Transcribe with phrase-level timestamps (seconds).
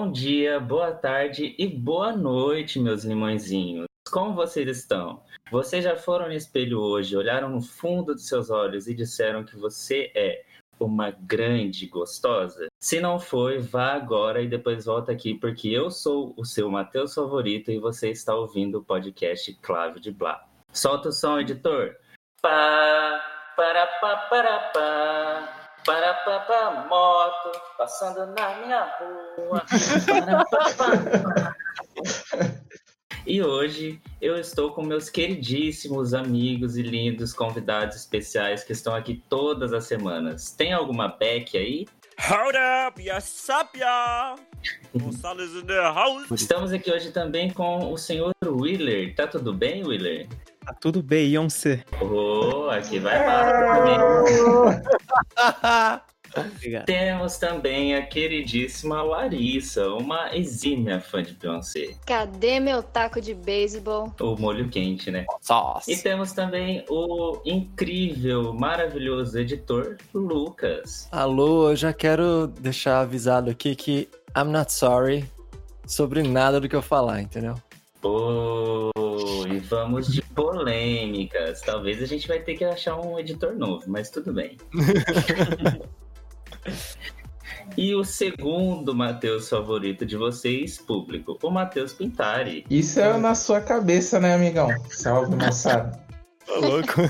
[0.00, 3.84] Bom dia, boa tarde e boa noite, meus limõezinhos.
[4.10, 5.22] Como vocês estão?
[5.50, 9.54] Vocês já foram no espelho hoje, olharam no fundo dos seus olhos e disseram que
[9.58, 10.42] você é
[10.80, 12.68] uma grande gostosa?
[12.82, 17.12] Se não foi, vá agora e depois volta aqui, porque eu sou o seu Matheus
[17.12, 20.48] favorito e você está ouvindo o podcast Clave de Blá.
[20.72, 21.94] Solta o som, editor.
[22.40, 23.22] Pá,
[23.54, 25.59] para, pá, para, pá.
[25.84, 28.84] Para, pá, pá, moto, passando na minha
[29.36, 29.62] rua.
[33.26, 39.22] E hoje eu estou com meus queridíssimos amigos e lindos convidados especiais que estão aqui
[39.28, 40.52] todas as semanas.
[40.52, 41.86] Tem alguma Beck aí?
[42.18, 43.78] Hold up, yes up!
[44.94, 46.30] Gonçalves in the house!
[46.30, 49.14] Estamos aqui hoje também com o senhor Willer.
[49.14, 50.26] Tá tudo bem, Willer?
[50.70, 51.82] Tá tudo bem, Beyoncé.
[52.00, 53.98] Oh, aqui vai lá também.
[56.36, 56.84] Obrigado.
[56.84, 61.96] Temos também a queridíssima Larissa, uma exímia fã de Beyoncé.
[62.06, 64.14] Cadê meu taco de beisebol?
[64.20, 65.26] O molho quente, né?
[65.40, 65.90] Sauce!
[65.90, 71.08] E temos também o incrível, maravilhoso editor Lucas.
[71.10, 75.28] Alô, eu já quero deixar avisado aqui que I'm not sorry
[75.84, 77.56] sobre nada do que eu falar, entendeu?
[78.02, 78.90] Oh,
[79.46, 81.60] e vamos de polêmicas.
[81.60, 84.56] Talvez a gente vai ter que achar um editor novo, mas tudo bem.
[87.76, 92.64] E o segundo Matheus favorito de vocês, público, o Matheus Pintari.
[92.68, 94.68] Isso é na sua cabeça, né, amigão?
[94.90, 95.98] Salve, moçada.
[96.46, 97.00] Tá louco?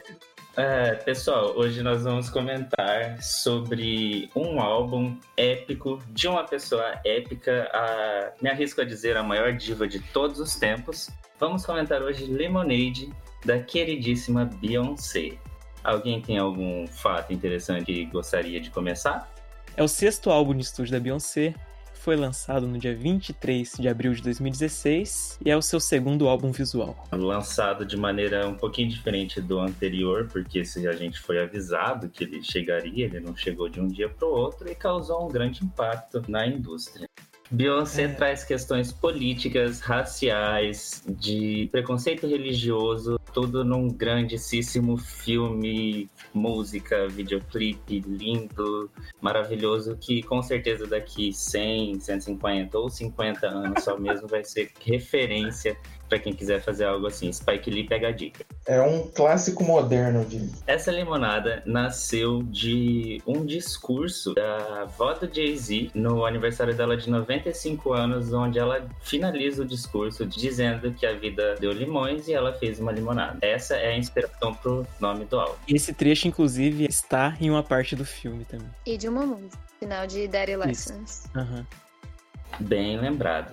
[0.56, 8.32] É, pessoal, hoje nós vamos comentar sobre um álbum épico de uma pessoa épica, a,
[8.40, 11.10] me arrisco a dizer a maior diva de todos os tempos.
[11.38, 13.12] Vamos comentar hoje Lemonade,
[13.44, 15.36] da queridíssima Beyoncé.
[15.84, 19.30] Alguém tem algum fato interessante que gostaria de começar?
[19.76, 21.54] É o sexto álbum de estúdio da Beyoncé.
[22.06, 26.52] Foi lançado no dia 23 de abril de 2016 e é o seu segundo álbum
[26.52, 26.96] visual.
[27.10, 32.22] Lançado de maneira um pouquinho diferente do anterior, porque se a gente foi avisado que
[32.22, 35.64] ele chegaria, ele não chegou de um dia para o outro e causou um grande
[35.64, 37.08] impacto na indústria.
[37.50, 38.08] Beyoncé É.
[38.08, 48.90] traz questões políticas, raciais, de preconceito religioso, tudo num grandíssimo filme, música, videoclipe lindo,
[49.20, 55.76] maravilhoso, que com certeza daqui 100, 150 ou 50 anos só mesmo vai ser referência
[56.08, 57.32] para quem quiser fazer algo assim.
[57.32, 58.44] Spike Lee pega a dica.
[58.66, 60.50] É um clássico moderno de.
[60.66, 67.92] Essa limonada nasceu de um discurso da avó do Jay-Z no aniversário dela de 95
[67.92, 72.78] anos, onde ela finaliza o discurso dizendo que a vida deu limões e ela fez
[72.78, 73.38] uma limonada.
[73.40, 75.56] Essa é a inspiração pro nome do álbum.
[75.68, 78.68] Esse trecho, inclusive, está em uma parte do filme também.
[78.84, 79.58] E de uma música.
[79.78, 81.26] Final de Daddy Lessons.
[81.36, 81.66] Aham.
[82.60, 83.52] Bem lembrado.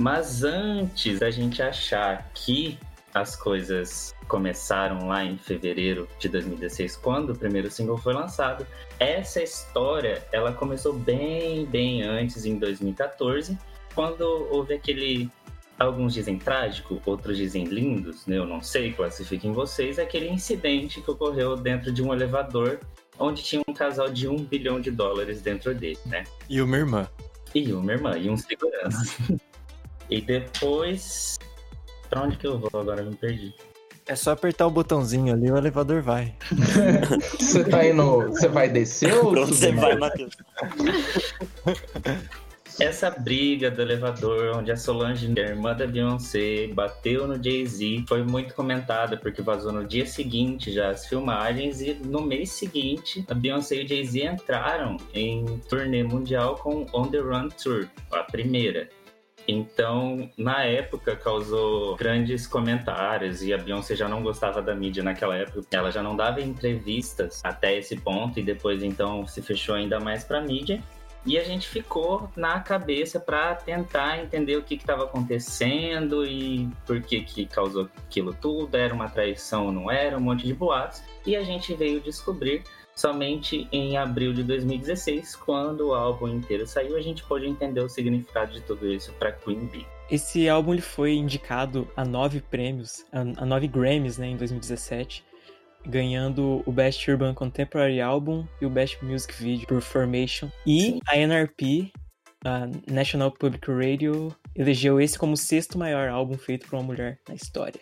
[0.00, 2.78] Mas antes da gente achar que
[3.12, 8.66] as coisas começaram lá em fevereiro de 2016, quando o primeiro single foi lançado,
[8.98, 13.58] essa história ela começou bem, bem antes, em 2014,
[13.94, 15.30] quando houve aquele.
[15.78, 18.38] Alguns dizem trágico, outros dizem lindos, né?
[18.38, 22.80] eu não sei, classifiquem vocês, aquele incidente que ocorreu dentro de um elevador
[23.18, 26.24] onde tinha um casal de um bilhão de dólares dentro dele, né?
[26.48, 27.08] E uma irmã.
[27.54, 29.40] E uma irmã, e um segurança.
[30.10, 31.38] E depois.
[32.08, 33.02] Pra onde que eu vou agora?
[33.02, 33.54] Eu me perdi.
[34.06, 36.34] É só apertar o botãozinho ali, o elevador vai.
[37.38, 38.28] Você tá indo.
[38.30, 40.36] Você vai descer ou você vai, Matheus?
[42.80, 48.22] Essa briga do elevador, onde a Solange, a irmã da Beyoncé, bateu no Jay-Z, foi
[48.22, 53.34] muito comentada, porque vazou no dia seguinte já as filmagens, e no mês seguinte, a
[53.34, 58.88] Beyoncé e o Jay-Z entraram em turnê mundial com On The Run Tour, a primeira.
[59.48, 65.36] Então, na época, causou grandes comentários e a Beyoncé já não gostava da mídia naquela
[65.36, 65.66] época.
[65.70, 70.22] Ela já não dava entrevistas até esse ponto e depois, então, se fechou ainda mais
[70.22, 70.82] pra mídia.
[71.24, 77.02] E a gente ficou na cabeça para tentar entender o que estava acontecendo e por
[77.02, 78.74] que, que causou aquilo tudo.
[78.74, 81.02] Era uma traição ou não era, um monte de boatos.
[81.26, 82.62] E a gente veio descobrir
[83.00, 87.88] somente em abril de 2016, quando o álbum inteiro saiu, a gente pôde entender o
[87.88, 89.86] significado de tudo isso para Queen Bee.
[90.10, 95.24] Esse álbum ele foi indicado a nove prêmios, a, nove Grammys, né, em 2017,
[95.86, 100.50] ganhando o Best Urban Contemporary Album e o Best Music Video por Formation.
[100.66, 101.00] E Sim.
[101.08, 101.90] a NRP,
[102.44, 107.18] a National Public Radio, elegeu esse como o sexto maior álbum feito por uma mulher
[107.26, 107.80] na história.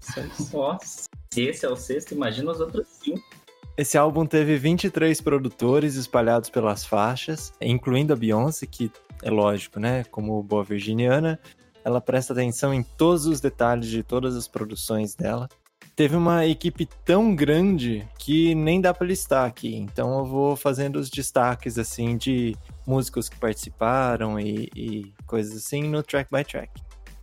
[0.00, 0.56] Só isso.
[0.56, 3.37] Nossa, se esse é o sexto, imagina os outros cinco.
[3.78, 8.90] Esse álbum teve 23 produtores espalhados pelas faixas, incluindo a Beyoncé, que
[9.22, 10.02] é lógico, né?
[10.10, 11.38] Como boa virginiana,
[11.84, 15.48] ela presta atenção em todos os detalhes de todas as produções dela.
[15.94, 20.96] Teve uma equipe tão grande que nem dá para listar aqui, então eu vou fazendo
[20.96, 26.82] os destaques assim de músicos que participaram e, e coisas assim no track by track.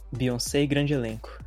[0.10, 1.38] Beyoncé e grande elenco.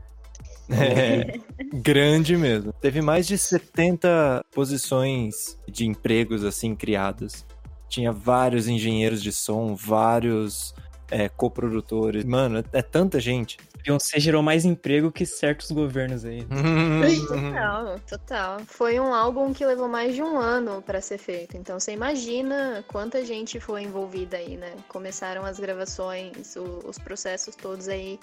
[0.71, 1.39] É,
[1.75, 2.73] grande mesmo.
[2.73, 7.47] Teve mais de 70 posições de empregos assim criadas.
[7.89, 10.75] Tinha vários engenheiros de som, vários
[11.11, 12.25] é, coprodutores.
[12.25, 13.57] Mano, é tanta gente.
[13.89, 16.47] Beyoncé gerou mais emprego que certos governos aí.
[17.27, 18.61] Total, total.
[18.67, 21.57] Foi um álbum que levou mais de um ano pra ser feito.
[21.57, 24.75] Então você imagina quanta gente foi envolvida aí, né?
[24.89, 28.21] Começaram as gravações, o- os processos todos aí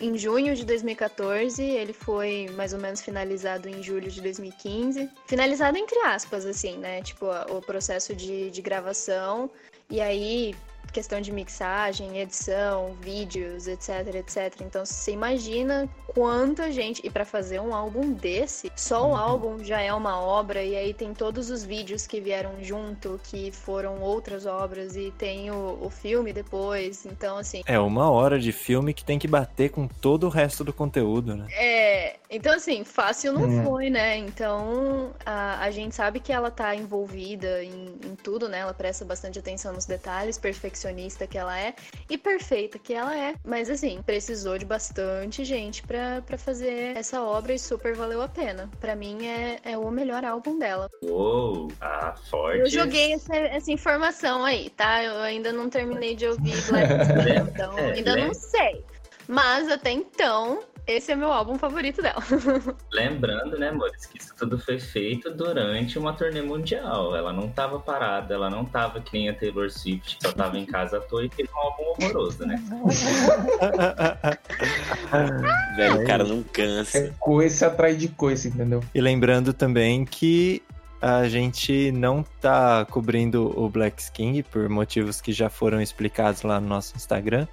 [0.00, 1.60] em junho de 2014.
[1.62, 5.10] Ele foi mais ou menos finalizado em julho de 2015.
[5.26, 7.02] Finalizado entre aspas, assim, né?
[7.02, 9.50] Tipo, o processo de, de gravação.
[9.90, 10.54] E aí,
[10.92, 14.60] questão de mixagem, edição, vídeos, etc, etc.
[14.60, 19.80] Então você imagina quanta gente e pra fazer um álbum desse, só o álbum já
[19.80, 24.44] é uma obra e aí tem todos os vídeos que vieram junto, que foram outras
[24.46, 27.06] obras e tem o, o filme depois.
[27.06, 30.62] Então assim, É uma hora de filme que tem que bater com todo o resto
[30.62, 31.46] do conteúdo, né?
[31.52, 33.64] é, então assim, fácil não Hum.
[33.64, 34.16] foi, né?
[34.18, 38.58] Então a, a gente sabe que ela tá envolvida em, em tudo, né?
[38.60, 40.81] Ela presta bastante atenção nos detalhes, perfeccionista
[41.28, 41.74] que ela é
[42.08, 43.34] e perfeita que ela é.
[43.44, 48.28] Mas assim, precisou de bastante gente pra pra fazer essa obra e super valeu a
[48.28, 48.70] pena.
[48.80, 50.88] Pra mim é, é o melhor álbum dela.
[51.02, 52.60] Uou, ah, forte.
[52.60, 55.02] Eu joguei essa, essa informação aí, tá?
[55.02, 58.26] Eu ainda não terminei de ouvir Black Sabbath, então É, ainda né?
[58.26, 58.84] não sei.
[59.28, 62.22] Mas até então, esse é meu álbum favorito dela.
[62.92, 67.14] Lembrando, né, amores, que isso tudo foi feito durante uma turnê mundial.
[67.14, 70.58] Ela não tava parada, ela não tava que nem a Taylor Swift, que só tava
[70.58, 72.60] em casa à toa e fez um álbum horroroso, né?
[75.76, 76.98] Velho, o cara não cansa.
[76.98, 78.82] É coice atrás de coice, entendeu?
[78.94, 80.62] E lembrando também que
[81.00, 86.60] a gente não tá cobrindo o Black King por motivos que já foram explicados lá
[86.60, 87.48] no nosso Instagram.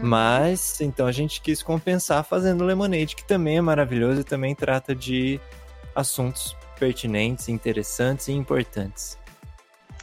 [0.00, 4.94] Mas então a gente quis compensar fazendo Lemonade, que também é maravilhoso e também trata
[4.94, 5.40] de
[5.94, 9.18] assuntos pertinentes, interessantes e importantes.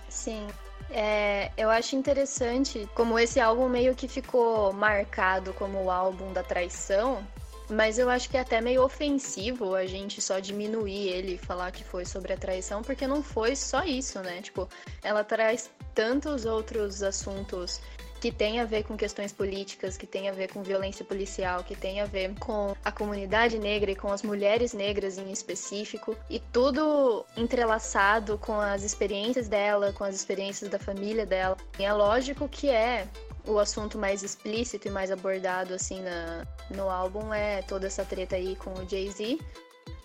[0.07, 0.47] Sim.
[0.91, 6.41] É, eu acho interessante como esse álbum meio que ficou marcado como o álbum da
[6.41, 7.23] traição,
[7.69, 11.71] mas eu acho que é até meio ofensivo a gente só diminuir ele e falar
[11.71, 14.41] que foi sobre a traição, porque não foi só isso, né?
[14.41, 14.67] Tipo,
[15.03, 17.79] ela traz tantos outros assuntos
[18.19, 21.75] que tem a ver com questões políticas, que tem a ver com violência policial, que
[21.75, 26.39] tem a ver com a comunidade negra e com as mulheres negras em específico, e
[26.39, 31.55] tudo entrelaçado com as experiências dela, com as experiências da família dela.
[31.77, 33.07] E é lógico que é
[33.47, 38.35] o assunto mais explícito e mais abordado assim na, no álbum é toda essa treta
[38.35, 39.39] aí com o Jay-Z.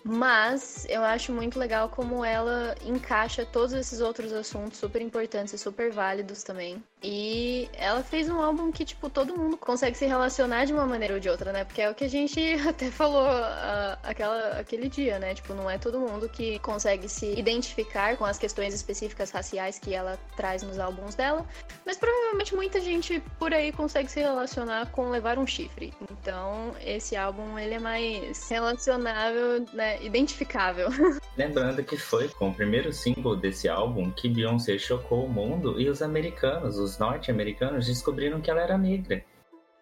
[0.07, 5.57] Mas eu acho muito legal como ela encaixa todos esses outros assuntos super importantes e
[5.57, 6.83] super válidos também.
[7.01, 11.15] E ela fez um álbum que, tipo, todo mundo consegue se relacionar de uma maneira
[11.15, 11.63] ou de outra, né?
[11.63, 15.33] Porque é o que a gente até falou ah, aquela, aquele dia, né?
[15.33, 19.93] Tipo, não é todo mundo que consegue se identificar com as questões específicas raciais que
[19.93, 21.45] ela traz nos álbuns dela.
[21.83, 25.93] Mas provavelmente muita gente por aí consegue se relacionar com levar um chifre.
[26.11, 29.94] Então, esse álbum, ele é mais relacionável, né?
[30.01, 30.89] Identificável.
[31.37, 35.89] Lembrando que foi com o primeiro single desse álbum que Beyoncé chocou o mundo e
[35.89, 39.23] os americanos, os norte-americanos, descobriram que ela era negra.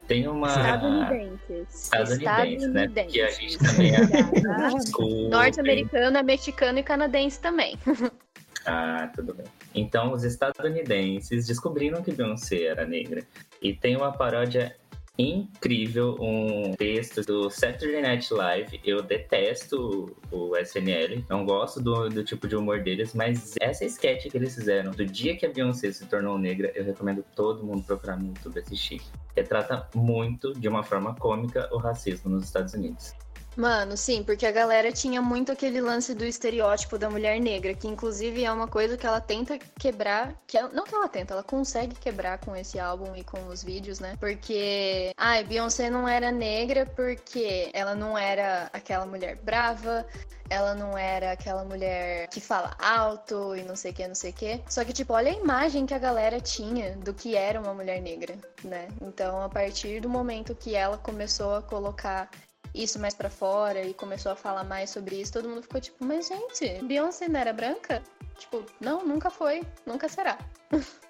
[0.08, 0.48] Tem uma.
[0.48, 1.84] Estadunidenses.
[1.84, 2.88] Estadunidense, né?
[2.90, 4.74] Porque a gente também é.
[4.74, 5.30] Desculpem.
[5.30, 7.78] Norte-americano, é mexicano e canadense também.
[8.66, 9.46] Ah, tudo bem.
[9.76, 13.22] Então, os estadunidenses descobriram que Beyoncé era negra.
[13.62, 14.74] E tem uma paródia
[15.18, 18.82] incrível, um texto do Saturday Night Live.
[18.84, 24.30] Eu detesto o SNL, não gosto do, do tipo de humor deles, mas essa sketch
[24.30, 27.84] que eles fizeram do dia que a Beyoncé se tornou negra, eu recomendo todo mundo
[27.84, 29.02] procurar no YouTube assistir.
[29.36, 33.14] Retrata muito, de uma forma cômica, o racismo nos Estados Unidos.
[33.56, 37.88] Mano, sim, porque a galera tinha muito aquele lance do estereótipo da mulher negra, que
[37.88, 41.44] inclusive é uma coisa que ela tenta quebrar, que ela- não que ela tenta, ela
[41.44, 44.16] consegue quebrar com esse álbum e com os vídeos, né?
[44.20, 50.04] Porque, ai, Beyoncé não era negra porque ela não era aquela mulher brava,
[50.50, 54.32] ela não era aquela mulher que fala alto e não sei o que, não sei
[54.32, 54.62] o que.
[54.68, 58.02] Só que, tipo, olha a imagem que a galera tinha do que era uma mulher
[58.02, 58.88] negra, né?
[59.02, 62.30] Então, a partir do momento que ela começou a colocar
[62.74, 66.04] isso mais pra fora e começou a falar mais sobre isso, todo mundo ficou tipo,
[66.04, 68.02] mas gente, Beyoncé não era branca?
[68.38, 70.38] Tipo, não, nunca foi, nunca será.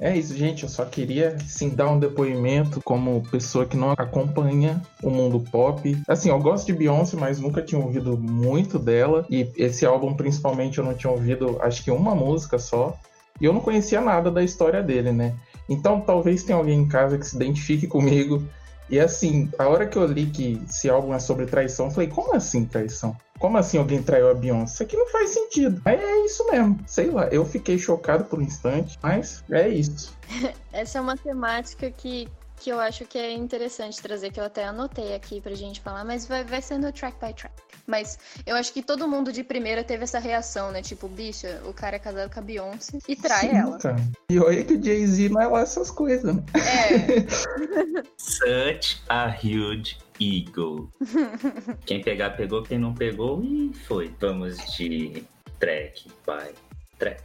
[0.00, 0.62] É isso, gente.
[0.62, 6.00] Eu só queria sim dar um depoimento como pessoa que não acompanha o mundo pop.
[6.06, 9.26] Assim, eu gosto de Beyoncé, mas nunca tinha ouvido muito dela.
[9.28, 12.96] E esse álbum, principalmente, eu não tinha ouvido acho que uma música só.
[13.40, 15.34] E eu não conhecia nada da história dele, né?
[15.68, 18.42] Então talvez tenha alguém em casa que se identifique comigo.
[18.90, 22.08] E assim, a hora que eu li que esse álbum é sobre traição, eu falei,
[22.08, 23.16] como assim traição?
[23.38, 24.74] Como assim alguém traiu a Beyoncé?
[24.74, 25.80] Isso aqui não faz sentido.
[25.84, 26.78] Mas é isso mesmo.
[26.86, 30.16] Sei lá, eu fiquei chocado por um instante, mas é isso.
[30.72, 34.64] Essa é uma temática que, que eu acho que é interessante trazer, que eu até
[34.64, 37.54] anotei aqui pra gente falar, mas vai, vai sendo track by track.
[37.86, 40.82] Mas eu acho que todo mundo de primeira teve essa reação, né?
[40.82, 43.78] Tipo, bicha, o cara é casado com a Beyoncé e trai Sim, ela.
[43.78, 43.96] Cara.
[44.30, 46.44] E olha que o Jay-Z não é lá essas coisas, né?
[46.54, 50.92] É, Such a huge ego.
[51.86, 52.62] Quem pegar, pegou.
[52.62, 54.14] Quem não pegou, e foi.
[54.20, 55.24] Vamos de
[55.58, 56.54] track by
[56.98, 57.22] track.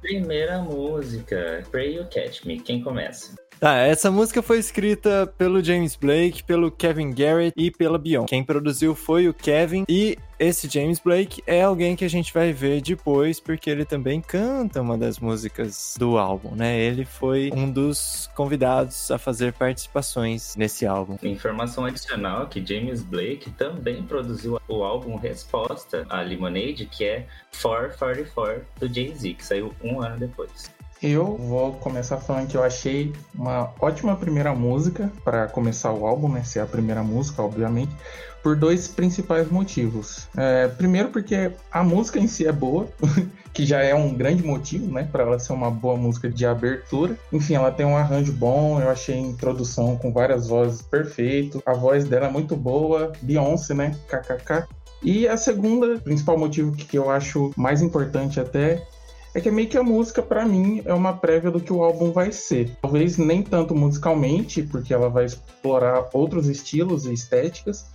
[0.00, 2.58] Primeira música, Pray You Catch Me.
[2.58, 3.34] Quem começa?
[3.60, 8.28] Tá, essa música foi escrita pelo James Blake, pelo Kevin Garrett e pela Beyoncé.
[8.28, 12.54] Quem produziu foi o Kevin e esse James Blake é alguém que a gente vai
[12.54, 16.80] ver depois, porque ele também canta uma das músicas do álbum, né?
[16.80, 21.18] Ele foi um dos convidados a fazer participações nesse álbum.
[21.22, 27.26] Informação adicional que James Blake também produziu o álbum Resposta a Lemonade, que é
[27.60, 30.79] 444 do Jay-Z, que saiu um ano depois.
[31.02, 36.28] Eu vou começar falando que eu achei uma ótima primeira música para começar o álbum,
[36.28, 36.44] né?
[36.44, 37.90] Ser a primeira música, obviamente,
[38.42, 40.28] por dois principais motivos.
[40.36, 42.86] É, primeiro, porque a música em si é boa,
[43.54, 45.08] que já é um grande motivo, né?
[45.10, 47.16] Para ela ser uma boa música de abertura.
[47.32, 51.62] Enfim, ela tem um arranjo bom, eu achei a introdução com várias vozes perfeito.
[51.64, 53.96] A voz dela é muito boa, Beyoncé, né?
[54.06, 54.68] KKK.
[55.02, 58.86] E a segunda, principal motivo que eu acho mais importante até
[59.34, 62.12] é que meio que a música, para mim, é uma prévia do que o álbum
[62.12, 62.76] vai ser.
[62.82, 67.86] Talvez nem tanto musicalmente, porque ela vai explorar outros estilos e estéticas,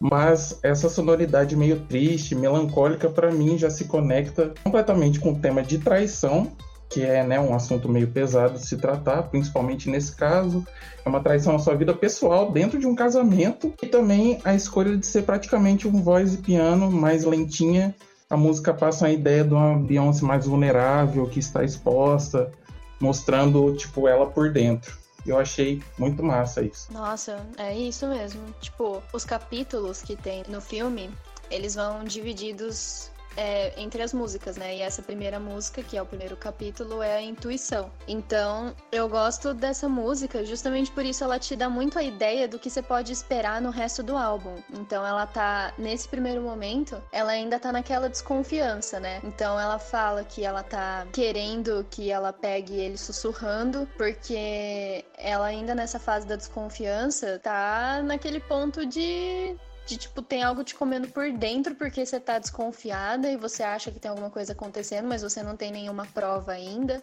[0.00, 5.62] mas essa sonoridade meio triste, melancólica, para mim já se conecta completamente com o tema
[5.62, 6.50] de traição,
[6.90, 10.66] que é né, um assunto meio pesado de se tratar, principalmente nesse caso.
[11.04, 14.96] É uma traição na sua vida pessoal dentro de um casamento e também a escolha
[14.96, 17.94] de ser praticamente um voz e piano mais lentinha
[18.32, 22.50] a música passa a ideia de uma Beyoncé mais vulnerável, que está exposta,
[22.98, 24.96] mostrando, tipo, ela por dentro.
[25.26, 26.90] Eu achei muito massa isso.
[26.90, 28.40] Nossa, é isso mesmo.
[28.58, 31.10] Tipo, os capítulos que tem no filme,
[31.50, 34.76] eles vão divididos é, entre as músicas, né?
[34.76, 37.90] E essa primeira música, que é o primeiro capítulo, é a intuição.
[38.06, 42.58] Então, eu gosto dessa música, justamente por isso ela te dá muito a ideia do
[42.58, 44.56] que você pode esperar no resto do álbum.
[44.72, 49.20] Então, ela tá, nesse primeiro momento, ela ainda tá naquela desconfiança, né?
[49.24, 55.74] Então, ela fala que ela tá querendo que ela pegue ele sussurrando, porque ela ainda
[55.74, 61.30] nessa fase da desconfiança tá naquele ponto de de tipo, tem algo te comendo por
[61.32, 65.42] dentro porque você tá desconfiada e você acha que tem alguma coisa acontecendo, mas você
[65.42, 67.02] não tem nenhuma prova ainda.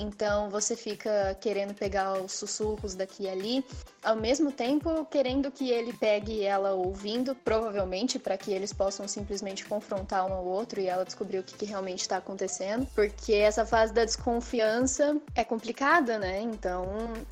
[0.00, 3.64] Então você fica querendo pegar os sussurros daqui e ali,
[4.02, 9.64] ao mesmo tempo querendo que ele pegue ela ouvindo, provavelmente para que eles possam simplesmente
[9.64, 13.66] confrontar um ao outro e ela descobrir o que, que realmente está acontecendo, porque essa
[13.66, 16.40] fase da desconfiança é complicada, né?
[16.40, 16.86] Então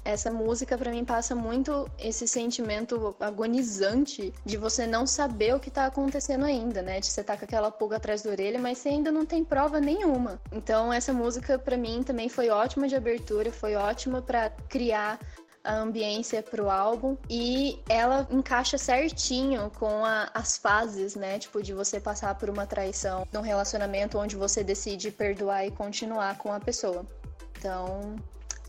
[0.05, 5.71] essa música para mim passa muito esse sentimento agonizante de você não saber o que
[5.71, 6.99] tá acontecendo ainda, né?
[6.99, 9.79] De você tá com aquela pulga atrás da orelha, mas você ainda não tem prova
[9.79, 10.41] nenhuma.
[10.51, 15.19] Então essa música para mim também foi ótima de abertura, foi ótima para criar
[15.67, 21.39] a ambiência para o álbum e ela encaixa certinho com a, as fases, né?
[21.39, 26.39] Tipo, de você passar por uma traição num relacionamento onde você decide perdoar e continuar
[26.39, 27.05] com a pessoa.
[27.59, 28.17] Então,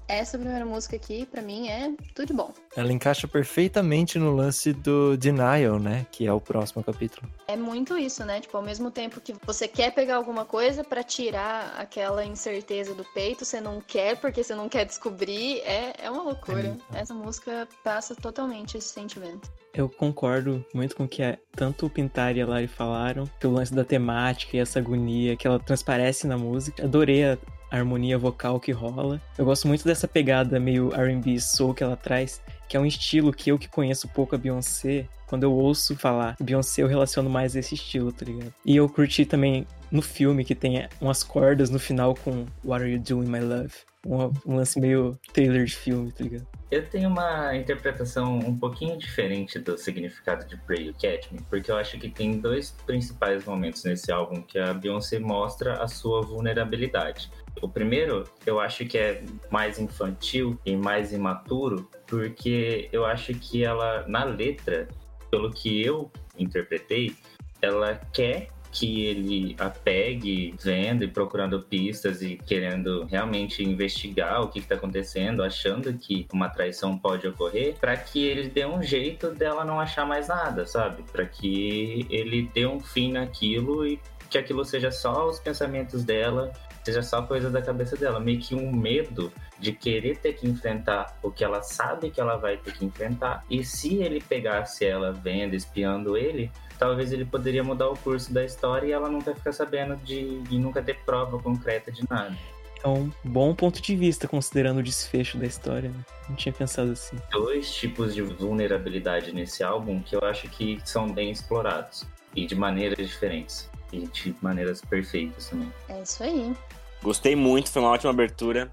[0.08, 2.54] essa primeira música aqui, para mim, é tudo de bom.
[2.76, 6.06] Ela encaixa perfeitamente no lance do Denial, né?
[6.12, 7.28] Que é o próximo capítulo.
[7.48, 8.40] É muito isso, né?
[8.40, 13.04] Tipo, ao mesmo tempo que você quer pegar alguma coisa para tirar aquela incerteza do
[13.14, 16.78] peito, você não quer porque você não quer descobrir, é, é uma loucura.
[16.94, 19.52] É Essa música passa totalmente esse sentimento.
[19.74, 23.54] Eu concordo muito com o que a- tanto o Pintar e a Lari falaram, pelo
[23.54, 26.84] lance da temática e essa agonia que ela transparece na música.
[26.84, 27.38] Adorei a
[27.72, 29.22] harmonia vocal que rola.
[29.38, 33.34] Eu gosto muito dessa pegada meio R&B soul que ela traz, que é um estilo
[33.34, 37.56] que eu que conheço pouco a Beyoncé, Quando eu ouço falar Beyoncé, eu relaciono mais
[37.56, 38.54] esse estilo, tá ligado?
[38.66, 42.92] E eu curti também no filme que tem umas cordas no final com What Are
[42.92, 43.74] You Doing, My Love?
[44.08, 46.48] Um, um lance meio trailer de filme, tá ligado?
[46.72, 51.70] Eu tenho uma interpretação um pouquinho diferente do significado de Pray You Catch Me, porque
[51.70, 56.22] eu acho que tem dois principais momentos nesse álbum que a Beyoncé mostra a sua
[56.22, 57.30] vulnerabilidade.
[57.62, 63.64] O primeiro, eu acho que é mais infantil e mais imaturo, porque eu acho que
[63.64, 64.88] ela, na letra,
[65.30, 67.16] pelo que eu interpretei,
[67.62, 74.50] ela quer que ele a pegue vendo e procurando pistas e querendo realmente investigar o
[74.50, 79.32] que está acontecendo, achando que uma traição pode ocorrer, para que ele dê um jeito
[79.32, 81.04] dela não achar mais nada, sabe?
[81.12, 86.54] Para que ele dê um fim naquilo e que aquilo seja só os pensamentos dela,
[86.84, 91.18] seja só coisa da cabeça dela, meio que um medo de querer ter que enfrentar
[91.24, 93.44] o que ela sabe que ela vai ter que enfrentar.
[93.50, 98.44] E se ele pegasse ela vendo, espiando ele, talvez ele poderia mudar o curso da
[98.44, 102.36] história e ela nunca ficar sabendo de e nunca ter prova concreta de nada.
[102.84, 105.90] É um bom ponto de vista, considerando o desfecho da história.
[105.90, 106.06] Né?
[106.30, 107.18] Não tinha pensado assim.
[107.32, 112.06] Dois tipos de vulnerabilidade nesse álbum que eu acho que são bem explorados
[112.36, 115.72] e de maneiras diferentes e de maneiras perfeitas também.
[115.90, 116.54] É isso aí.
[117.02, 118.70] Gostei muito, foi uma ótima abertura.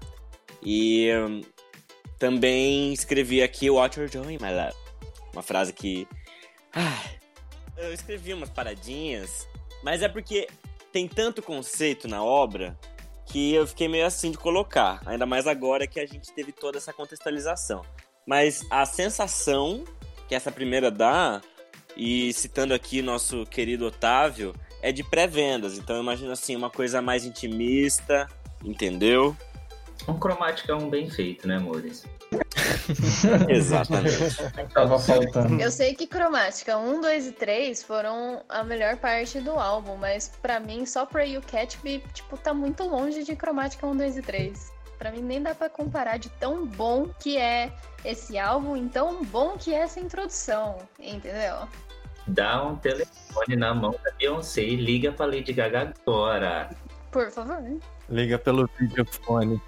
[0.61, 1.41] E hum,
[2.17, 4.75] também escrevi aqui What You're Doing, my love.
[5.33, 6.07] Uma frase que.
[6.73, 7.01] Ah,
[7.77, 9.47] eu escrevi umas paradinhas,
[9.83, 10.47] mas é porque
[10.91, 12.77] tem tanto conceito na obra
[13.25, 15.01] que eu fiquei meio assim de colocar.
[15.05, 17.81] Ainda mais agora que a gente teve toda essa contextualização.
[18.25, 19.83] Mas a sensação
[20.27, 21.41] que essa primeira dá,
[21.95, 25.77] e citando aqui nosso querido Otávio, é de pré-vendas.
[25.77, 28.27] Então eu imagino assim, uma coisa mais intimista,
[28.63, 29.35] entendeu?
[30.07, 32.05] Um cromática um bem feito, né, amores?
[33.49, 34.35] Exatamente.
[34.73, 35.61] Tava faltando.
[35.61, 40.31] Eu sei que Cromática 1, 2 e 3 foram a melhor parte do álbum, mas
[40.41, 44.17] pra mim, só Pray You Catch Me, tipo, tá muito longe de Cromática 1, 2
[44.17, 44.73] e 3.
[44.97, 47.71] Pra mim nem dá pra comparar de tão bom que é
[48.03, 51.67] esse álbum e tão bom que é essa introdução, entendeu?
[52.27, 56.69] Dá um telefone na mão da Beyoncé e liga pra Lady Gaga agora.
[57.11, 57.61] Por favor.
[58.09, 59.61] Liga pelo videofone.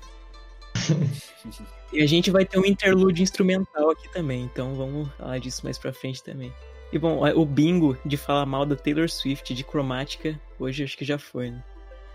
[1.94, 5.78] E a gente vai ter um interlude instrumental aqui também, então vamos falar disso mais
[5.78, 6.54] pra frente também.
[6.92, 11.06] E bom, o bingo de falar mal da Taylor Swift de cromática, hoje acho que
[11.06, 11.64] já foi, né?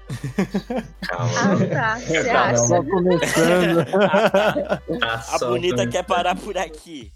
[1.08, 1.32] Calma.
[1.36, 1.98] Ah, tá.
[2.00, 2.56] Você Tá, acha?
[2.58, 3.86] Só começando.
[5.00, 7.10] Tá A bonita quer parar por aqui.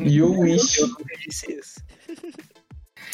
[0.00, 0.78] You wish.
[0.80, 1.80] Eu nunca disse isso.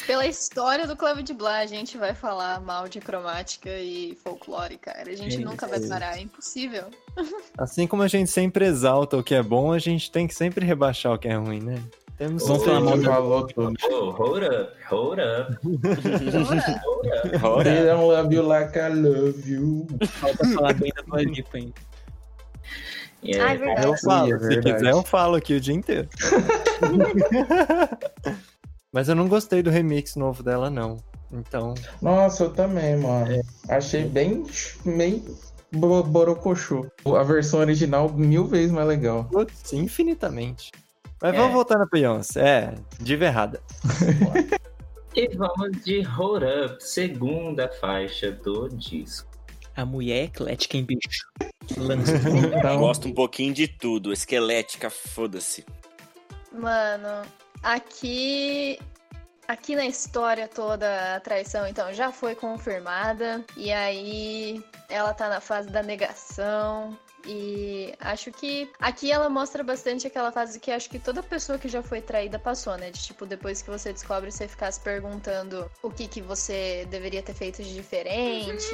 [0.05, 4.77] Pela história do Clube de Blá, a gente vai falar mal de cromática e folclore,
[4.77, 5.09] cara.
[5.09, 6.83] A gente É nunca vai parar, é impossível.
[7.57, 10.63] Assim como a gente sempre exalta o que é bom, a gente tem que sempre
[10.65, 11.81] rebaixar o que é ruim, né?
[12.17, 13.73] Temos Vamos falar mal Você do- falou tudo.
[13.91, 15.57] Oh, hold up, hold up,
[17.41, 17.63] hold up.
[17.65, 19.85] They don't love you like I love you.
[20.07, 21.73] Falta falar bem da Dua Lipa ainda.
[23.27, 23.87] É, Ah, é verdade.
[23.87, 24.75] Eu falo, é se verdade.
[24.77, 26.07] quiser eu falo aqui o dia inteiro.
[28.95, 30.95] Mas eu não gostei do remix novo dela, não.
[31.29, 33.41] Então, Nossa, eu também, mano.
[33.67, 34.45] Achei bem
[34.85, 35.21] meio
[35.69, 36.87] bo- borocochô.
[37.13, 39.25] A versão original mil vezes mais legal.
[39.25, 40.71] putz, infinitamente.
[41.21, 41.37] Mas É.
[41.37, 42.41] vamos voltar na Beyoncé.
[42.41, 43.61] É, diva errada.
[45.17, 49.29] E vamos de Hold Up, segunda faixa do disco.
[49.73, 51.25] A mulher eclética em bicho.
[51.71, 54.11] Então, gosto um pouquinho de tudo.
[54.11, 55.65] Esquelética, foda-se.
[56.51, 57.25] Mano,
[57.65, 58.79] aqui.
[59.47, 63.45] Aqui na história toda a traição, então, já foi confirmada.
[63.55, 66.97] E aí ela tá na fase da negação.
[67.27, 71.67] E acho que aqui ela mostra bastante aquela fase que acho que toda pessoa que
[71.67, 72.89] já foi traída passou, né?
[72.89, 77.21] De tipo, depois que você descobre, você ficar se perguntando o que, que você deveria
[77.21, 78.67] ter feito de diferente.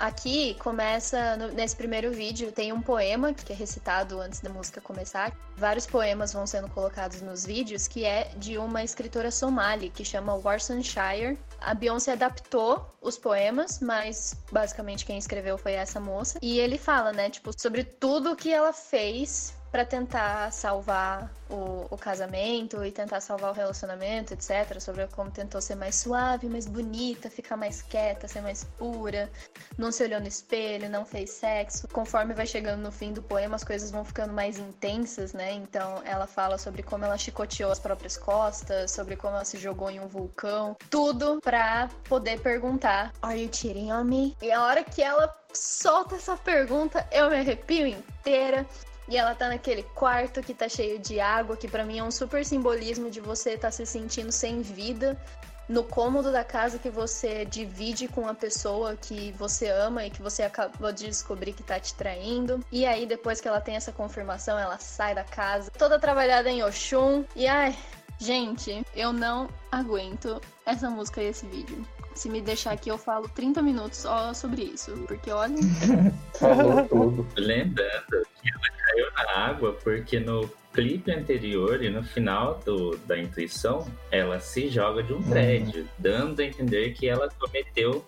[0.00, 4.80] Aqui começa, no- nesse primeiro vídeo, tem um poema que é recitado antes da música
[4.80, 5.30] começar.
[5.58, 10.34] Vários poemas vão sendo colocados nos vídeos, que é de uma escritora somali, que chama
[10.34, 11.38] Warson Shire.
[11.60, 16.38] A Beyoncé adaptou os poemas, mas basicamente quem escreveu foi essa moça.
[16.40, 21.96] E ele fala, né, tipo, sobre tudo que ela fez pra tentar salvar o, o
[21.96, 24.80] casamento e tentar salvar o relacionamento, etc.
[24.80, 29.30] Sobre como tentou ser mais suave, mais bonita, ficar mais quieta, ser mais pura
[29.78, 31.88] não se olhou no espelho, não fez sexo.
[31.88, 35.52] Conforme vai chegando no fim do poema, as coisas vão ficando mais intensas, né?
[35.52, 39.90] Então ela fala sobre como ela chicoteou as próprias costas, sobre como ela se jogou
[39.90, 44.36] em um vulcão, tudo pra poder perguntar: Are you cheating on me?
[44.42, 48.66] E a hora que ela solta essa pergunta, eu me arrepio inteira.
[49.10, 52.12] E ela tá naquele quarto que tá cheio de água, que para mim é um
[52.12, 55.20] super simbolismo de você tá se sentindo sem vida
[55.68, 60.20] no cômodo da casa que você divide com a pessoa que você ama e que
[60.20, 62.64] você acabou de descobrir que tá te traindo.
[62.72, 66.62] E aí, depois que ela tem essa confirmação, ela sai da casa, toda trabalhada em
[66.64, 67.24] Oxum.
[67.36, 67.76] E ai,
[68.18, 71.86] gente, eu não aguento essa música e esse vídeo.
[72.14, 74.92] Se me deixar aqui, eu falo 30 minutos só sobre isso.
[75.06, 75.56] Porque olha.
[76.38, 77.26] Falou tudo.
[77.36, 83.18] Lembrando que ela caiu na água porque no clipe anterior e no final do, da
[83.18, 88.04] intuição, ela se joga de um prédio, dando a entender que ela cometeu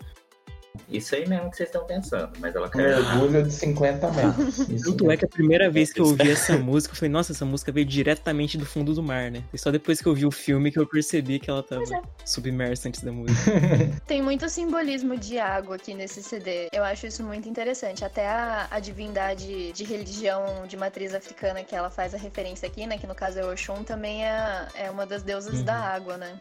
[0.88, 3.02] isso aí mesmo que vocês estão pensando, mas ela caiu.
[3.02, 4.58] Mergulho de 50 metros.
[4.68, 7.32] Isso Tanto é que a primeira vez que eu ouvi essa música, eu falei, nossa,
[7.32, 9.42] essa música veio diretamente do fundo do mar, né?
[9.52, 12.02] E só depois que eu vi o filme que eu percebi que ela tava é.
[12.24, 13.50] submersa antes da música.
[14.06, 16.68] Tem muito simbolismo de água aqui nesse CD.
[16.72, 18.04] Eu acho isso muito interessante.
[18.04, 22.86] Até a, a divindade de religião de matriz africana que ela faz a referência aqui,
[22.86, 22.98] né?
[22.98, 25.64] Que no caso é Oxum, também é, é uma das deusas Uhum.
[25.64, 26.38] da água, né?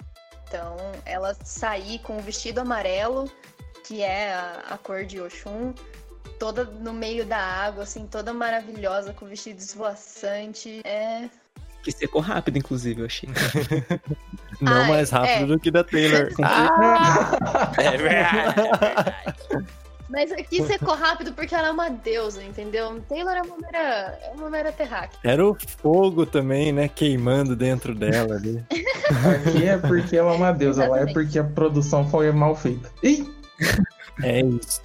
[0.48, 3.32] Então, ela sair com o vestido amarelo
[3.84, 5.74] que é a, a cor de Oxum,
[6.40, 10.82] toda no meio da água, assim, toda maravilhosa, com vestido esvoaçante.
[10.84, 11.30] É.
[11.84, 13.30] Que secou rápido, inclusive, eu achei.
[14.62, 15.46] Não Ai, mais rápido é.
[15.46, 16.30] do que da Taylor.
[17.78, 19.82] É verdade, é verdade.
[20.12, 23.02] Mas aqui secou rápido porque ela é uma deusa, entendeu?
[23.08, 25.18] Taylor é uma mera, é uma mera terráquea.
[25.24, 26.90] Era o fogo também, né?
[26.90, 28.64] Queimando dentro dela ali.
[29.48, 32.92] Aqui é porque ela é uma deusa, lá é porque a produção foi mal feita.
[33.02, 33.41] Ih!
[34.24, 34.82] É isso.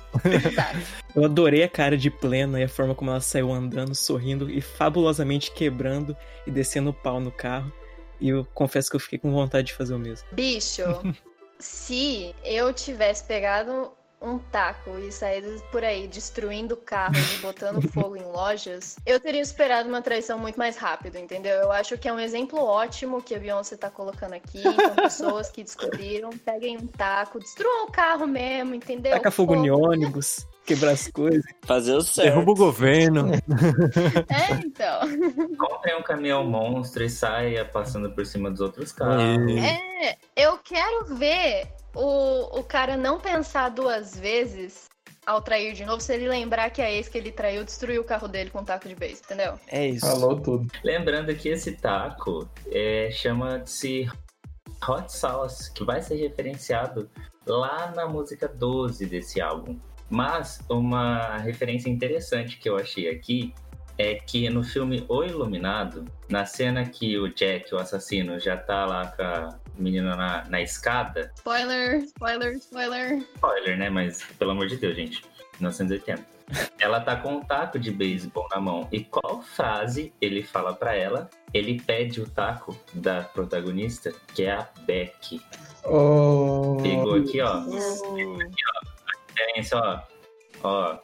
[1.15, 4.61] Eu adorei a cara de plena e a forma como ela saiu andando, sorrindo e
[4.61, 7.73] fabulosamente quebrando e descendo o pau no carro.
[8.21, 10.27] E eu confesso que eu fiquei com vontade de fazer o mesmo.
[10.33, 10.83] Bicho,
[11.59, 13.91] se eu tivesse pegado
[14.29, 19.41] um taco e saído por aí destruindo carros e botando fogo em lojas, eu teria
[19.41, 21.55] esperado uma traição muito mais rápido, entendeu?
[21.57, 24.61] Eu acho que é um exemplo ótimo que a Beyoncé tá colocando aqui.
[24.67, 29.13] Então, pessoas que descobriram, peguem um taco, destruam o carro mesmo, entendeu?
[29.13, 31.45] Tacar fogo em ônibus, quebrar as coisas.
[31.65, 32.29] Fazer o certo.
[32.29, 33.33] Derruba o governo.
[33.33, 35.01] É, então.
[35.57, 39.23] Comprem um caminhão monstro e saia passando por cima dos outros carros.
[39.23, 40.09] É.
[40.09, 44.85] É, eu quero ver o, o cara não pensar duas vezes
[45.27, 48.05] ao trair de novo, se ele lembrar que a ex que ele traiu destruiu o
[48.05, 49.59] carro dele com um taco de beijo, entendeu?
[49.67, 50.07] É isso.
[50.07, 50.69] Falou tudo.
[50.85, 54.09] Lembrando que esse taco é, chama-se
[54.89, 57.11] Hot Sauce, que vai ser referenciado
[57.45, 59.77] lá na música 12 desse álbum.
[60.09, 63.53] Mas uma referência interessante que eu achei aqui
[63.99, 68.85] é que no filme O Iluminado, na cena que o Jack, o assassino, já tá
[68.85, 73.19] lá com a menina na, na escada, Spoiler, spoiler, spoiler.
[73.35, 73.91] spoiler, né?
[73.91, 75.23] Mas pelo amor de Deus, gente,
[75.61, 76.37] 1980.
[76.79, 78.89] Ela tá com um taco de beisebol na mão.
[78.93, 81.29] E qual frase ele fala pra ela?
[81.53, 85.41] Ele pede o taco da protagonista, que é a Beck.
[85.85, 87.63] Oh, Pegou aqui, ó.
[89.35, 89.81] Tem isso, ó.
[89.81, 90.01] Ó,
[90.63, 90.99] ó.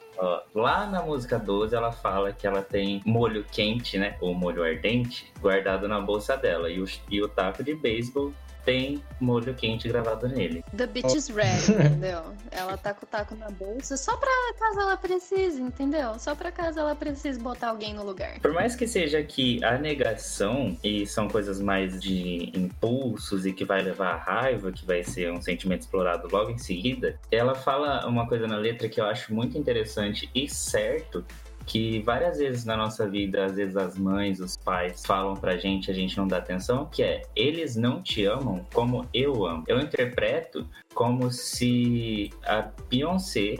[0.55, 4.17] Lá na música 12, ela fala que ela tem molho quente, né?
[4.21, 6.71] Ou molho ardente, guardado na bolsa dela.
[6.71, 8.33] E o, e o taco de beisebol
[8.65, 10.65] tem molho quente gravado nele.
[10.77, 12.23] The bitch is ready, entendeu?
[12.51, 16.19] Ela tá com o taco na bolsa só pra caso ela precise, entendeu?
[16.19, 18.41] Só pra caso ela precise botar alguém no lugar.
[18.41, 23.65] Por mais que seja que a negação, e são coisas mais de impulsos e que
[23.65, 28.07] vai levar à raiva, que vai ser um sentimento explorado logo em seguida, ela fala
[28.07, 31.25] uma coisa na letra que eu acho muito interessante e certo,
[31.67, 35.91] que várias vezes na nossa vida, às vezes as mães, os pais falam pra gente,
[35.91, 39.65] a gente não dá atenção, que é eles não te amam como eu amo.
[39.67, 43.57] Eu interpreto como se a Beyoncé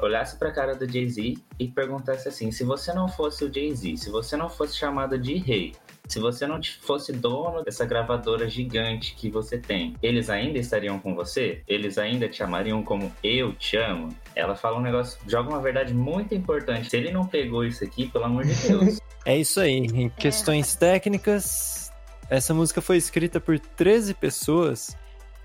[0.00, 4.10] olhasse pra cara do Jay-Z e perguntasse assim: se você não fosse o Jay-Z, se
[4.10, 5.72] você não fosse chamado de rei,
[6.06, 10.98] se você não te- fosse dono dessa gravadora gigante que você tem, eles ainda estariam
[10.98, 11.62] com você?
[11.66, 14.14] Eles ainda te amariam como eu te amo?
[14.34, 16.90] Ela fala um negócio, joga uma verdade muito importante.
[16.90, 18.98] Se ele não pegou isso aqui, pelo amor de Deus.
[19.26, 19.78] É isso aí.
[19.78, 21.90] Em questões técnicas,
[22.28, 24.94] essa música foi escrita por 13 pessoas,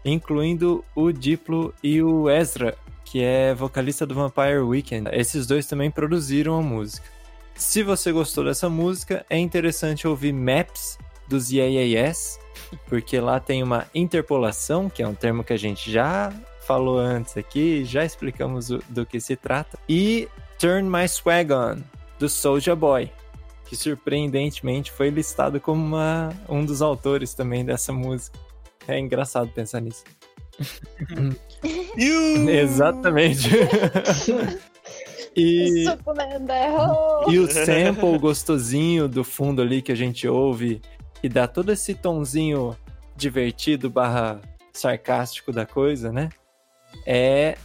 [0.04, 5.10] incluindo o Diplo e o Ezra, que é vocalista do Vampire Weekend.
[5.13, 7.08] Esses dois também produziram a música.
[7.60, 12.39] Se você gostou dessa música, é interessante ouvir Maps dos YAYS,
[12.88, 16.32] porque lá tem uma interpolação, que é um termo que a gente já
[16.65, 21.78] falou antes aqui, já explicamos do que se trata, e Turn My Swag On,
[22.17, 23.12] do Soulja Boy
[23.65, 28.36] que surpreendentemente foi listado como uma- um dos autores também dessa música.
[28.88, 30.04] É engraçado pensar nisso.
[32.50, 33.48] Exatamente.
[35.36, 35.86] E,
[37.28, 40.82] e o sample gostosinho do fundo ali que a gente ouve
[41.22, 42.76] e dá todo esse tonzinho
[43.15, 44.42] divertido barra
[44.74, 46.30] sarcástico da coisa, né?
[47.06, 47.58] É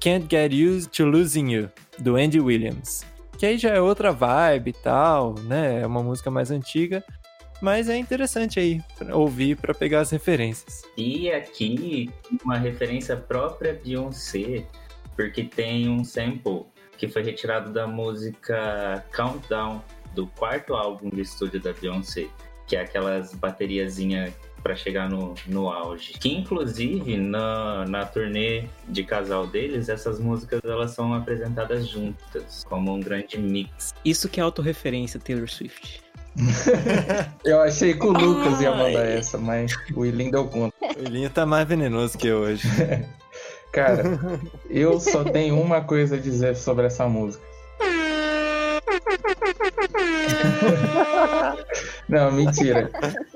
[0.00, 3.04] Can't Get Used to Losing You, do Andy Williams.
[3.38, 5.80] Que aí já é outra vibe e tal, né?
[5.80, 7.02] É uma música mais antiga,
[7.60, 10.82] mas é interessante aí pra ouvir para pegar as referências.
[10.96, 12.10] E aqui,
[12.44, 14.66] uma referência própria Beyoncé,
[15.14, 16.66] porque tem um sample
[17.00, 19.80] que foi retirado da música Countdown,
[20.14, 22.26] do quarto álbum de estúdio da Beyoncé,
[22.66, 26.12] que é aquelas bateriazinha para chegar no, no auge.
[26.12, 32.92] Que inclusive na, na turnê de casal deles, essas músicas elas são apresentadas juntas, como
[32.92, 33.94] um grande mix.
[34.04, 36.02] Isso que é autorreferência, Taylor Swift.
[37.42, 39.16] Eu achei que o Lucas ia mandar Ai.
[39.16, 40.76] essa, mas o William deu conta.
[40.98, 42.68] O Linho tá mais venenoso que eu hoje.
[43.72, 44.18] Cara,
[44.68, 47.42] eu só tenho uma coisa a dizer sobre essa música.
[52.08, 52.90] Não, mentira.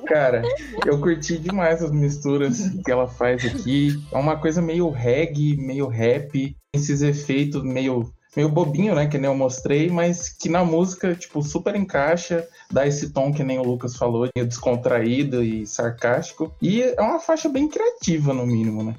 [0.07, 0.42] Cara,
[0.85, 4.03] eu curti demais as misturas que ela faz aqui.
[4.12, 9.07] É uma coisa meio reggae, meio rap, esses efeitos meio, meio bobinho, né?
[9.07, 13.44] Que nem eu mostrei, mas que na música, tipo, super encaixa, dá esse tom que
[13.44, 16.55] nem o Lucas falou, meio descontraído e sarcástico.
[16.61, 18.94] E é uma faixa bem criativa, no mínimo, né?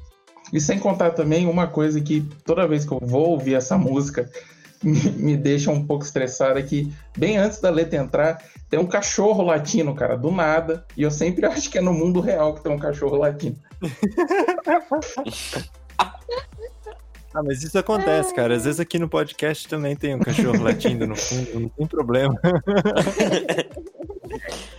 [0.54, 4.30] E sem contar também uma coisa que toda vez que eu vou ouvir essa música
[4.84, 8.86] me, me deixa um pouco estressado é que bem antes da letra entrar tem um
[8.86, 10.86] cachorro latino, cara, do nada.
[10.96, 13.58] E eu sempre acho que é no mundo real que tem um cachorro latino.
[17.38, 18.56] Ah, mas isso acontece, cara.
[18.56, 22.40] Às vezes aqui no podcast também tem um cachorro latindo no fundo, não tem problema.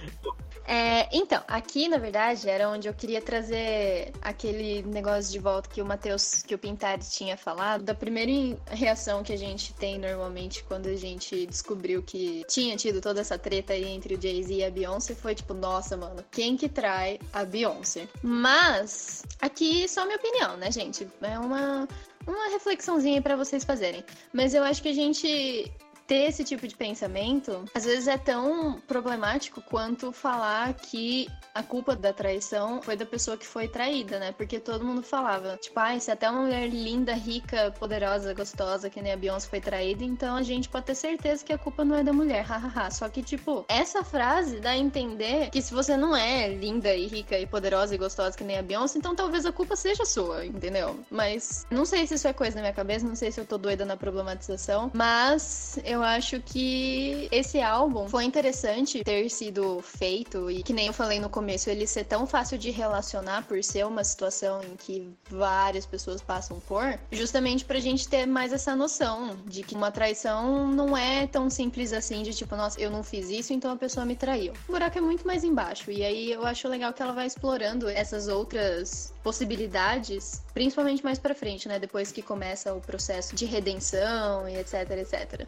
[0.66, 5.80] É, então, aqui na verdade era onde eu queria trazer aquele negócio de volta que
[5.80, 10.64] o Matheus, que o Pintari tinha falado, da primeira reação que a gente tem normalmente
[10.64, 14.64] quando a gente descobriu que tinha tido toda essa treta aí entre o Jay-Z e
[14.64, 18.08] a Beyoncé, foi tipo, nossa, mano, quem que trai a Beyoncé?
[18.22, 21.06] Mas, aqui só minha opinião, né, gente?
[21.22, 21.86] É uma,
[22.26, 24.04] uma reflexãozinha pra vocês fazerem.
[24.32, 25.70] Mas eu acho que a gente
[26.06, 31.96] ter esse tipo de pensamento, às vezes é tão problemático quanto falar que a culpa
[31.96, 34.32] da traição foi da pessoa que foi traída, né?
[34.32, 39.00] Porque todo mundo falava, tipo, ai, se até uma mulher linda, rica, poderosa, gostosa, que
[39.00, 41.96] nem a Beyoncé foi traída, então a gente pode ter certeza que a culpa não
[41.96, 42.90] é da mulher, hahaha.
[42.90, 47.06] Só que, tipo, essa frase dá a entender que se você não é linda e
[47.06, 50.44] rica e poderosa e gostosa que nem a Beyoncé, então talvez a culpa seja sua,
[50.44, 51.00] entendeu?
[51.10, 53.56] Mas não sei se isso é coisa na minha cabeça, não sei se eu tô
[53.56, 60.62] doida na problematização, mas eu acho que esse álbum foi interessante ter sido feito e
[60.62, 64.04] que nem eu falei no começo, ele ser tão fácil de relacionar por ser uma
[64.04, 69.62] situação em que várias pessoas passam por, justamente pra gente ter mais essa noção de
[69.62, 73.52] que uma traição não é tão simples assim de tipo, nossa, eu não fiz isso,
[73.52, 74.52] então a pessoa me traiu.
[74.68, 77.88] O buraco é muito mais embaixo e aí eu acho legal que ela vai explorando
[77.88, 84.48] essas outras possibilidades, principalmente mais pra frente, né, depois que começa o processo de redenção
[84.48, 85.46] e etc, etc.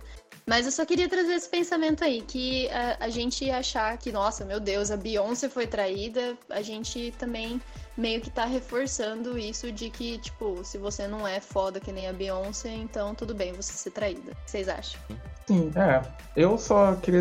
[0.48, 4.46] Mas eu só queria trazer esse pensamento aí, que a, a gente achar que, nossa,
[4.46, 7.60] meu Deus, a Beyoncé foi traída, a gente também
[7.94, 12.08] meio que tá reforçando isso de que, tipo, se você não é foda que nem
[12.08, 14.32] a Beyoncé, então tudo bem você ser traída.
[14.46, 14.98] Vocês acham?
[15.46, 16.02] Sim, é.
[16.34, 17.20] Eu só queria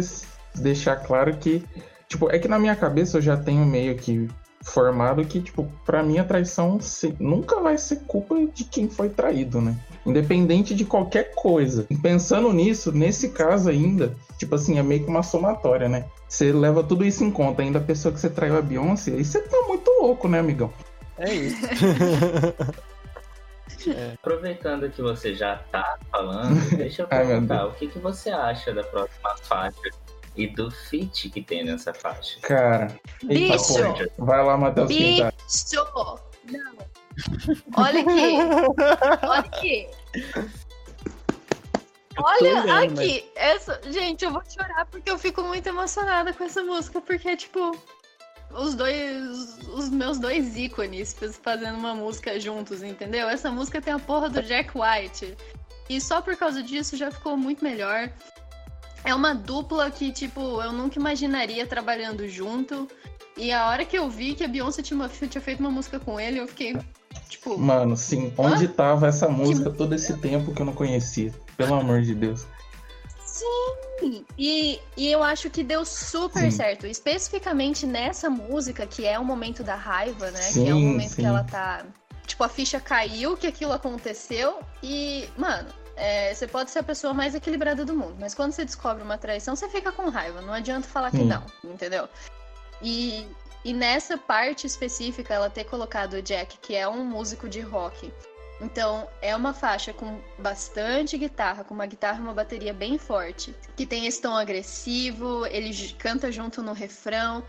[0.55, 1.61] deixar claro que,
[2.07, 4.25] tipo, é que na minha cabeça eu já tenho meio que
[4.63, 9.09] formado que, tipo, pra mim a traição se- nunca vai ser culpa de quem foi
[9.09, 9.75] traído, né?
[10.07, 11.85] Independente de qualquer coisa.
[11.89, 16.05] E pensando nisso, nesse caso ainda, tipo assim, é meio que uma somatória, né?
[16.27, 19.23] Você leva tudo isso em conta, ainda a pessoa que você traiu a Beyoncé, aí
[19.23, 20.71] você tá muito louco, né, amigão?
[21.17, 21.57] É isso.
[24.15, 28.73] Aproveitando que você já tá falando, deixa eu Ai, perguntar, o que, que você acha
[28.73, 29.89] da próxima faixa
[30.35, 32.39] e do feat que tem nessa faixa?
[32.41, 32.95] Cara,
[33.27, 33.73] eita Bicho!
[33.73, 34.07] porra.
[34.17, 35.33] Vai lá, Matheus Quintana.
[35.45, 36.19] Bicho!
[36.51, 36.77] Não!
[37.75, 38.37] Olha aqui!
[39.27, 39.87] Olha aqui!
[42.17, 43.25] Olha olhando, aqui!
[43.35, 43.79] Essa...
[43.91, 47.77] Gente, eu vou chorar porque eu fico muito emocionada com essa música, porque, tipo,
[48.51, 49.59] os dois.
[49.67, 53.29] Os meus dois ícones fazendo uma música juntos, entendeu?
[53.29, 55.37] Essa música tem a porra do Jack White.
[55.89, 58.11] E só por causa disso já ficou muito melhor.
[59.03, 62.87] É uma dupla que, tipo, eu nunca imaginaria trabalhando junto.
[63.37, 66.19] E a hora que eu vi que a Beyoncé tinha, tinha feito uma música com
[66.19, 66.75] ele, eu fiquei,
[67.29, 71.33] tipo, Mano, sim, onde tava essa música todo esse tempo que eu não conhecia?
[71.55, 72.45] Pelo amor de Deus.
[73.25, 76.57] Sim, e, e eu acho que deu super Sim.
[76.57, 80.39] certo, especificamente nessa música, que é o momento da raiva, né?
[80.39, 81.21] que Sim, é o momento sim.
[81.21, 81.85] que ela tá.
[82.25, 87.13] Tipo, a ficha caiu, que aquilo aconteceu, e, mano, é, você pode ser a pessoa
[87.13, 90.41] mais equilibrada do mundo, mas quando você descobre uma traição, você fica com raiva.
[90.41, 92.07] Não adianta falar que não, entendeu?
[92.81, 93.27] E,
[93.67, 98.13] e nessa parte específica, ela ter colocado o Jack, que é um músico de rock.
[98.61, 103.53] Então, é uma faixa com bastante guitarra, com uma guitarra e uma bateria bem forte,
[103.75, 107.43] que tem esse tom agressivo, ele canta junto no refrão.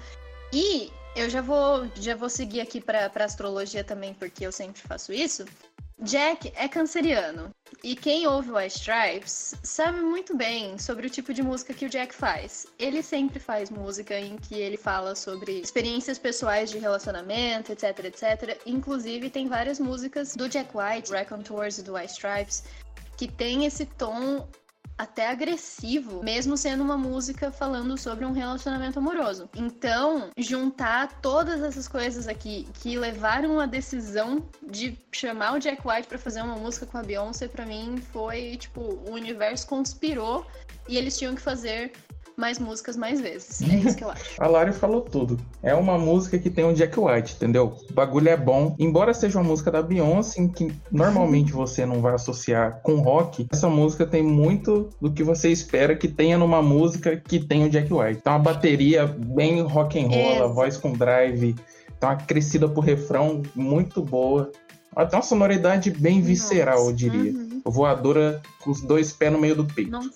[0.53, 5.13] E eu já vou, já vou seguir aqui pra astrologia também, porque eu sempre faço
[5.13, 5.45] isso.
[6.01, 7.51] Jack é canceriano.
[7.83, 11.89] E quem ouve White Stripes sabe muito bem sobre o tipo de música que o
[11.89, 12.67] Jack faz.
[12.79, 18.61] Ele sempre faz música em que ele fala sobre experiências pessoais de relacionamento, etc, etc.
[18.65, 22.65] Inclusive, tem várias músicas do Jack White, Raconteurs e do White Stripes,
[23.17, 24.49] que tem esse tom
[24.99, 29.49] até agressivo, mesmo sendo uma música falando sobre um relacionamento amoroso.
[29.55, 36.09] Então, juntar todas essas coisas aqui que levaram a decisão de chamar o Jack White
[36.09, 40.45] pra fazer uma música com a Beyoncé, pra mim foi tipo, o universo conspirou
[40.89, 41.93] e eles tinham que fazer
[42.39, 43.61] mais músicas mais vezes.
[43.63, 44.25] É isso que eu acho.
[44.41, 45.39] A Lari falou tudo.
[45.61, 47.77] É uma música que tem o Jack White, entendeu?
[47.91, 48.77] O bagulho é bom.
[48.79, 53.69] Embora seja uma música da Beyoncé, que normalmente você não vai associar com rock, essa
[53.69, 57.93] música tem muito do que você espera que tenha numa música que tem o Jack
[57.93, 58.19] White.
[58.21, 61.57] Então, uma bateria bem rock and roll, a voz com drive,
[61.97, 64.53] então uma crescida pro refrão muito boa.
[64.95, 66.97] Até uma sonoridade bem visceral, eu Nossa.
[66.97, 67.33] diria.
[67.33, 67.63] Uhum.
[67.65, 69.91] Voadora com os dois pés no meio do peito.
[69.91, 70.11] Nossa.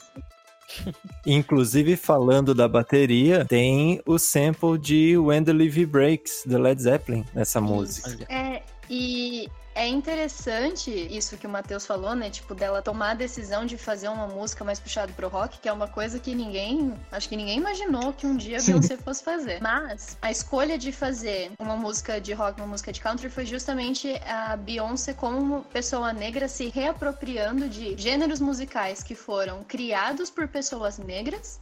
[1.27, 7.25] Inclusive, falando da bateria, tem o sample de When the Levy Breaks, do Led Zeppelin,
[7.35, 8.27] nessa música.
[8.29, 12.29] É, e é interessante isso que o Matheus falou, né?
[12.29, 15.73] Tipo, dela tomar a decisão de fazer uma música mais puxada pro rock, que é
[15.73, 16.95] uma coisa que ninguém.
[17.11, 18.63] Acho que ninguém imaginou que um dia a.
[18.63, 19.63] Beyoncé fosse fazer.
[19.63, 24.13] Mas a escolha de fazer uma música de rock, uma música de country, foi justamente
[24.27, 30.99] a Beyoncé, como pessoa negra, se reapropriando de gêneros musicais que foram criados por pessoas
[30.99, 31.61] negras,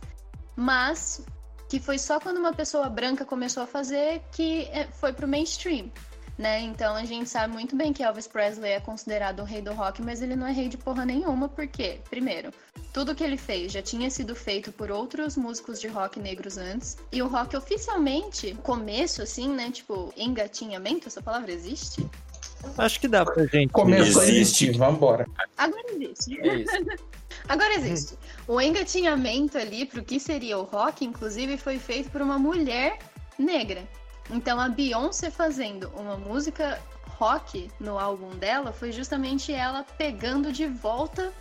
[0.57, 1.23] mas
[1.69, 5.89] que foi só quando uma pessoa branca começou a fazer que é, foi pro mainstream.
[6.41, 6.61] Né?
[6.61, 10.01] Então a gente sabe muito bem que Elvis Presley é considerado o rei do rock,
[10.01, 12.51] mas ele não é rei de porra nenhuma, porque, primeiro,
[12.95, 16.97] tudo que ele fez já tinha sido feito por outros músicos de rock negros antes,
[17.13, 22.09] e o rock oficialmente, começo assim, né, tipo, engatinhamento, essa palavra existe?
[22.79, 23.71] Acho que dá pra gente.
[23.71, 24.71] Começou a Existe.
[24.73, 25.27] vambora.
[25.59, 26.41] Agora existe.
[26.41, 26.73] é isso.
[27.49, 28.19] Agora existe.
[28.49, 32.99] O engatinhamento ali pro que seria o rock, inclusive, foi feito por uma mulher
[33.39, 33.87] negra.
[34.33, 36.81] Então a Beyoncé fazendo uma música
[37.19, 41.33] rock no álbum dela foi justamente ela pegando de volta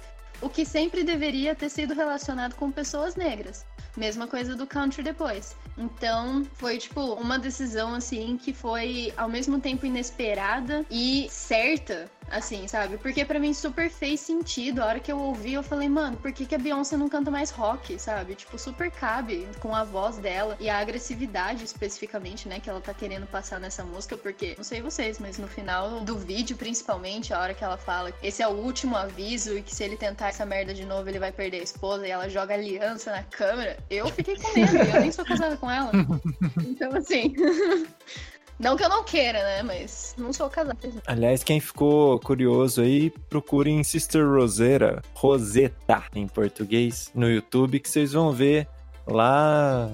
[0.41, 3.65] o que sempre deveria ter sido relacionado com pessoas negras.
[3.95, 5.56] Mesma coisa do country depois.
[5.78, 12.68] Então, foi tipo uma decisão assim que foi ao mesmo tempo inesperada e certa, assim,
[12.68, 12.98] sabe?
[12.98, 14.82] Porque pra mim super fez sentido.
[14.82, 17.32] A hora que eu ouvi, eu falei, mano, por que, que a Beyoncé não canta
[17.32, 18.36] mais rock, sabe?
[18.36, 22.94] Tipo, super cabe com a voz dela e a agressividade especificamente, né, que ela tá
[22.94, 27.39] querendo passar nessa música, porque não sei vocês, mas no final do vídeo, principalmente, a
[27.39, 30.46] hora que ela fala, esse é o último aviso e que se ele tentar essa
[30.46, 33.78] merda de novo, ele vai perder a esposa e ela joga aliança na câmera.
[33.89, 35.92] Eu fiquei com medo, eu nem sou casada com ela.
[36.60, 37.34] Então, assim.
[38.60, 39.63] Não que eu não queira, né?
[39.63, 40.78] Mas não sou casada.
[41.08, 48.12] Aliás, quem ficou curioso aí, procurem Sister Rosetta, Rosetta em português, no YouTube, que vocês
[48.12, 48.67] vão ver
[49.08, 49.89] lá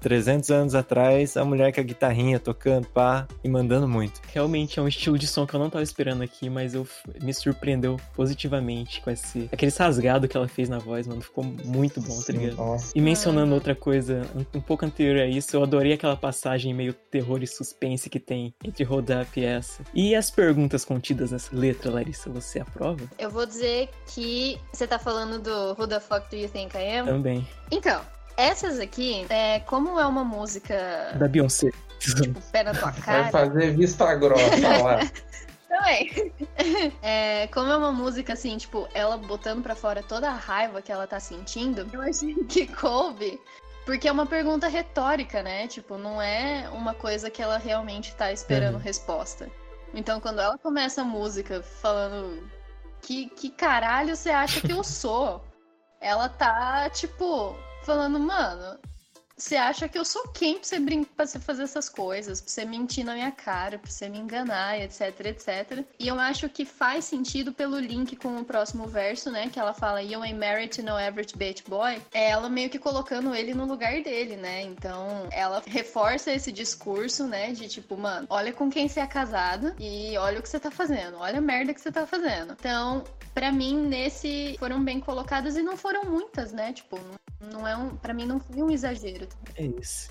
[0.00, 4.20] 300 anos atrás, a mulher com a guitarrinha tocando, pá, e mandando muito.
[4.32, 6.86] Realmente é um estilo de som que eu não tava esperando aqui, mas eu
[7.22, 11.20] me surpreendeu positivamente com esse aquele rasgado que ela fez na voz, mano.
[11.20, 12.56] Ficou muito bom, tá ligado?
[12.56, 12.92] Nossa.
[12.94, 14.22] E mencionando outra coisa,
[14.54, 18.54] um, pouco anterior a isso, eu adorei aquela passagem meio terror e suspense que tem
[18.64, 19.82] entre Hold Up e essa.
[19.94, 23.08] E as perguntas contidas nessa letra, Larissa, você aprova?
[23.18, 26.98] Eu vou dizer que você tá falando do Who the fuck do you think I
[26.98, 27.06] am?
[27.06, 27.46] Também.
[27.70, 28.00] Então,
[28.38, 31.70] essas aqui, é, como é uma música Da Beyoncé.
[31.98, 33.30] tipo pé na tua Vai cara.
[33.30, 34.44] fazer vista grossa
[34.82, 35.00] lá.
[35.68, 36.32] Também.
[37.02, 40.90] É, como é uma música assim, tipo, ela botando pra fora toda a raiva que
[40.90, 43.38] ela tá sentindo, eu achei que coube.
[43.84, 45.66] Porque é uma pergunta retórica, né?
[45.66, 48.80] Tipo, não é uma coisa que ela realmente tá esperando Uhum.
[48.80, 49.48] resposta.
[49.94, 52.42] Então, quando ela começa a música falando
[53.02, 55.42] que, que caralho você acha que eu sou?
[56.00, 57.56] Ela tá, tipo,
[57.88, 58.78] falando, mano,
[59.38, 62.50] Você acha que eu sou quem pra você, brin pra você fazer essas coisas, pra
[62.50, 65.84] você mentir na minha cara, pra você me enganar, etc, etc.
[65.96, 69.48] E eu acho que faz sentido pelo link com o próximo verso, né?
[69.48, 72.02] Que ela fala, You ain't married to no average bitch boy.
[72.12, 74.62] É ela meio que colocando ele no lugar dele, né?
[74.62, 77.52] Então, ela reforça esse discurso, né?
[77.52, 80.70] De tipo, mano, olha com quem você é casado e olha o que você tá
[80.72, 82.54] fazendo, olha a merda que você tá fazendo.
[82.58, 86.72] Então, para mim, nesse foram bem colocadas e não foram muitas, né?
[86.72, 86.98] Tipo,
[87.37, 87.96] não é um.
[87.96, 89.28] Pra mim não foi um exagero.
[89.54, 90.10] É isso.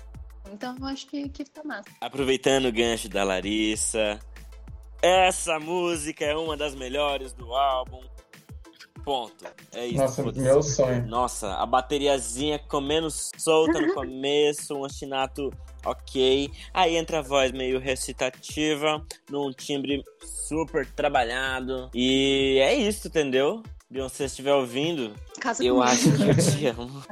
[0.52, 1.88] Então eu acho que, que tá massa.
[2.00, 4.18] Aproveitando o gancho da Larissa,
[5.02, 8.00] essa música é uma das melhores do álbum.
[9.04, 9.44] Ponto.
[9.72, 9.96] É isso.
[9.96, 11.06] Nossa, meu sonho.
[11.06, 15.50] Nossa, a bateriazinha comendo solta no começo, um ostinato
[15.84, 16.50] ok.
[16.74, 21.90] Aí entra a voz meio recitativa, num timbre super trabalhado.
[21.94, 23.62] E é isso, entendeu?
[23.90, 25.90] Beyoncé, se estiver ouvindo, Casa eu comigo.
[25.90, 27.02] acho que eu te amo.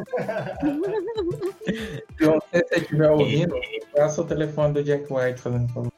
[2.14, 3.54] Então, se você estiver ouvindo,
[3.94, 5.92] passa o telefone do Jack White fazendo favor.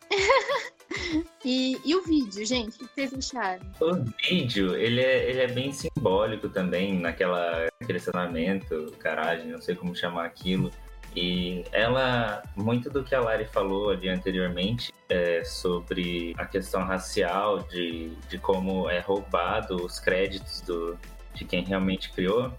[1.45, 2.77] E, e o vídeo, gente?
[2.77, 3.67] O que vocês acharam?
[3.81, 3.95] O
[4.29, 9.97] vídeo, ele é, ele é bem simbólico também, naquela aquele relacionamento, garagem, não sei como
[9.97, 10.71] chamar aquilo.
[11.17, 17.61] E ela, muito do que a Lari falou ali anteriormente, é, sobre a questão racial,
[17.61, 20.99] de, de como é roubado os créditos do,
[21.35, 22.53] de quem realmente criou.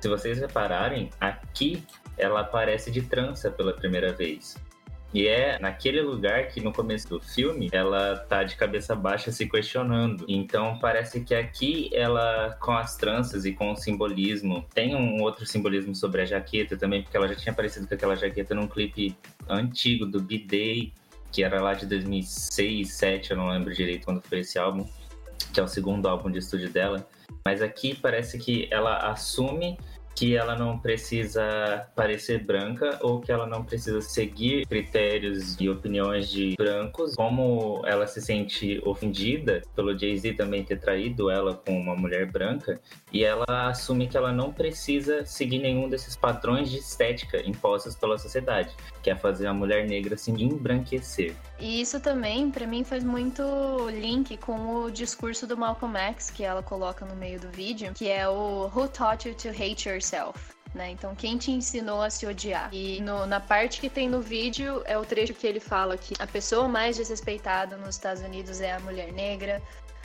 [0.00, 1.82] Se vocês repararem, aqui
[2.16, 4.56] ela aparece de trança pela primeira vez.
[5.14, 9.48] E é naquele lugar que no começo do filme ela tá de cabeça baixa se
[9.48, 10.24] questionando.
[10.26, 15.46] Então parece que aqui ela, com as tranças e com o simbolismo, tem um outro
[15.46, 19.16] simbolismo sobre a jaqueta também, porque ela já tinha aparecido com aquela jaqueta num clipe
[19.48, 20.92] antigo do B-Day,
[21.30, 24.84] que era lá de 2006, 2007, eu não lembro direito quando foi esse álbum,
[25.52, 27.06] que é o segundo álbum de estúdio dela.
[27.44, 29.78] Mas aqui parece que ela assume
[30.14, 36.30] que ela não precisa parecer branca ou que ela não precisa seguir critérios e opiniões
[36.30, 37.14] de brancos.
[37.14, 42.80] Como ela se sente ofendida pelo Jay-Z também ter traído ela com uma mulher branca,
[43.12, 48.18] e ela assume que ela não precisa seguir nenhum desses padrões de estética impostos pela
[48.18, 51.34] sociedade, que é fazer a mulher negra se embranquecer.
[51.58, 53.42] E isso também, pra mim, faz muito
[53.90, 58.08] link com o discurso do Malcolm X que ela coloca no meio do vídeo, que
[58.08, 60.52] é o Who taught you to hate yourself?
[60.74, 60.90] Né?
[60.90, 62.68] Então, quem te ensinou a se odiar?
[62.74, 66.14] E no- na parte que tem no vídeo é o trecho que ele fala que
[66.18, 69.62] a pessoa mais desrespeitada nos Estados Unidos é a mulher negra,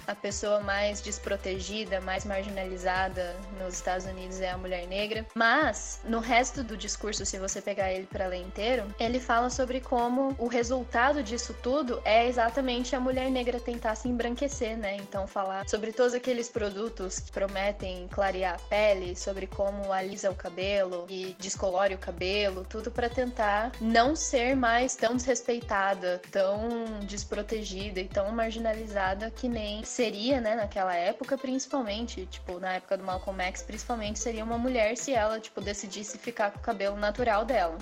[0.10, 5.26] a pessoa mais desprotegida, mais marginalizada nos Estados Unidos é a mulher negra.
[5.36, 9.80] Mas no resto do discurso, se você pegar ele para ler inteiro, ele fala sobre
[9.80, 14.95] como o resultado disso tudo é exatamente a mulher negra tentar se embranquecer, né?
[14.95, 20.36] Então falar sobre todos aqueles produtos que prometem clarear a pele, sobre como alisa o
[20.36, 27.99] cabelo e descolore o cabelo, tudo para tentar não ser mais tão desrespeitada, tão desprotegida
[27.99, 33.41] e tão marginalizada que nem seria, né, naquela época, principalmente, tipo, na época do Malcolm
[33.43, 37.78] X, principalmente seria uma mulher se ela, tipo, decidisse ficar com o cabelo natural dela.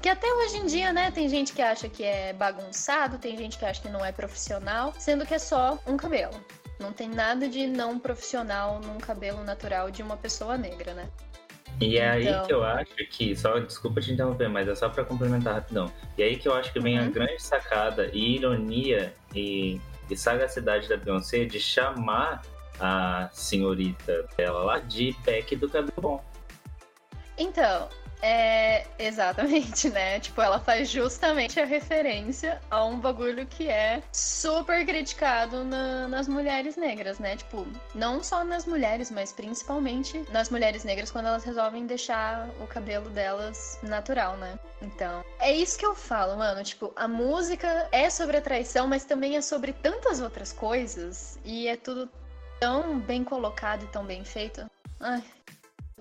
[0.00, 3.58] Que até hoje em dia, né, tem gente que acha que é bagunçado, tem gente
[3.58, 6.32] que acha que não é profissional, sendo que é só um cabelo.
[6.78, 11.08] Não tem nada de não profissional num cabelo natural de uma pessoa negra, né?
[11.80, 12.46] E é aí Então.
[12.46, 15.90] que eu acho que, só desculpa te interromper, mas é só pra complementar rapidão.
[16.16, 17.10] E aí que eu acho que vem a Uhum.
[17.10, 19.80] grande sacada e ironia e,
[20.10, 22.42] e sagacidade da Beyoncé de chamar
[22.78, 26.24] a senhorita dela lá de Peck do cabelo bom.
[27.36, 27.88] Então,
[28.22, 30.20] é exatamente, né?
[30.20, 36.28] Tipo, ela faz justamente a referência a um bagulho que é super criticado na- nas
[36.28, 37.36] mulheres negras, né?
[37.36, 42.66] Tipo, não só nas mulheres, mas principalmente nas mulheres negras quando elas resolvem deixar o
[42.66, 44.58] cabelo delas natural, né?
[44.82, 46.62] Então, é isso que eu falo, mano.
[46.62, 51.68] Tipo, a música é sobre a traição, mas também é sobre tantas outras coisas e
[51.68, 52.10] é tudo
[52.58, 54.70] tão bem colocado e tão bem feito.
[55.00, 55.22] Ai,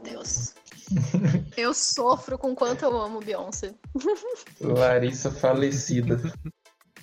[0.04, 0.54] Deus.
[1.58, 3.74] Eu sofro com quanto eu amo Beyoncé.
[4.62, 6.22] Larissa falecida.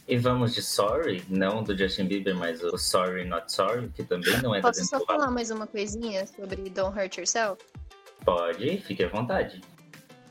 [0.08, 4.40] E vamos de Sorry, não do Justin Bieber, mas o Sorry Not Sorry, que também
[4.40, 7.62] não é da Posso só dentro do falar mais uma coisinha sobre Don't Hurt Yourself?
[8.24, 9.60] Pode, fique à vontade.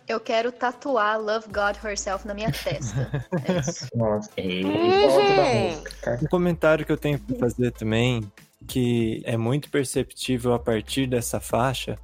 [0.07, 3.27] Eu quero tatuar Love God Herself na minha testa.
[3.47, 3.87] É isso.
[3.97, 4.63] Nossa, E...
[6.05, 6.19] da.
[6.21, 8.31] Um comentário que eu tenho para fazer também,
[8.67, 11.97] que é muito perceptível a partir dessa faixa,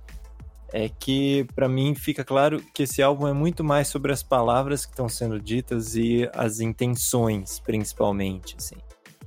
[0.72, 4.86] é que para mim fica claro que esse álbum é muito mais sobre as palavras
[4.86, 8.56] que estão sendo ditas e as intenções, principalmente.
[8.58, 8.76] Assim.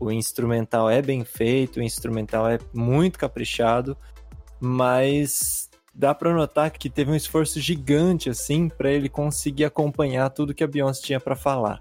[0.00, 3.96] O instrumental é bem feito, o instrumental é muito caprichado,
[4.58, 10.54] mas dá para notar que teve um esforço gigante assim para ele conseguir acompanhar tudo
[10.54, 11.80] que a Beyoncé tinha para falar.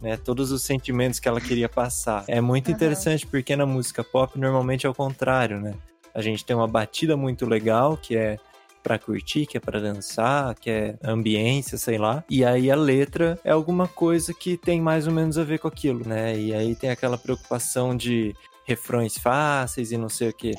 [0.00, 2.24] Né, todos os sentimentos que ela queria passar.
[2.26, 2.74] É muito uhum.
[2.74, 5.74] interessante porque na música pop normalmente é o contrário, né?
[6.14, 8.38] A gente tem uma batida muito legal que é
[8.82, 12.24] para curtir, que é para dançar, que é ambiência, sei lá.
[12.28, 15.68] E aí a letra é alguma coisa que tem mais ou menos a ver com
[15.68, 16.36] aquilo, né?
[16.38, 20.52] E aí tem aquela preocupação de refrões fáceis e não sei o quê.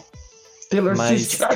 [0.70, 1.40] Taylor Mas...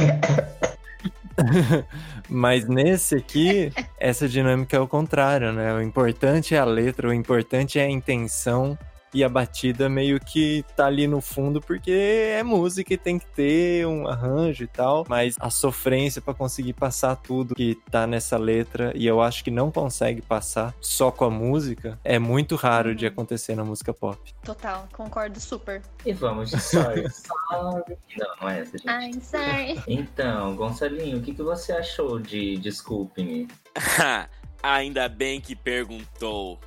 [2.30, 5.74] Mas nesse aqui, essa dinâmica é o contrário, né?
[5.74, 8.78] O importante é a letra, o importante é a intenção
[9.16, 13.26] e a batida meio que tá ali no fundo porque é música e tem que
[13.28, 18.38] ter um arranjo e tal, mas a sofrência para conseguir passar tudo que tá nessa
[18.38, 22.94] letra e eu acho que não consegue passar só com a música é muito raro
[22.94, 23.12] de uhum.
[23.14, 24.20] acontecer na música pop.
[24.44, 25.82] Total, concordo super.
[26.06, 27.06] E vamos de sorry.
[27.10, 27.98] sorry.
[28.20, 28.90] Não, não é essa, gente.
[28.90, 29.82] I'm sorry.
[29.88, 33.48] Então, Gonçalinho, o que, que você achou de Desculpe-me?
[34.62, 36.60] Ainda bem que perguntou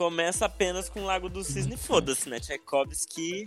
[0.00, 2.40] começa apenas com o Lago do Cisne, foda-se, né?
[2.40, 3.44] Tchaikovsky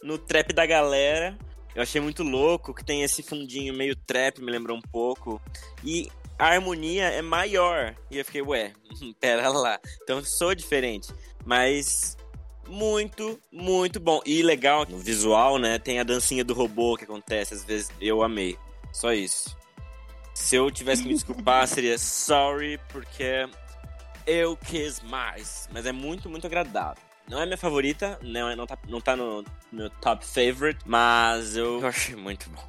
[0.00, 1.36] no trap da galera.
[1.74, 5.42] Eu achei muito louco que tem esse fundinho meio trap, me lembrou um pouco.
[5.82, 7.96] E a harmonia é maior.
[8.08, 8.72] E eu fiquei, ué,
[9.18, 9.80] pera lá.
[10.00, 11.12] Então sou diferente.
[11.44, 12.16] Mas
[12.68, 14.20] muito, muito bom.
[14.24, 15.76] E legal no visual, né?
[15.76, 18.56] Tem a dancinha do robô que acontece, às vezes eu amei.
[18.92, 19.56] Só isso.
[20.32, 23.48] Se eu tivesse que me desculpar, seria sorry, porque
[24.26, 25.68] eu quis mais.
[25.72, 27.02] Mas é muito, muito agradável.
[27.28, 31.56] Não é minha favorita, não, é, não, tá, não tá no meu top favorite, mas
[31.56, 32.62] eu, eu achei muito bom.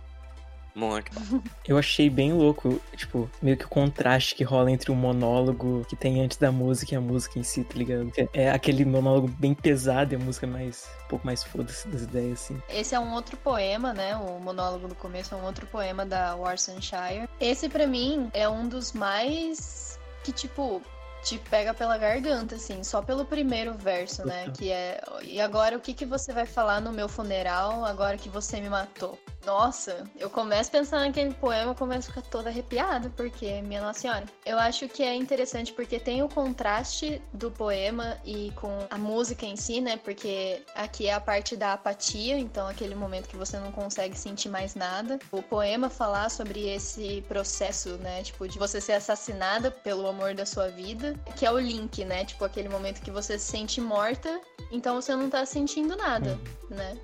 [0.74, 1.42] Muito bom.
[1.68, 5.96] Eu achei bem louco, tipo, meio que o contraste que rola entre o monólogo que
[5.96, 8.12] tem antes da música e a música em si, tá ligado?
[8.32, 12.44] É aquele monólogo bem pesado e a música mais, um pouco mais foda-se das ideias,
[12.44, 12.62] assim.
[12.70, 14.16] Esse é um outro poema, né?
[14.16, 17.28] O monólogo do começo é um outro poema da Warsanshire.
[17.40, 20.82] Esse, para mim, é um dos mais que, tipo,
[21.24, 24.52] te pega pela garganta, assim, só pelo primeiro verso, né?
[24.58, 25.02] Que é.
[25.24, 28.70] E agora o que, que você vai falar no meu funeral agora que você me
[28.70, 29.18] matou?
[29.48, 33.82] Nossa, eu começo a pensar naquele poema, eu começo a ficar toda arrepiada, porque, minha
[33.82, 34.26] Nossa Senhora.
[34.46, 39.46] Eu acho que é interessante porque tem o contraste do poema e com a música
[39.46, 39.96] em si, né?
[39.96, 44.50] Porque aqui é a parte da apatia, então aquele momento que você não consegue sentir
[44.50, 45.18] mais nada.
[45.32, 48.24] O poema falar sobre esse processo, né?
[48.24, 52.26] Tipo, de você ser assassinada pelo amor da sua vida, que é o link, né?
[52.26, 56.38] Tipo, aquele momento que você se sente morta, então você não tá sentindo nada,
[56.70, 56.98] né?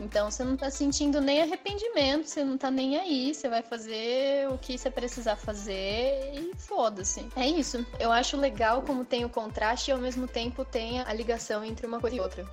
[0.00, 4.48] Então você não tá sentindo nem arrependimento, você não tá nem aí, você vai fazer
[4.48, 7.26] o que você precisar fazer e foda-se.
[7.36, 7.84] É isso.
[7.98, 11.86] Eu acho legal como tem o contraste e ao mesmo tempo tem a ligação entre
[11.86, 12.46] uma coisa e outra.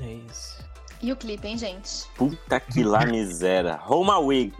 [0.00, 0.72] É isso.
[1.02, 2.06] E o clipe, hein, gente?
[2.14, 3.74] Puta que lá miséria.
[3.74, 4.52] Roma Wig.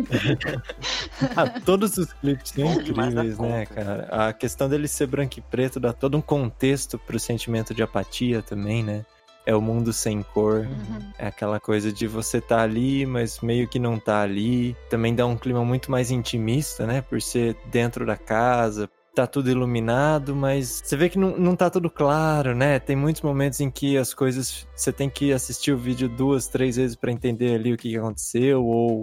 [1.36, 4.08] ah, todos os clipes são incríveis, né, cara?
[4.10, 8.42] A questão dele ser branco e preto dá todo um contexto pro sentimento de apatia
[8.42, 9.06] também, né?
[9.44, 10.60] É o mundo sem cor.
[10.60, 11.12] Uhum.
[11.18, 14.76] É aquela coisa de você tá ali, mas meio que não tá ali.
[14.88, 17.02] Também dá um clima muito mais intimista, né?
[17.02, 18.88] Por ser dentro da casa.
[19.14, 22.78] Tá tudo iluminado, mas você vê que não, não tá tudo claro, né?
[22.78, 24.66] Tem muitos momentos em que as coisas.
[24.74, 28.64] Você tem que assistir o vídeo duas, três vezes para entender ali o que aconteceu,
[28.64, 29.02] ou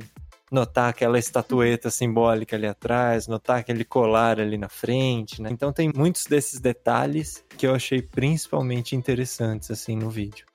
[0.52, 5.50] notar aquela estatueta simbólica ali atrás, notar aquele colar ali na frente, né?
[5.52, 10.46] Então tem muitos desses detalhes que eu achei principalmente interessantes assim no vídeo.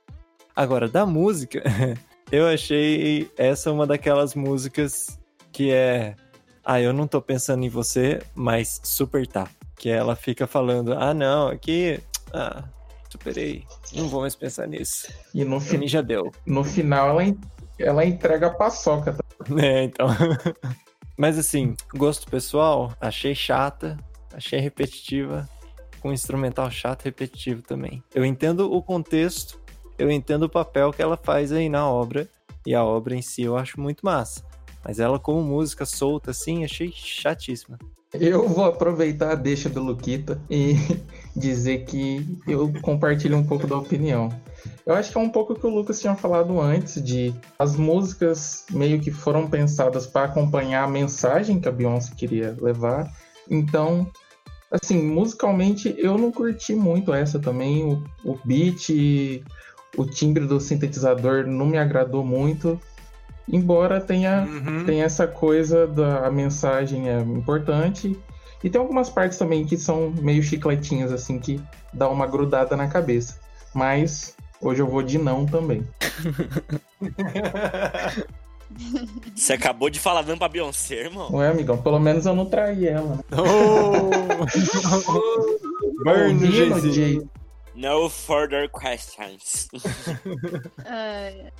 [0.57, 1.63] Agora, da música,
[2.31, 5.19] eu achei essa uma daquelas músicas
[5.53, 6.17] que é
[6.65, 9.49] ah, eu não tô pensando em você, mas super tá.
[9.77, 12.01] Que ela fica falando, ah, não, aqui,
[12.33, 12.65] ah,
[13.11, 15.13] superei, não vou mais pensar nisso.
[15.35, 16.33] E no fim já deu.
[16.47, 17.37] No final ela,
[17.79, 19.13] ela entrega a paçoca.
[19.13, 19.23] Tá?
[19.63, 20.07] É, então.
[21.17, 23.97] Mas assim, gosto pessoal, achei chata,
[24.33, 25.49] achei repetitiva,
[26.01, 28.03] com instrumental chato e repetitivo também.
[28.15, 29.61] Eu entendo o contexto,
[29.97, 32.29] eu entendo o papel que ela faz aí na obra,
[32.67, 34.45] e a obra em si eu acho muito massa.
[34.85, 37.79] Mas ela como música solta assim, achei chatíssima.
[38.21, 40.75] Eu vou aproveitar a deixa do Luquita e
[41.35, 44.29] dizer que eu compartilho um pouco da opinião.
[44.87, 47.77] Eu acho que é um pouco o que o Lucas tinha falado antes, de as
[47.77, 53.11] músicas meio que foram pensadas para acompanhar a mensagem que a Beyoncé queria levar.
[53.51, 54.11] Então,
[54.71, 57.85] assim, musicalmente eu não curti muito essa também.
[57.85, 58.91] O, o beat,
[59.97, 62.81] o timbre do sintetizador não me agradou muito.
[63.49, 64.85] Embora tenha, uhum.
[64.85, 68.19] tenha essa coisa da mensagem é importante.
[68.63, 71.61] E tem algumas partes também que são meio chicletinhas, assim, que
[71.93, 73.39] dá uma grudada na cabeça.
[73.75, 74.35] Mas
[74.65, 75.87] Hoje eu vou de não também.
[79.37, 81.31] Você acabou de falar dando pra Beyoncé, irmão.
[81.35, 83.23] Ué, amigão, pelo menos eu não traí ela, né?
[83.37, 84.09] Oh!
[86.03, 86.41] Burn.
[86.93, 87.21] Jay.
[87.75, 89.69] No further questions.
[90.87, 91.53] Ai,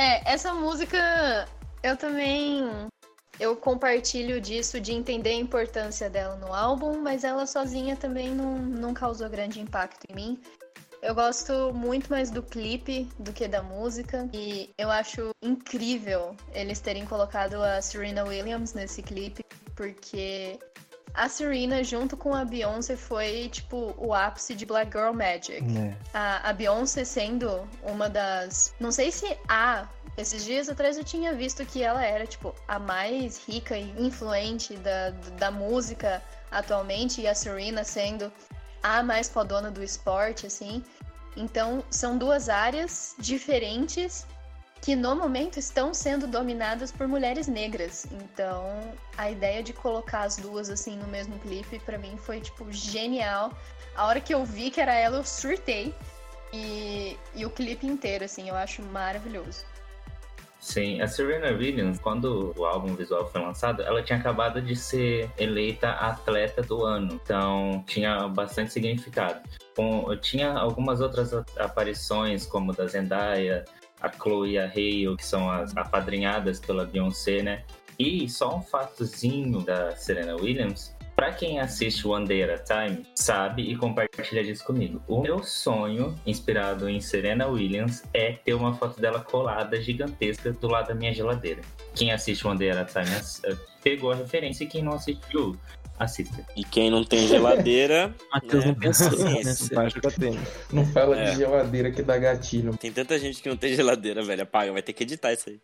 [0.00, 1.46] É, essa música
[1.82, 2.88] eu também
[3.38, 8.56] eu compartilho disso de entender a importância dela no álbum, mas ela sozinha também não,
[8.56, 10.40] não causou grande impacto em mim.
[11.02, 16.80] Eu gosto muito mais do clipe do que da música e eu acho incrível eles
[16.80, 19.44] terem colocado a Serena Williams nesse clipe,
[19.76, 20.58] porque
[21.14, 25.62] a Serena junto com a Beyoncé foi tipo o ápice de Black Girl Magic.
[25.76, 25.96] É.
[26.14, 28.74] A, a Beyoncé sendo uma das.
[28.80, 29.88] Não sei se a.
[30.16, 34.76] Esses dias atrás eu tinha visto que ela era, tipo, a mais rica e influente
[34.76, 38.30] da, da música atualmente, e a Serena sendo
[38.82, 40.82] a mais fodona do esporte, assim.
[41.36, 44.26] Então, são duas áreas diferentes
[44.82, 48.06] que no momento estão sendo dominadas por mulheres negras.
[48.10, 48.80] Então,
[49.16, 53.52] a ideia de colocar as duas assim no mesmo clipe pra mim foi tipo genial.
[53.94, 55.94] A hora que eu vi que era ela, eu surtei.
[56.52, 59.64] E, e o clipe inteiro, assim, eu acho maravilhoso.
[60.58, 65.30] Sim, a Serena Williams, quando o álbum visual foi lançado, ela tinha acabado de ser
[65.38, 69.40] eleita atleta do ano, então tinha bastante significado.
[69.74, 73.64] Com, tinha algumas outras aparições, como da Zendaya,
[74.00, 77.64] a Chloe e a Hale, que são as apadrinhadas pela Beyoncé, né?
[77.98, 80.94] E só um fatozinho da Serena Williams.
[81.14, 85.02] Pra quem assiste One Day at a Time, sabe e compartilha disso comigo.
[85.06, 90.66] O meu sonho, inspirado em Serena Williams, é ter uma foto dela colada gigantesca do
[90.66, 91.60] lado da minha geladeira.
[91.94, 95.58] Quem assiste One Day at a Time eh, pegou a referência e quem não assistiu,
[96.00, 96.44] assista.
[96.56, 100.48] E quem não tem geladeira, Matheus É, não pensou jogar tênis.
[100.72, 101.30] Não fala É.
[101.30, 102.76] de geladeira que dá gatilho.
[102.76, 104.42] tem tanta gente que não tem geladeira, velho.
[104.42, 105.60] Apaga, vai ter que editar isso aí.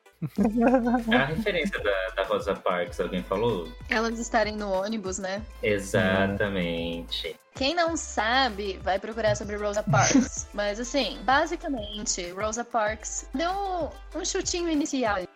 [1.15, 3.69] A referência da, da Rosa Parks, alguém falou?
[3.89, 5.43] Elas estarem no ônibus, né?
[5.63, 7.37] Exatamente.
[7.55, 10.47] Quem não sabe, vai procurar sobre Rosa Parks.
[10.53, 15.29] Mas assim, basicamente, Rosa Parks deu um chutinho inicial aí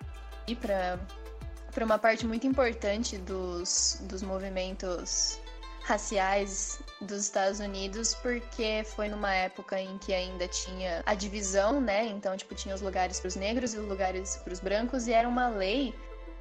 [1.71, 5.41] pra uma parte muito importante dos, dos movimentos
[5.83, 12.07] raciais dos Estados Unidos, porque foi numa época em que ainda tinha a divisão, né?
[12.07, 15.49] Então, tipo, tinha os lugares pros negros e os lugares pros brancos, e era uma
[15.49, 15.95] lei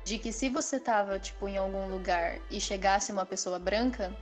[0.03, 4.15] de que se você tava, tipo, em algum lugar e chegasse uma pessoa branca,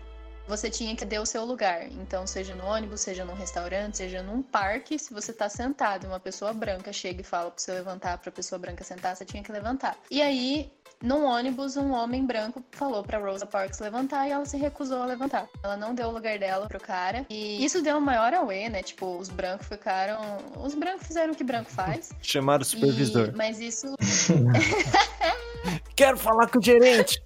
[0.48, 1.92] você tinha que ter o seu lugar.
[1.92, 6.08] Então, seja no ônibus, seja num restaurante, seja num parque, se você tá sentado e
[6.08, 9.44] uma pessoa branca chega e fala pra você levantar, pra pessoa branca sentar, você tinha
[9.44, 9.98] que levantar.
[10.10, 10.72] E aí,
[11.02, 15.06] num ônibus, um homem branco falou pra Rosa Parks levantar e ela se recusou a
[15.06, 15.48] levantar.
[15.64, 17.26] Ela não deu o lugar dela pro cara.
[17.30, 18.82] E isso deu um maior away, né?
[18.84, 20.20] Tipo, os brancos ficaram.
[20.58, 22.10] Os brancos fizeram o que branco faz.
[22.22, 23.30] Chamaram o supervisor.
[23.30, 23.88] E- Mas isso
[25.96, 27.20] Quero falar com o gerente!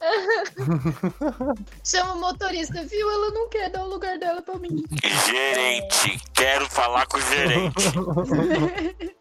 [1.84, 3.10] chama o motorista, viu?
[3.12, 4.84] Ela não quer dar o lugar dela pra mim.
[5.26, 7.76] Gerente, quero falar com o gerente.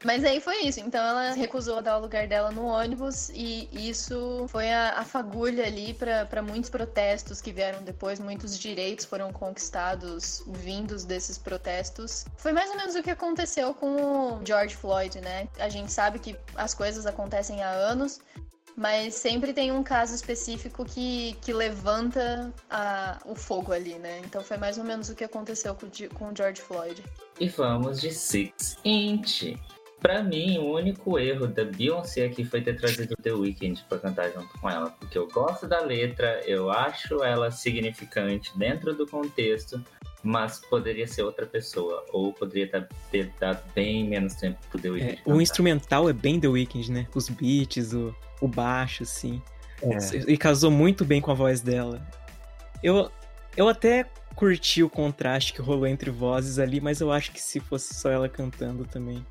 [0.04, 0.80] Mas aí foi isso.
[0.80, 5.04] Então ela recusou a dar o lugar dela no ônibus e isso foi a, a
[5.04, 8.18] fagulha ali para muitos protestos que vieram depois.
[8.20, 12.24] Muitos direitos foram conquistados vindos desses protestos.
[12.36, 15.48] Foi mais ou menos o que aconteceu com o George Floyd, né?
[15.58, 18.20] A gente sabe que as coisas acontecem há anos.
[18.76, 24.20] Mas sempre tem um caso específico que, que levanta a- o fogo ali, né?
[24.24, 27.02] Então foi mais ou menos o que aconteceu com, com o George Floyd.
[27.38, 29.58] E vamos de Six Inch.
[30.00, 34.32] Pra mim, o único erro da Beyoncé aqui foi ter trazido The Weeknd pra cantar
[34.32, 34.90] junto com ela.
[34.90, 39.82] Porque eu gosto da letra, eu acho ela significante dentro do contexto,
[40.22, 42.04] mas poderia ser outra pessoa.
[42.12, 45.12] Ou poderia tá- ter dado bem menos tempo pro The Weeknd.
[45.12, 45.32] É, cantar.
[45.34, 47.06] o instrumental é bem The Weeknd, né?
[47.14, 49.42] Os beats, o, o baixo, assim.
[49.82, 50.30] É.
[50.30, 52.00] E casou muito bem com a voz dela.
[52.82, 53.10] Eu,
[53.54, 57.60] eu até curti o contraste que rolou entre vozes ali, mas eu acho que se
[57.60, 59.24] fosse só ela cantando também,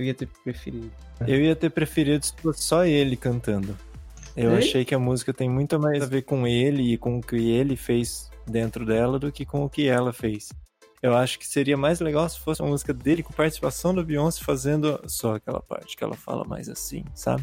[0.00, 0.90] eu ia ter preferido.
[1.26, 3.76] Eu ia ter preferido se fosse só ele cantando.
[4.36, 7.20] Eu achei que a música tem muito mais a ver com ele e com o
[7.20, 10.48] que ele fez dentro dela do que com o que ela fez.
[11.02, 14.42] Eu acho que seria mais legal se fosse uma música dele com participação da Beyoncé
[14.42, 17.42] fazendo só aquela parte que ela fala mais assim, sabe?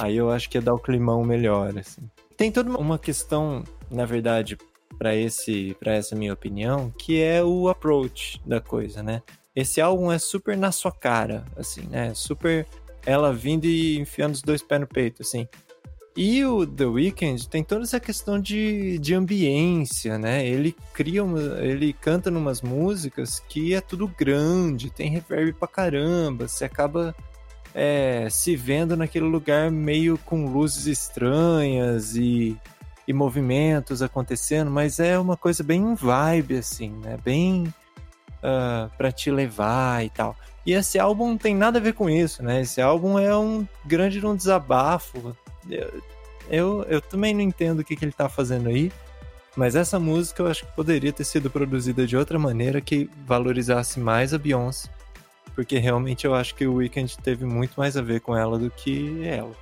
[0.00, 2.02] Aí eu acho que ia dar o climão melhor, assim.
[2.36, 4.56] Tem toda uma- uma questão, na verdade,
[4.98, 9.22] para esse, para essa minha opinião, que é o approach da coisa, né?
[9.58, 12.14] Esse álbum é super na sua cara, assim, né?
[12.14, 12.64] Super
[13.04, 15.48] ela vindo e enfiando os dois pés no peito, assim.
[16.16, 20.46] E o The Weeknd tem toda essa questão de, de ambiência, né?
[20.46, 26.46] Ele cria, uma, ele canta numas músicas que é tudo grande, tem reverb pra caramba,
[26.46, 27.12] você acaba
[27.74, 32.56] é, se vendo naquele lugar meio com luzes estranhas e,
[33.08, 37.18] e movimentos acontecendo, mas é uma coisa bem vibe, assim, né?
[37.24, 37.74] Bem
[38.38, 40.36] uh, pra te levar e tal.
[40.64, 42.60] E esse álbum não tem nada a ver com isso, né?
[42.60, 45.34] Esse álbum é um grande um desabafo.
[45.70, 46.02] Eu,
[46.50, 48.92] eu, eu também não entendo o que, que ele tá fazendo aí.
[49.56, 53.98] Mas essa música eu acho que poderia ter sido produzida de outra maneira que valorizasse
[53.98, 54.88] mais a Beyoncé.
[55.54, 58.70] Porque realmente eu acho que o Weeknd teve muito mais a ver com ela do
[58.70, 59.52] que ela.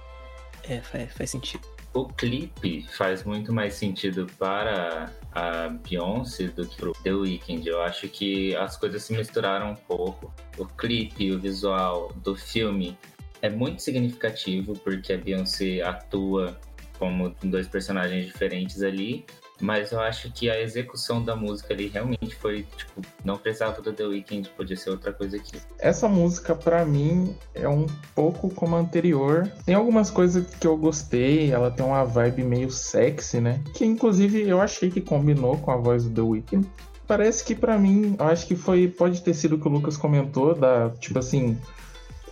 [0.69, 1.76] É, faz, faz sentido.
[1.97, 7.67] O clipe faz muito mais sentido para a Beyoncé do que pro The Weeknd.
[7.67, 10.31] Eu acho que as coisas se misturaram um pouco.
[10.59, 12.99] O clipe, o visual do filme
[13.41, 16.61] é muito significativo porque a Beyoncé atua
[16.99, 19.25] como dois personagens diferentes ali,
[19.61, 23.93] mas eu acho que a execução da música ali realmente foi, tipo, não precisava do
[23.93, 25.59] The Weeknd, podia ser outra coisa aqui.
[25.79, 29.51] Essa música, para mim, é um pouco como a anterior.
[29.65, 33.61] Tem algumas coisas que eu gostei, ela tem uma vibe meio sexy, né?
[33.75, 36.69] Que inclusive eu achei que combinou com a voz do The Weeknd.
[37.07, 39.97] Parece que para mim, eu acho que foi, pode ter sido o que o Lucas
[39.97, 41.57] comentou, da, tipo assim,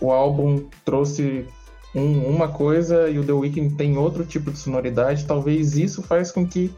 [0.01, 1.47] o álbum trouxe
[1.95, 5.25] um, uma coisa e o The Weeknd tem outro tipo de sonoridade.
[5.25, 6.71] Talvez isso faz com que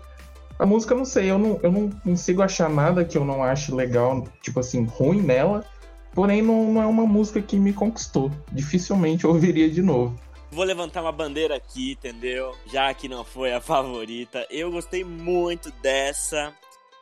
[0.59, 3.71] a música, não sei, eu não, eu não consigo achar nada que eu não ache
[3.71, 5.65] legal, tipo assim, ruim nela.
[6.13, 8.31] Porém, não, não é uma música que me conquistou.
[8.51, 10.19] Dificilmente eu ouviria de novo.
[10.51, 12.55] Vou levantar uma bandeira aqui, entendeu?
[12.71, 14.47] Já que não foi a favorita.
[14.49, 16.51] Eu gostei muito dessa,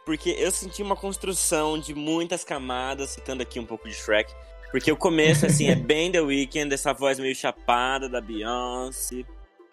[0.06, 4.34] porque eu senti uma construção de muitas camadas, citando aqui um pouco de Shrek.
[4.70, 9.24] Porque o começo, assim, é bem The Weeknd, essa voz meio chapada da Beyoncé.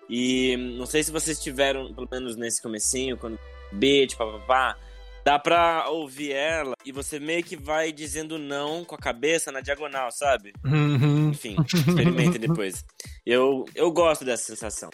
[0.08, 3.38] E não sei se vocês tiveram, pelo menos nesse comecinho, quando
[3.72, 4.76] beat, papapá.
[5.24, 9.60] Dá pra ouvir ela e você meio que vai dizendo não com a cabeça na
[9.60, 10.52] diagonal, sabe?
[10.64, 11.30] Uhum.
[11.30, 12.84] Enfim, experimentem depois.
[13.24, 14.90] Eu, eu gosto dessa sensação.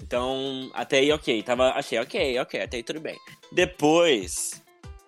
[0.00, 1.42] Então, até aí ok.
[1.42, 3.16] Tava, achei ok, ok, até aí tudo bem.
[3.50, 4.62] Depois,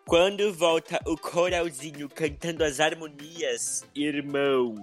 [0.06, 4.74] quando volta o coralzinho cantando as harmonias, irmão.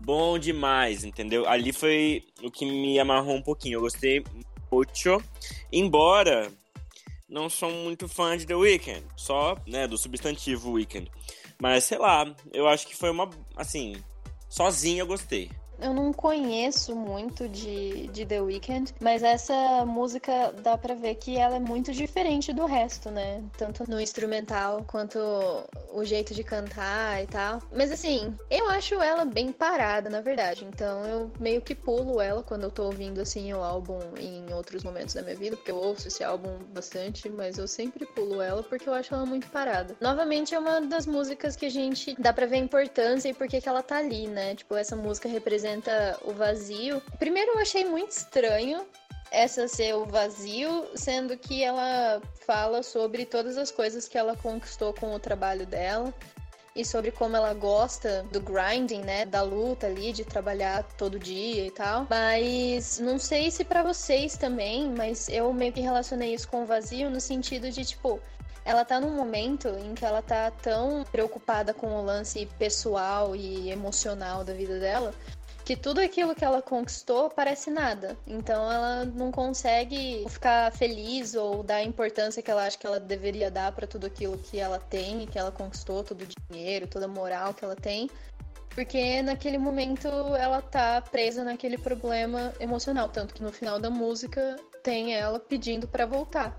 [0.00, 1.48] Bom demais, entendeu?
[1.48, 3.76] Ali foi o que me amarrou um pouquinho.
[3.76, 4.22] Eu gostei
[4.70, 5.22] muito.
[5.72, 6.50] Embora
[7.28, 11.10] não sou muito fã de The Weeknd, só, né, do substantivo Weeknd.
[11.60, 13.96] Mas sei lá, eu acho que foi uma, assim,
[14.48, 15.50] sozinho eu gostei.
[15.84, 21.36] Eu não conheço muito de, de The Weeknd, mas essa música dá pra ver que
[21.36, 23.44] ela é muito diferente do resto, né?
[23.58, 25.18] Tanto no instrumental quanto
[25.92, 27.60] o jeito de cantar e tal.
[27.70, 30.64] Mas assim, eu acho ela bem parada, na verdade.
[30.64, 34.84] Então eu meio que pulo ela quando eu tô ouvindo assim o álbum em outros
[34.84, 38.62] momentos da minha vida, porque eu ouço esse álbum bastante, mas eu sempre pulo ela
[38.62, 39.94] porque eu acho ela muito parada.
[40.00, 43.46] Novamente é uma das músicas que a gente dá pra ver a importância e por
[43.48, 44.54] que ela tá ali, né?
[44.54, 47.02] Tipo, essa música representa representa o vazio.
[47.18, 48.86] Primeiro eu achei muito estranho
[49.30, 54.94] essa ser o vazio, sendo que ela fala sobre todas as coisas que ela conquistou
[54.94, 56.14] com o trabalho dela
[56.76, 61.66] e sobre como ela gosta do grinding, né, da luta ali de trabalhar todo dia
[61.66, 62.06] e tal.
[62.08, 66.66] Mas não sei se para vocês também, mas eu meio que relacionei isso com o
[66.66, 68.20] vazio no sentido de tipo,
[68.64, 73.70] ela tá num momento em que ela tá tão preocupada com o lance pessoal e
[73.70, 75.12] emocional da vida dela,
[75.64, 78.16] que tudo aquilo que ela conquistou parece nada.
[78.26, 83.00] Então ela não consegue ficar feliz ou dar a importância que ela acha que ela
[83.00, 87.06] deveria dar para tudo aquilo que ela tem que ela conquistou, todo o dinheiro, toda
[87.06, 88.10] a moral que ela tem.
[88.74, 94.56] Porque naquele momento ela tá presa naquele problema emocional, tanto que no final da música
[94.82, 96.58] tem ela pedindo para voltar.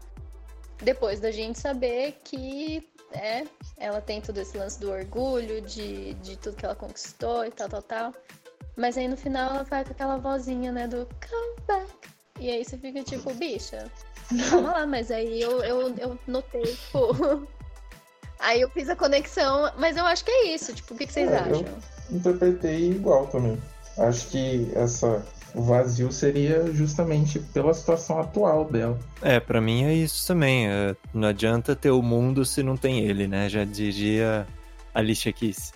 [0.81, 3.43] Depois da gente saber que é,
[3.77, 7.69] ela tem todo esse lance do orgulho, de, de tudo que ela conquistou e tal,
[7.69, 8.13] tal, tal.
[8.77, 11.89] Mas aí no final ela vai com aquela vozinha, né, do come back.
[12.39, 13.89] E aí você fica tipo, bicha,
[14.49, 17.47] calma lá, mas aí eu, eu, eu notei, tipo.
[18.39, 21.13] aí eu fiz a conexão, mas eu acho que é isso, tipo, o que, que
[21.13, 21.63] vocês É, acham?
[22.11, 23.57] eu interpretei igual também.
[23.97, 28.99] Acho que essa o vazio seria justamente pela situação atual dela.
[29.21, 30.67] É, pra mim é isso também.
[30.67, 33.47] é, não adianta ter o mundo se não tem ele, né?
[33.47, 34.45] Já diria
[34.93, 35.71] Alicia Keys.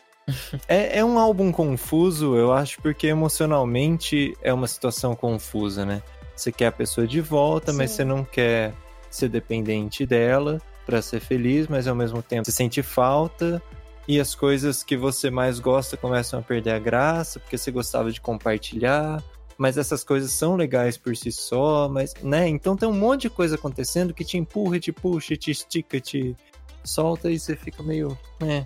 [0.68, 6.02] É, é um álbum confuso, eu acho, porque emocionalmente é uma situação confusa, né?
[6.36, 7.98] Você quer a pessoa de volta, mas Sim.
[7.98, 8.74] você não quer
[9.10, 13.62] ser dependente dela pra ser feliz, mas ao mesmo tempo você sente falta
[14.08, 18.12] e as coisas que você mais gosta começam a perder a graça, porque você gostava
[18.12, 19.24] de compartilhar,
[19.56, 22.48] mas essas coisas são legais por si só, mas, né?
[22.48, 26.36] Então tem um monte de coisa acontecendo que te empurra, te puxa, te estica, te
[26.84, 28.66] solta e você fica meio, é.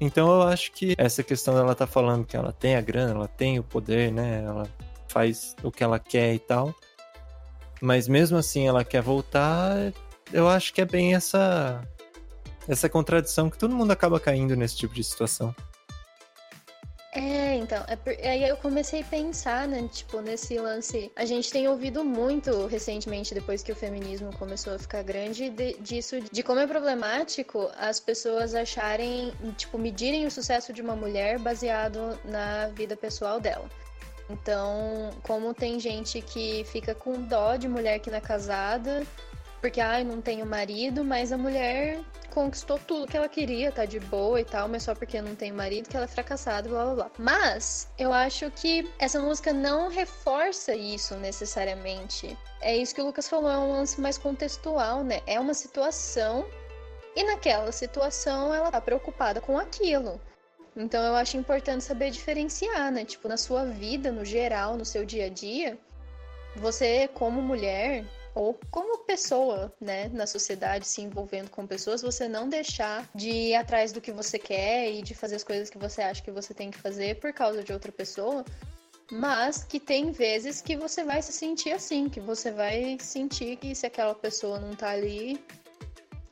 [0.00, 3.28] Então eu acho que essa questão dela tá falando que ela tem a grana, ela
[3.28, 4.42] tem o poder, né?
[4.44, 4.66] Ela
[5.08, 6.74] faz o que ela quer e tal.
[7.82, 9.92] Mas mesmo assim ela quer voltar,
[10.32, 11.82] eu acho que é bem essa
[12.68, 15.54] essa contradição que todo mundo acaba caindo nesse tipo de situação.
[17.12, 18.12] É, então, é por...
[18.12, 21.10] aí eu comecei a pensar, né, tipo, nesse lance.
[21.16, 25.74] A gente tem ouvido muito recentemente, depois que o feminismo começou a ficar grande, de,
[25.80, 31.38] disso, de como é problemático as pessoas acharem, tipo, medirem o sucesso de uma mulher
[31.40, 33.68] baseado na vida pessoal dela.
[34.28, 39.04] Então, como tem gente que fica com dó de mulher que não é casada,
[39.60, 42.00] porque, ai, não tenho marido, mas a mulher
[42.30, 45.52] conquistou tudo que ela queria, tá de boa e tal, mas só porque não tem
[45.52, 47.10] marido que ela é fracassada, blá blá blá.
[47.18, 52.36] Mas eu acho que essa música não reforça isso necessariamente.
[52.60, 55.20] É isso que o Lucas falou, é um lance mais contextual, né?
[55.26, 56.46] É uma situação
[57.14, 60.20] e naquela situação ela tá preocupada com aquilo.
[60.76, 63.04] Então eu acho importante saber diferenciar, né?
[63.04, 65.76] Tipo, na sua vida, no geral, no seu dia a dia,
[66.56, 68.04] você, como mulher,
[68.40, 73.54] ou como pessoa, né, na sociedade, se envolvendo com pessoas, você não deixar de ir
[73.54, 76.54] atrás do que você quer e de fazer as coisas que você acha que você
[76.54, 78.42] tem que fazer por causa de outra pessoa,
[79.12, 83.74] mas que tem vezes que você vai se sentir assim, que você vai sentir que
[83.74, 85.38] se aquela pessoa não tá ali,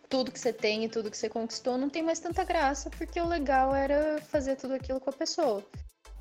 [0.09, 3.21] tudo que você tem e tudo que você conquistou não tem mais tanta graça, porque
[3.21, 5.63] o legal era fazer tudo aquilo com a pessoa.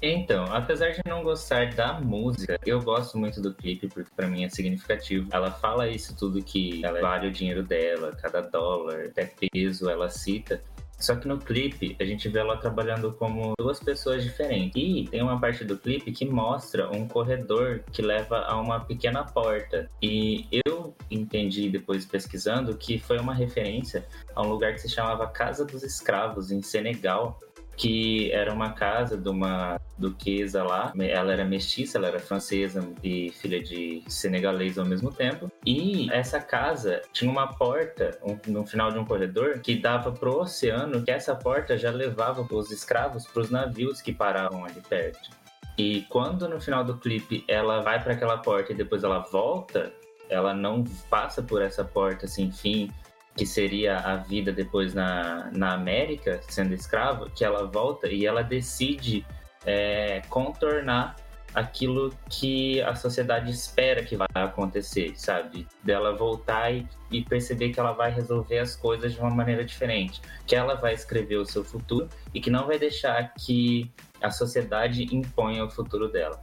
[0.02, 4.43] Então, apesar de não gostar da música, eu gosto muito do clipe porque para mim
[4.43, 5.28] é significativo.
[5.32, 10.10] Ela fala isso tudo que ela vale o dinheiro dela, cada dólar, até peso ela
[10.10, 10.62] cita.
[11.00, 14.74] Só que no clipe a gente vê ela trabalhando como duas pessoas diferentes.
[14.76, 19.24] E tem uma parte do clipe que mostra um corredor que leva a uma pequena
[19.24, 19.89] porta.
[20.02, 25.28] E eu entendi depois pesquisando que foi uma referência a um lugar que se chamava
[25.28, 27.39] Casa dos Escravos em Senegal,
[27.78, 30.92] que era uma casa de uma duquesa lá.
[31.00, 35.50] Ela era mestiça, ela era francesa e filha de senegalês ao mesmo tempo.
[35.66, 40.40] E essa casa tinha uma porta um, no final de um corredor que dava pro
[40.40, 45.30] oceano, que essa porta já levava os escravos para os navios que paravam ali perto.
[45.78, 49.94] E quando no final do clipe ela vai para aquela porta e depois ela volta,
[50.28, 52.92] ela não passa por essa porta sem fim
[53.38, 58.42] que seria a vida depois na, na América, sendo escrava, que ela volta e ela
[58.42, 59.24] decide
[59.64, 61.16] é, contornar
[61.54, 65.68] aquilo que a sociedade espera que vai acontecer, sabe?
[65.84, 70.22] Dela voltar e, e, perceber que ela vai resolver as coisas de uma maneira diferente,
[70.46, 75.04] que ela vai escrever o seu futuro e que não vai deixar que a sociedade
[75.12, 76.42] imponha o futuro dela.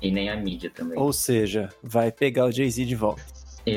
[0.00, 0.98] E nem a mídia também.
[0.98, 3.22] Ou seja, vai pegar o Jay-Z de volta.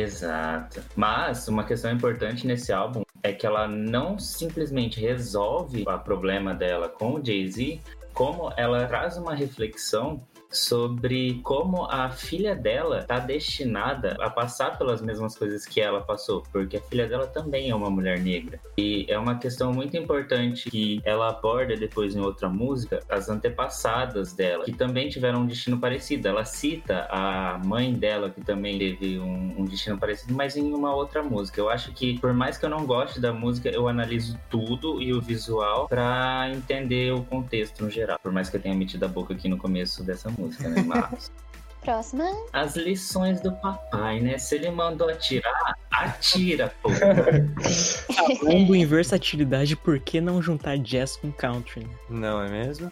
[0.01, 0.81] Exato.
[0.95, 6.89] Mas uma questão importante nesse álbum é que ela não simplesmente resolve o problema dela
[6.89, 7.79] com o Jay-Z,
[8.13, 10.21] como ela traz uma reflexão
[10.53, 16.43] sobre como a filha dela está destinada a passar pelas mesmas coisas que ela passou,
[16.51, 18.59] porque a filha dela também é uma mulher negra.
[18.77, 24.33] E é uma questão muito importante que ela aborda depois em outra música, as antepassadas
[24.33, 26.27] dela, que também tiveram um destino parecido.
[26.27, 30.95] Ela cita a mãe dela, que também teve um, um destino parecido, mas em uma
[30.95, 31.59] outra música.
[31.59, 35.13] Eu acho que, por mais que eu não goste da música, eu analiso tudo e
[35.13, 38.19] o visual para entender o contexto no geral.
[38.21, 40.81] Por mais que eu tenha metido a boca aqui no começo dessa música música, né,
[40.81, 41.31] Marcos?
[41.81, 42.31] Próxima.
[42.53, 44.37] As lições do papai, né?
[44.37, 46.89] Se ele mandou atirar, atira, pô.
[48.39, 51.85] Falando em versatilidade, por que não juntar jazz com country?
[52.09, 52.89] Não é mesmo?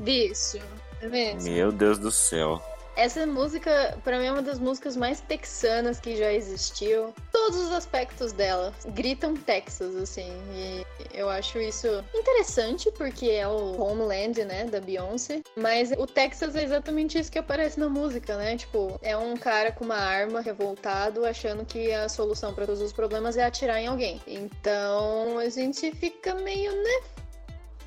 [0.00, 0.58] Bicho,
[1.02, 1.50] é mesmo?
[1.50, 2.62] Meu Deus do céu.
[3.00, 7.14] Essa música, para mim, é uma das músicas mais texanas que já existiu.
[7.32, 10.30] Todos os aspectos dela gritam Texas, assim.
[10.52, 10.84] E
[11.14, 15.40] eu acho isso interessante, porque é o homeland, né, da Beyoncé.
[15.56, 18.58] Mas o Texas é exatamente isso que aparece na música, né?
[18.58, 22.92] Tipo, é um cara com uma arma revoltado, achando que a solução para todos os
[22.92, 24.20] problemas é atirar em alguém.
[24.26, 27.00] Então a gente fica meio, né?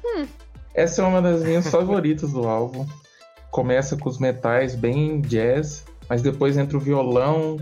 [0.03, 0.27] Hum.
[0.73, 2.87] Essa é uma das minhas favoritas do álbum
[3.53, 7.57] começa com os metais bem jazz, mas depois entra o violão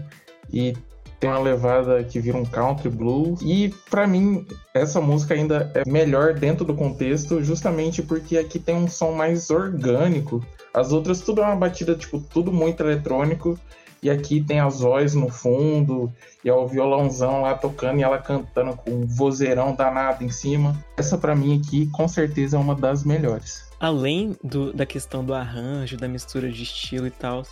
[0.51, 0.73] e
[1.19, 3.41] tem uma levada que vira um country blues.
[3.43, 8.73] E para mim, essa música ainda é melhor dentro do contexto, justamente porque aqui tem
[8.73, 10.43] um som mais orgânico.
[10.73, 13.59] As outras tudo é uma batida, tipo, tudo muito eletrônico.
[14.01, 16.11] E aqui tem as vozes no fundo,
[16.43, 20.75] e é o violãozão lá tocando e ela cantando com um vozeirão danado em cima.
[20.97, 25.33] Essa para mim aqui, com certeza, é uma das melhores além do, da questão do
[25.33, 27.43] arranjo, da mistura de estilo e tal,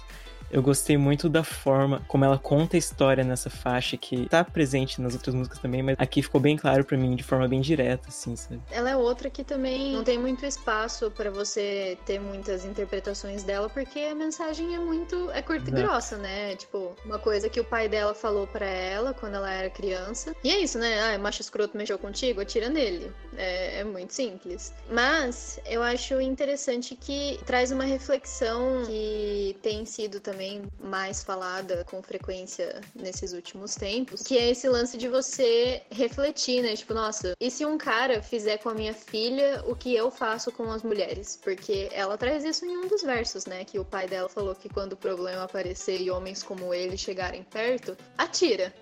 [0.52, 5.02] Eu gostei muito da forma como ela conta a história nessa faixa, que tá presente
[5.02, 8.10] nas outras músicas também, mas aqui ficou bem claro para mim, de forma bem direta,
[8.10, 8.62] assim, sabe?
[8.72, 13.70] Ela é outra que também não tem muito espaço para você ter muitas interpretações dela,
[13.70, 15.30] porque a mensagem é muito.
[15.32, 16.56] é curta e grossa, né?
[16.56, 20.36] Tipo, uma coisa que o pai dela falou para ela quando ela era criança.
[20.44, 21.14] E é isso, né?
[21.14, 23.12] Ah, macho escroto mexeu contigo, atira nele.
[23.38, 24.74] É, é muito simples.
[24.90, 30.39] Mas eu acho interessante que traz uma reflexão que tem sido também
[30.80, 36.76] mais falada com frequência nesses últimos tempos, que é esse lance de você refletir, né?
[36.76, 40.52] Tipo, nossa, e se um cara fizer com a minha filha o que eu faço
[40.52, 41.40] com as mulheres?
[41.42, 43.66] Porque ela traz isso em um dos versos, né?
[43.66, 47.44] Que o pai dela falou que quando o problema aparecer e homens como ele chegarem
[47.44, 48.74] perto, atira.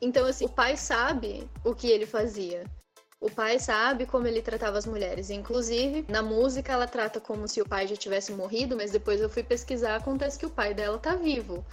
[0.00, 2.64] Então, assim, o pai sabe o que ele fazia.
[3.24, 5.30] O pai sabe como ele tratava as mulheres.
[5.30, 9.30] Inclusive, na música ela trata como se o pai já tivesse morrido, mas depois eu
[9.30, 11.64] fui pesquisar, acontece que o pai dela tá vivo.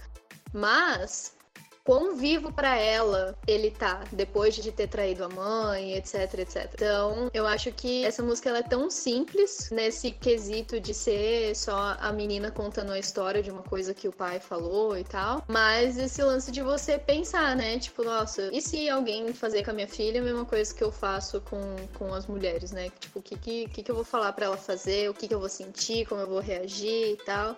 [0.50, 1.36] Mas
[1.84, 6.70] quão vivo para ela ele tá depois de ter traído a mãe, etc, etc.
[6.74, 11.96] Então, eu acho que essa música ela é tão simples nesse quesito de ser só
[12.00, 15.98] a menina contando a história de uma coisa que o pai falou e tal, mas
[15.98, 17.78] esse lance de você pensar, né?
[17.78, 20.92] Tipo, nossa, e se alguém fazer com a minha filha a mesma coisa que eu
[20.92, 21.60] faço com,
[21.98, 22.90] com as mulheres, né?
[23.00, 25.40] Tipo, o que, que, que eu vou falar para ela fazer, o que, que eu
[25.40, 27.56] vou sentir, como eu vou reagir e tal.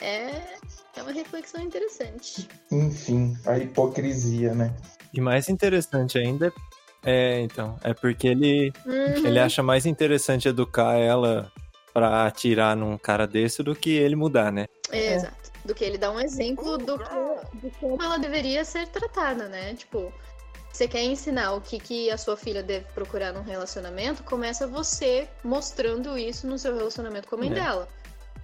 [0.00, 0.58] É,
[0.96, 2.48] é uma reflexão interessante.
[2.70, 4.74] Enfim, a hipocrisia, né?
[5.12, 6.52] E mais interessante ainda
[7.04, 9.26] é, então, é porque ele, Uhum.
[9.26, 11.52] ele acha mais interessante educar ela
[11.92, 14.66] pra atirar num cara desse do que ele mudar, né?
[14.90, 15.52] É, Exato.
[15.64, 19.74] Do que ele dá um exemplo do, que, de como ela deveria ser tratada, né?
[19.74, 20.12] Tipo,
[20.72, 25.28] você quer ensinar o que, que a sua filha deve procurar num relacionamento, começa você
[25.42, 27.54] mostrando isso no seu relacionamento com a mãe É.
[27.54, 27.88] dela.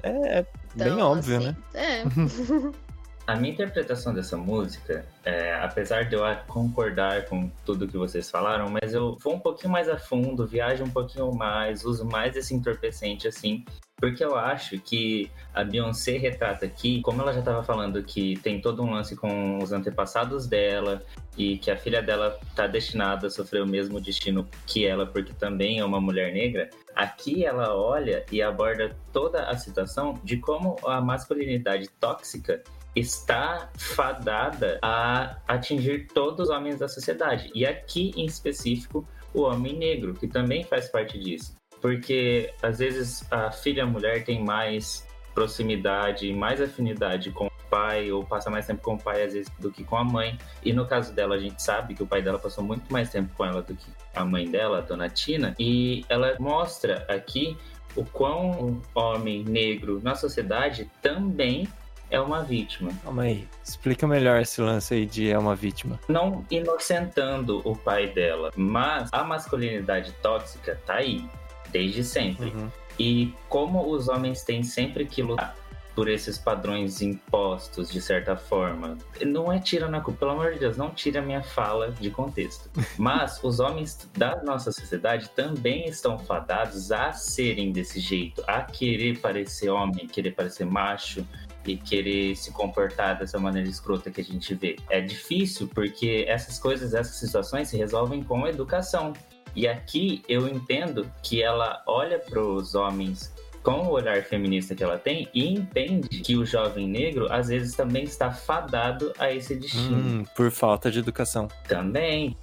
[0.03, 1.57] É, bem Então, óbvio, assim, né?
[1.75, 2.03] É.
[3.31, 8.69] A minha interpretação dessa música, é, apesar de eu concordar com tudo que vocês falaram,
[8.69, 12.53] mas eu vou um pouquinho mais a fundo, viajo um pouquinho mais, uso mais esse
[12.53, 13.65] entorpecente assim,
[13.95, 18.61] porque eu acho que a Beyoncé retrata aqui, como ela já estava falando que tem
[18.61, 21.01] todo um lance com os antepassados dela
[21.39, 25.33] e que a filha dela está destinada a sofrer o mesmo destino que ela, porque
[25.35, 26.69] também é uma mulher negra.
[26.97, 32.61] Aqui ela olha e aborda toda a situação de como a masculinidade tóxica
[32.95, 37.51] está fadada a atingir todos os homens da sociedade.
[37.55, 41.57] E aqui, em específico, o homem negro, que também faz parte disso.
[41.81, 48.25] Porque, às vezes, a filha mulher tem mais proximidade, mais afinidade com o pai, ou
[48.25, 50.37] passa mais tempo com o pai, às vezes, do que com a mãe.
[50.63, 53.33] E no caso dela, a gente sabe que o pai dela passou muito mais tempo
[53.35, 55.55] com ela do que a mãe dela, a dona Tina.
[55.59, 57.57] E ela mostra aqui
[57.97, 61.67] o quão homem negro na sociedade também
[62.11, 62.91] é uma vítima.
[63.03, 65.99] Calma aí, explica melhor esse lance aí de é uma vítima.
[66.09, 71.25] Não inocentando o pai dela, mas a masculinidade tóxica tá aí,
[71.71, 72.51] desde sempre.
[72.51, 72.69] Uhum.
[72.99, 75.57] E como os homens têm sempre que lutar
[75.95, 80.61] por esses padrões impostos, de certa forma, não é tira na culpa, pelo amor de
[80.61, 82.71] Deus, não tira a minha fala de contexto.
[82.97, 89.19] Mas os homens da nossa sociedade também estão fadados a serem desse jeito, a querer
[89.19, 91.27] parecer homem, querer parecer macho,
[91.67, 94.77] e querer se comportar dessa maneira escrota que a gente vê.
[94.89, 99.13] É difícil porque essas coisas, essas situações se resolvem com educação.
[99.55, 104.83] E aqui eu entendo que ela olha para os homens com o olhar feminista que
[104.83, 109.55] ela tem e entende que o jovem negro às vezes também está fadado a esse
[109.55, 109.97] destino.
[109.97, 111.49] Hum, por falta de educação.
[111.69, 112.37] Também.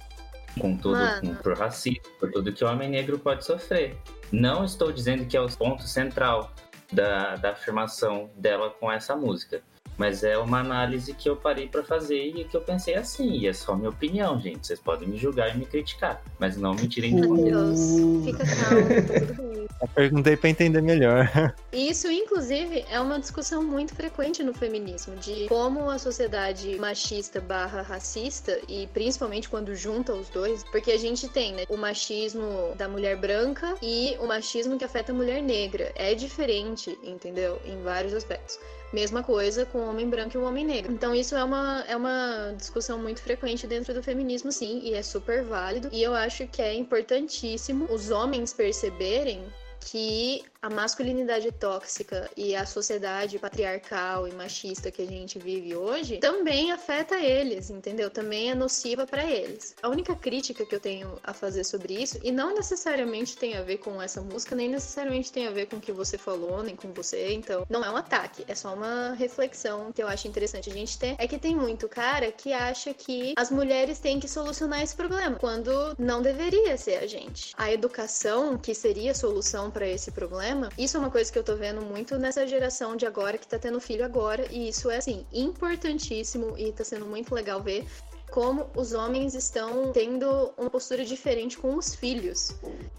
[0.58, 1.20] Com tudo, Mano.
[1.20, 3.96] com, por racismo, por tudo que o homem negro pode sofrer.
[4.32, 6.52] Não estou dizendo que é o ponto central
[6.92, 9.62] da, da afirmação dela com essa música.
[9.98, 13.32] Mas é uma análise que eu parei pra fazer e que eu pensei assim.
[13.32, 14.66] E é só minha opinião, gente.
[14.66, 16.22] Vocês podem me julgar e me criticar.
[16.38, 17.50] Mas não me tirem contexto.
[17.50, 19.58] Deus, fica calmo.
[19.80, 21.54] Eu perguntei pra entender melhor.
[21.72, 27.82] Isso, inclusive, é uma discussão muito frequente no feminismo, de como a sociedade machista barra
[27.82, 32.88] racista, e principalmente quando junta os dois, porque a gente tem né, o machismo da
[32.88, 35.92] mulher branca e o machismo que afeta a mulher negra.
[35.94, 37.60] É diferente, entendeu?
[37.64, 38.58] Em vários aspectos.
[38.92, 40.92] Mesma coisa com o homem branco e o homem negro.
[40.92, 45.02] Então isso é uma, é uma discussão muito frequente dentro do feminismo, sim, e é
[45.02, 45.88] super válido.
[45.92, 49.44] E eu acho que é importantíssimo os homens perceberem
[49.90, 56.18] que a masculinidade tóxica e a sociedade patriarcal e machista que a gente vive hoje
[56.18, 58.10] também afeta eles, entendeu?
[58.10, 59.74] Também é nociva para eles.
[59.82, 63.62] A única crítica que eu tenho a fazer sobre isso, e não necessariamente tem a
[63.62, 66.76] ver com essa música, nem necessariamente tem a ver com o que você falou, nem
[66.76, 70.68] com você, então não é um ataque, é só uma reflexão que eu acho interessante
[70.68, 74.28] a gente ter, é que tem muito cara que acha que as mulheres têm que
[74.28, 77.54] solucionar esse problema, quando não deveria ser a gente.
[77.56, 80.70] A educação, que seria a solução para esse problema.
[80.76, 83.60] Isso é uma coisa que eu tô vendo muito nessa geração de agora que tá
[83.60, 87.86] tendo filho agora, e isso é assim, importantíssimo e tá sendo muito legal ver
[88.28, 92.54] como os homens estão tendo uma postura diferente com os filhos.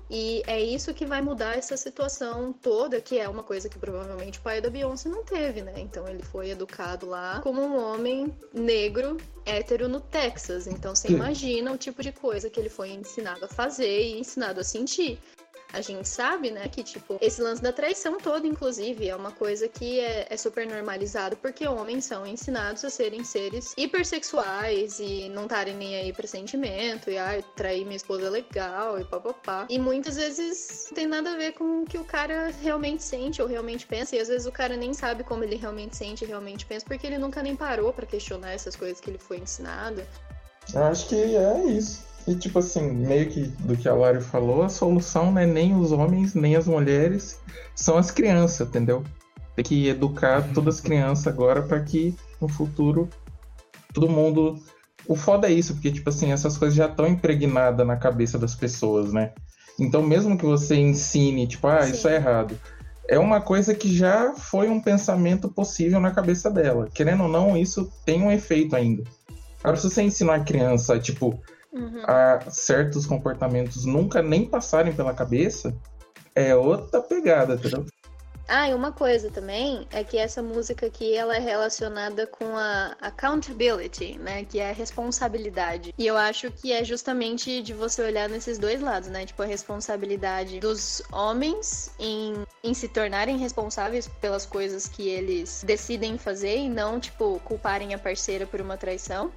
[0.09, 4.39] E é isso que vai mudar essa situação toda, que é uma coisa que provavelmente
[4.39, 5.73] o pai da Beyoncé não teve, né?
[5.77, 10.65] Então ele foi educado lá como um homem negro, hétero no Texas.
[10.65, 14.61] Então você imagina o tipo de coisa que ele foi ensinado a fazer e ensinado
[14.61, 15.19] a sentir
[15.71, 19.67] a gente sabe, né, que, tipo, esse lance da traição todo, inclusive, é uma coisa
[19.67, 25.43] que é, é super normalizado, porque homens são ensinados a serem seres hipersexuais e não
[25.43, 29.67] estarem nem aí pra sentimento, e ah, trair minha esposa é legal, e papapá.
[29.69, 33.41] E muitas vezes não tem nada a ver com o que o cara realmente sente
[33.41, 36.27] ou realmente pensa, e às vezes o cara nem sabe como ele realmente sente e
[36.27, 40.03] realmente pensa, porque ele nunca nem parou para questionar essas coisas que ele foi ensinado.
[40.75, 42.08] Acho que é isso.
[42.29, 45.75] E, tipo assim, meio que do que a Lari falou, a solução não é nem
[45.75, 47.41] os homens, nem as mulheres,
[47.73, 49.03] são as crianças, entendeu?
[49.55, 53.09] Tem que educar todas as crianças agora para que no futuro
[53.91, 54.59] todo mundo.
[55.07, 58.53] O foda é isso, porque, tipo assim, essas coisas já estão impregnadas na cabeça das
[58.53, 59.33] pessoas, né?
[59.79, 61.93] Então, mesmo que você ensine, tipo, ah, Sim.
[61.93, 62.59] isso é errado,
[63.07, 66.87] é uma coisa que já foi um pensamento possível na cabeça dela.
[66.93, 69.03] Querendo ou não, isso tem um efeito ainda.
[69.63, 71.41] Agora, se você ensinar a criança, tipo,
[71.71, 72.01] uhum.
[72.03, 75.75] a certos comportamentos nunca nem passarem pela cabeça,
[76.35, 77.85] é outra pegada, entendeu?
[78.51, 82.95] Ah, e uma coisa também é que essa música aqui ela é relacionada com a
[82.99, 84.43] accountability, né?
[84.43, 85.93] Que é a responsabilidade.
[85.95, 89.23] E eu acho que é justamente de você olhar nesses dois lados, né?
[89.23, 96.17] Tipo, a responsabilidade dos homens em, em se tornarem responsáveis pelas coisas que eles decidem
[96.17, 99.31] fazer e não, tipo, culparem a parceira por uma traição.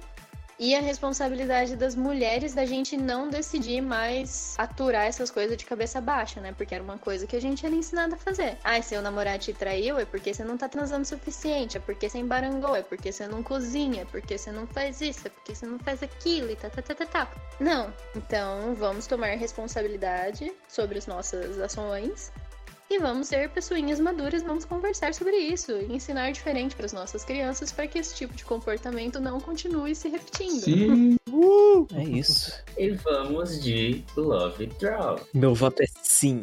[0.65, 5.99] E a responsabilidade das mulheres da gente não decidir mais aturar essas coisas de cabeça
[5.99, 6.53] baixa, né?
[6.53, 8.57] Porque era uma coisa que a gente era ensinado a fazer.
[8.63, 12.07] Ah, seu namorado te traiu, é porque você não tá transando o suficiente, é porque
[12.07, 15.53] você embarangou, é porque você não cozinha, é porque você não faz isso, é porque
[15.53, 17.31] você não faz aquilo e tá, tá, tá, tá, tá.
[17.59, 17.93] Não.
[18.15, 22.31] Então, vamos tomar responsabilidade sobre as nossas ações
[22.93, 27.23] e vamos ser pessoinhas maduras, vamos conversar sobre isso e ensinar diferente para as nossas
[27.23, 30.61] crianças para que esse tipo de comportamento não continue se repetindo.
[30.61, 31.15] Sim.
[31.29, 32.53] Uh, é isso.
[32.77, 35.19] E vamos de Love Draw.
[35.33, 36.41] Meu voto é sim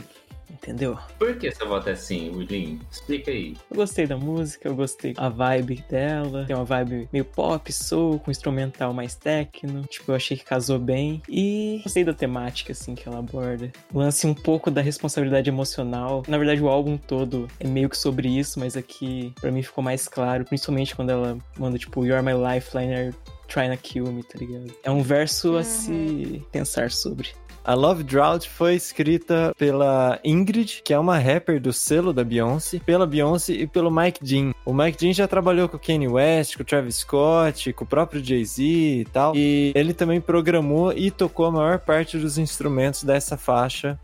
[0.52, 0.98] entendeu?
[1.18, 2.78] Por que seu voto é assim, William?
[2.90, 3.56] Explica aí.
[3.70, 6.44] Eu gostei da música, eu gostei da vibe dela.
[6.46, 9.82] Tem uma vibe meio pop, soul, com instrumental mais techno.
[9.82, 11.22] Tipo, eu achei que casou bem.
[11.28, 13.70] E gostei da temática, assim, que ela aborda.
[13.92, 16.22] Lance um pouco da responsabilidade emocional.
[16.28, 19.82] Na verdade, o álbum todo é meio que sobre isso, mas aqui, para mim, ficou
[19.82, 20.44] mais claro.
[20.44, 23.14] Principalmente quando ela manda, tipo, You're My Lifeline,
[23.50, 24.72] Trying to Kill Me, tá ligado?
[24.84, 25.58] É um verso uhum.
[25.58, 27.30] a se pensar sobre.
[27.64, 32.80] A Love Drought foi escrita pela Ingrid, que é uma rapper do selo da Beyoncé,
[32.84, 34.52] pela Beyoncé e pelo Mike Dean.
[34.64, 37.86] O Mike Dean já trabalhou com o Kanye West, com o Travis Scott, com o
[37.86, 39.36] próprio Jay-Z e tal.
[39.36, 43.98] E ele também programou e tocou a maior parte dos instrumentos dessa faixa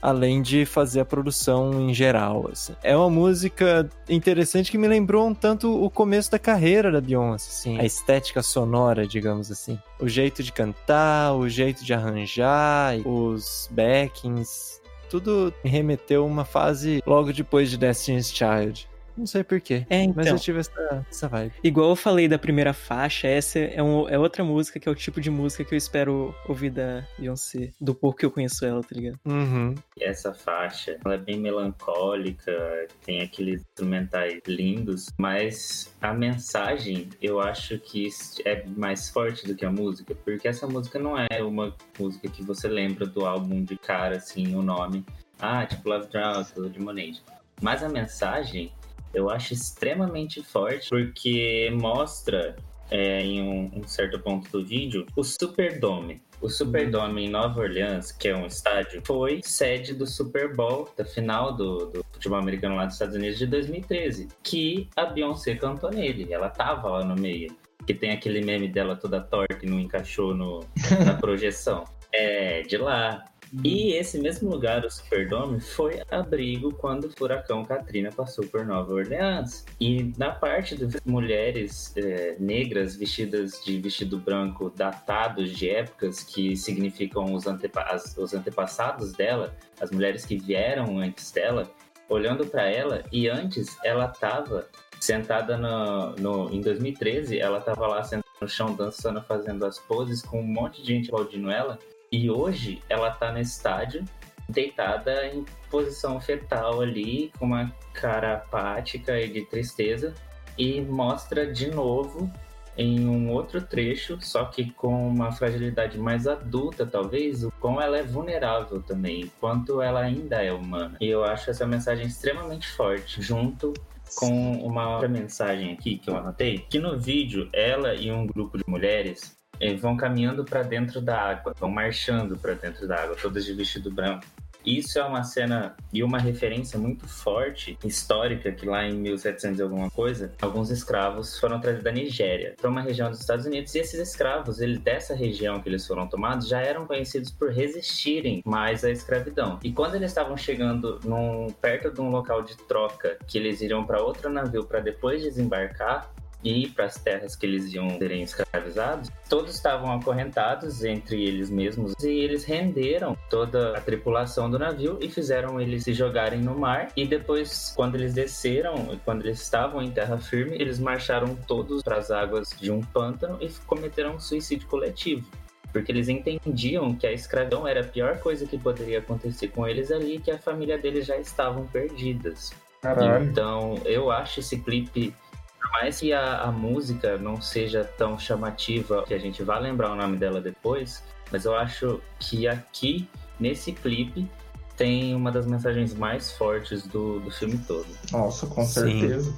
[0.00, 2.48] além de fazer a produção em geral.
[2.52, 2.74] Assim.
[2.82, 7.48] É uma música interessante que me lembrou um tanto o começo da carreira da Beyoncé,
[7.50, 9.78] assim, a estética sonora, digamos assim.
[10.00, 16.44] O jeito de cantar, o jeito de arranjar, os backings, tudo me remeteu a uma
[16.44, 18.87] fase logo depois de Destiny's Child.
[19.18, 19.84] Não sei porquê.
[19.90, 20.14] É, então.
[20.16, 21.52] Mas eu tive essa, essa vibe.
[21.62, 24.94] Igual eu falei da primeira faixa, essa é, um, é outra música que é o
[24.94, 28.80] tipo de música que eu espero ouvir da Beyoncé, do pouco que eu conheço ela,
[28.80, 29.18] tá ligado?
[29.26, 29.74] Uhum.
[29.96, 37.40] E essa faixa, ela é bem melancólica, tem aqueles instrumentais lindos, mas a mensagem eu
[37.40, 38.08] acho que
[38.44, 42.42] é mais forte do que a música, porque essa música não é uma música que
[42.42, 45.04] você lembra do álbum de cara, assim, o nome.
[45.40, 47.22] Ah, tipo Love Drought, Lemonade.
[47.60, 48.72] Mas a mensagem
[49.12, 52.56] eu acho extremamente forte porque mostra
[52.90, 56.22] é, em um, um, certo ponto do vídeo o Superdome.
[56.40, 61.04] O Superdome em Nova Orleans, que é um estádio, foi sede do Super Bowl, da
[61.04, 65.90] final do, do futebol americano lá dos Estados Unidos de 2013, que a Beyoncé cantou
[65.90, 66.32] nele.
[66.32, 67.56] Ela tava lá no meio.
[67.86, 70.60] Que tem aquele meme dela toda torta e não encaixou no,
[71.04, 71.84] na projeção.
[72.10, 73.22] É, de lá.
[73.64, 78.92] E esse mesmo lugar, o Superdome, foi abrigo quando o furacão Katrina passou por Nova
[78.92, 79.64] Orleans.
[79.80, 86.56] E na parte das mulheres é, negras vestidas de vestido branco datados de épocas que
[86.56, 91.70] significam os, antepa as, os antepassados dela, as mulheres que vieram antes dela,
[92.08, 94.66] olhando para ela, e antes ela estava
[95.00, 100.22] sentada no, no, em 2013, ela estava lá sentada no chão dançando, fazendo as poses
[100.22, 101.78] com um monte de gente aplaudindo ela.
[102.10, 104.04] E hoje ela tá no estádio,
[104.48, 110.14] deitada em posição fetal ali, com uma cara apática e de tristeza,
[110.56, 112.30] e mostra de novo
[112.76, 117.98] em um outro trecho, só que com uma fragilidade mais adulta, talvez, o quão ela
[117.98, 120.96] é vulnerável também, quanto ela ainda é humana.
[121.00, 123.74] E eu acho essa mensagem extremamente forte, junto
[124.14, 128.56] com uma outra mensagem aqui que eu anotei, que no vídeo ela e um grupo
[128.56, 133.16] de mulheres eh, vão caminhando para dentro da água, vão marchando para dentro da água,
[133.16, 134.24] todas de vestido branco.
[134.64, 139.62] Isso é uma cena e uma referência muito forte, histórica, que lá em 1700 e
[139.62, 143.74] alguma coisa, alguns escravos foram trazidos da Nigéria para uma região dos Estados Unidos.
[143.74, 148.42] E esses escravos, eles, dessa região que eles foram tomados, já eram conhecidos por resistirem
[148.44, 149.58] mais à escravidão.
[149.62, 153.84] E quando eles estavam chegando num, perto de um local de troca, que eles iriam
[153.84, 156.12] para outro navio para depois desembarcar,
[156.42, 161.94] ir para as terras que eles iam serem escravizados, todos estavam acorrentados entre eles mesmos
[162.02, 166.88] e eles renderam toda a tripulação do navio e fizeram eles se jogarem no mar.
[166.96, 171.96] E depois, quando eles desceram, quando eles estavam em terra firme, eles marcharam todos para
[171.96, 175.26] as águas de um pântano e cometeram um suicídio coletivo
[175.72, 179.90] porque eles entendiam que a escravidão era a pior coisa que poderia acontecer com eles
[179.90, 182.52] ali e que a família deles já estavam perdidas.
[182.80, 183.24] Caralho.
[183.24, 185.14] Então, eu acho esse clipe
[185.60, 189.92] por mais que a, a, música não seja tão chamativa, que a gente vai lembrar
[189.92, 193.08] o nome dela depois, mas eu acho que aqui,
[193.38, 194.28] nesse clipe,
[194.76, 197.86] tem uma das mensagens mais fortes do, do filme todo.
[198.12, 199.34] Nossa, com certeza.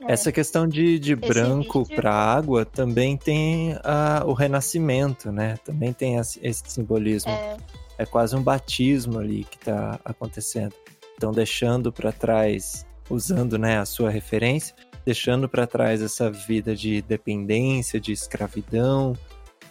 [0.00, 0.12] É.
[0.12, 1.96] Essa questão de, de branco vídeo...
[1.96, 5.56] para água também tem a, o renascimento, né?
[5.64, 7.32] Também tem esse, esse simbolismo.
[7.32, 7.56] É.
[7.98, 10.72] é quase um batismo ali que está acontecendo.
[11.16, 14.72] Então, deixando para trás, usando né, a sua referência,
[15.08, 19.16] deixando para trás essa vida de dependência, de escravidão,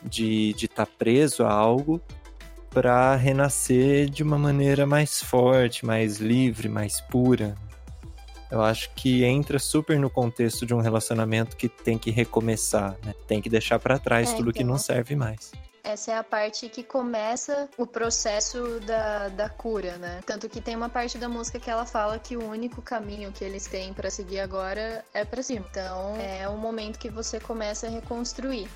[0.01, 2.01] de estar tá preso a algo,
[2.71, 7.55] para renascer de uma maneira mais forte, mais livre, mais pura.
[8.49, 13.13] Eu acho que entra super no contexto de um relacionamento que tem que recomeçar, né?
[13.27, 15.51] Tem que deixar para trás é, tudo que não serve mais.
[15.87, 20.19] Essa é a parte que começa o processo da, da cura, né?
[20.25, 23.41] Tanto que tem uma parte da música que ela fala que o único caminho que
[23.41, 25.65] eles têm para seguir agora é para cima.
[25.71, 28.67] Então, é um momento que você começa a reconstruir.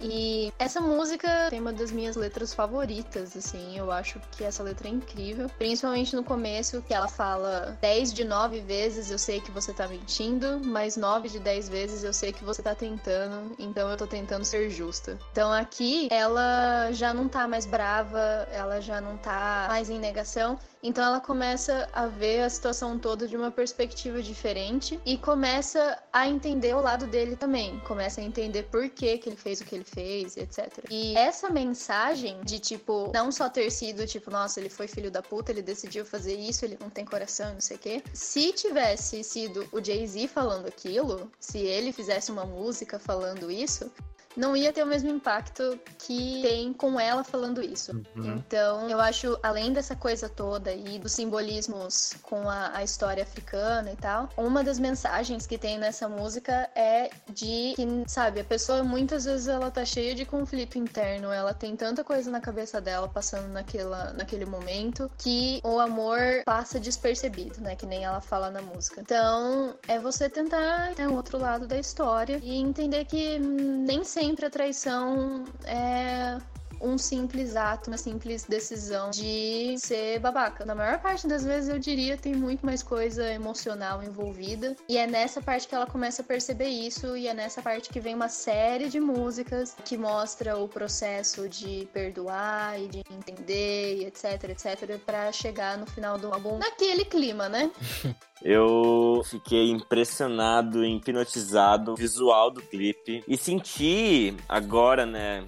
[0.00, 4.88] E essa música tem uma das minhas letras favoritas, assim, eu acho que essa letra
[4.88, 5.50] é incrível.
[5.58, 9.86] Principalmente no começo, que ela fala 10 de 9 vezes eu sei que você tá
[9.86, 14.06] mentindo, mas 9 de 10 vezes eu sei que você tá tentando, então eu tô
[14.06, 15.18] tentando ser justa.
[15.32, 20.58] Então aqui ela já não tá mais brava, ela já não tá mais em negação,
[20.82, 26.26] então ela começa a ver a situação toda de uma perspectiva diferente e começa a
[26.26, 27.78] entender o lado dele também.
[27.80, 30.84] Começa a entender por que, que ele fez o que ele fez, etc.
[30.90, 35.22] E essa mensagem de tipo, não só ter sido tipo, nossa, ele foi filho da
[35.22, 38.02] puta, ele decidiu fazer isso, ele não tem coração, não sei o quê.
[38.14, 43.90] Se tivesse sido o Jay-Z falando aquilo, se ele fizesse uma música falando isso,
[44.36, 47.92] não ia ter o mesmo impacto que tem com ela falando isso.
[48.16, 48.36] Uhum.
[48.36, 53.92] Então, eu acho, além dessa coisa toda e dos simbolismos com a, a, história africana
[53.92, 58.82] e tal, uma das mensagens que tem nessa música é de que, sabe, a pessoa
[58.82, 63.08] muitas vezes ela tá cheia de conflito interno, ela tem tanta coisa na cabeça dela
[63.08, 67.74] passando naquela, naquele momento que o amor passa despercebido, né?
[67.74, 69.00] Que nem ela fala na música.
[69.00, 74.19] Então, é você tentar ter um outro lado da história e entender que nem sempre
[74.20, 76.36] sempre a traição é
[76.80, 80.64] um simples ato, uma simples decisão de ser babaca.
[80.64, 84.76] Na maior parte das vezes, eu diria, tem muito mais coisa emocional envolvida.
[84.88, 88.00] E é nessa parte que ela começa a perceber isso, e é nessa parte que
[88.00, 94.04] vem uma série de músicas que mostra o processo de perdoar e de entender, e
[94.06, 97.70] etc, etc, para chegar no final do álbum naquele clima, né?
[98.42, 105.44] Eu fiquei impressionado, hipnotizado, visual do clipe e senti agora, né,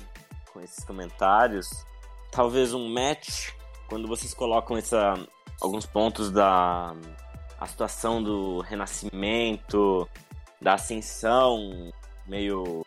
[0.52, 1.84] com esses comentários,
[2.30, 3.50] talvez um match
[3.88, 5.14] quando vocês colocam essa,
[5.60, 6.94] alguns pontos da
[7.60, 10.08] a situação do renascimento,
[10.60, 11.92] da ascensão
[12.26, 12.84] meio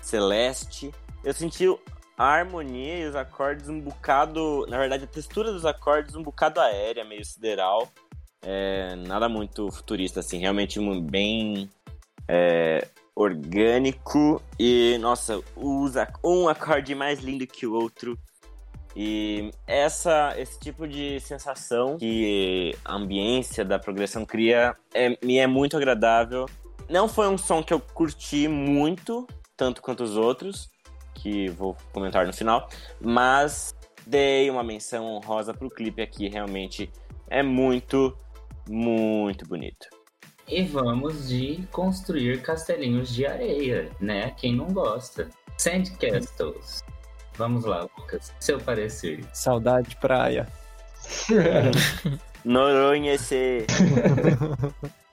[0.00, 0.90] celeste.
[1.22, 1.66] Eu senti
[2.18, 4.66] a harmonia e os acordes um bocado.
[4.68, 7.88] Na verdade, a textura dos acordes um bocado aérea, meio sideral.
[8.44, 11.70] É, nada muito futurista, assim, realmente bem
[12.26, 14.42] é, orgânico.
[14.58, 18.18] E, nossa, usa um acorde mais lindo que o outro.
[18.94, 25.46] E essa, esse tipo de sensação que a ambiência da progressão cria é, me é
[25.46, 26.46] muito agradável.
[26.88, 29.26] Não foi um som que eu curti muito,
[29.56, 30.70] tanto quanto os outros,
[31.14, 32.68] que vou comentar no final,
[33.00, 33.74] mas
[34.06, 36.90] dei uma menção honrosa pro clipe aqui, realmente
[37.30, 38.14] é muito,
[38.68, 39.88] muito bonito.
[40.48, 44.30] E vamos de construir castelinhos de areia, né?
[44.36, 45.28] Quem não gosta.
[45.56, 46.82] Sandcastles.
[47.36, 48.32] Vamos lá, Lucas.
[48.40, 49.24] Seu parecer.
[49.32, 50.46] Saudade de praia.
[52.44, 53.66] Noronha se.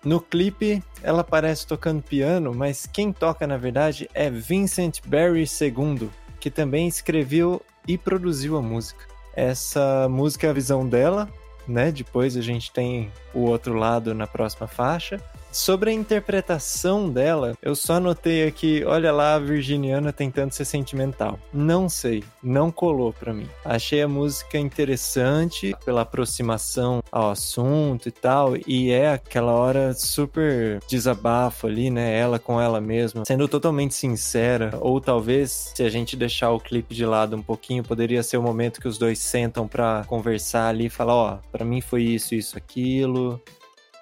[0.01, 6.10] No clipe, ela aparece tocando piano, mas quem toca na verdade é Vincent Barry II,
[6.39, 9.06] que também escreveu e produziu a música.
[9.35, 11.30] Essa música é a visão dela,
[11.69, 11.91] né?
[11.91, 15.21] Depois a gente tem o outro lado na próxima faixa.
[15.51, 21.39] Sobre a interpretação dela, eu só anotei aqui, olha lá a virginiana tentando ser sentimental.
[21.51, 23.47] Não sei, não colou para mim.
[23.65, 30.80] Achei a música interessante pela aproximação ao assunto e tal, e é aquela hora super
[30.88, 32.17] desabafo ali, né?
[32.17, 36.93] Ela com ela mesma, sendo totalmente sincera, ou talvez se a gente deixar o clipe
[36.93, 40.85] de lado um pouquinho, poderia ser o momento que os dois sentam para conversar ali
[40.85, 43.41] e falar, ó, oh, para mim foi isso, isso, aquilo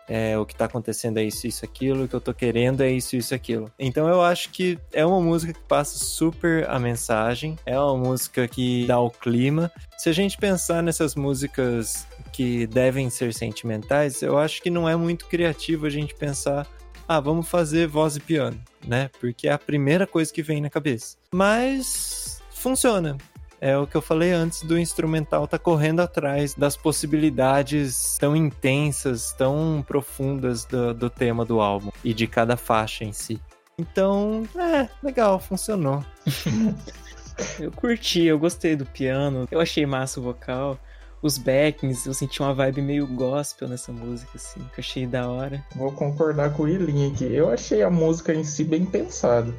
[0.07, 2.91] é, o que tá acontecendo é isso, isso, aquilo, o que eu tô querendo é
[2.91, 3.71] isso, isso, aquilo.
[3.77, 8.47] Então eu acho que é uma música que passa super a mensagem, é uma música
[8.47, 9.71] que dá o clima.
[9.97, 14.95] Se a gente pensar nessas músicas que devem ser sentimentais, eu acho que não é
[14.95, 16.65] muito criativo a gente pensar,
[17.07, 19.09] ah, vamos fazer voz e piano, né?
[19.19, 21.17] Porque é a primeira coisa que vem na cabeça.
[21.31, 23.17] Mas funciona
[23.59, 29.31] é o que eu falei antes do instrumental tá correndo atrás das possibilidades tão intensas,
[29.33, 33.41] tão profundas do, do tema do álbum e de cada faixa em si.
[33.77, 36.03] Então, é, legal, funcionou.
[37.59, 40.79] eu curti, eu gostei do piano, eu achei massa o vocal.
[41.19, 45.27] Os backings, eu senti uma vibe meio gospel nessa música, assim, que eu achei da
[45.27, 45.65] hora.
[45.75, 47.25] Vou concordar com o Ilinha aqui.
[47.25, 49.51] Eu achei a música em si bem pensada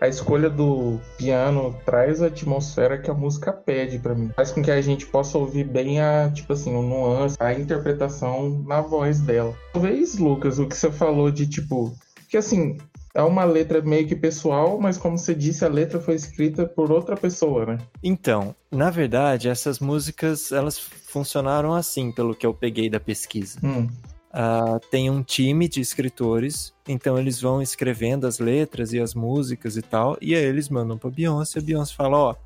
[0.00, 4.30] a escolha do piano traz a atmosfera que a música pede para mim.
[4.36, 8.62] Faz com que a gente possa ouvir bem a, tipo assim, o nuance, a interpretação
[8.66, 9.54] na voz dela.
[9.72, 11.94] Talvez, Lucas, o que você falou de tipo,
[12.28, 12.76] que assim,
[13.14, 16.92] é uma letra meio que pessoal, mas como você disse, a letra foi escrita por
[16.92, 17.78] outra pessoa, né?
[18.02, 23.58] Então, na verdade, essas músicas, elas funcionaram assim, pelo que eu peguei da pesquisa.
[23.64, 23.88] Hum.
[24.36, 29.78] Uh, tem um time de escritores, então eles vão escrevendo as letras e as músicas
[29.78, 32.36] e tal, e aí eles mandam pra Beyoncé, a Beyoncé fala, ó,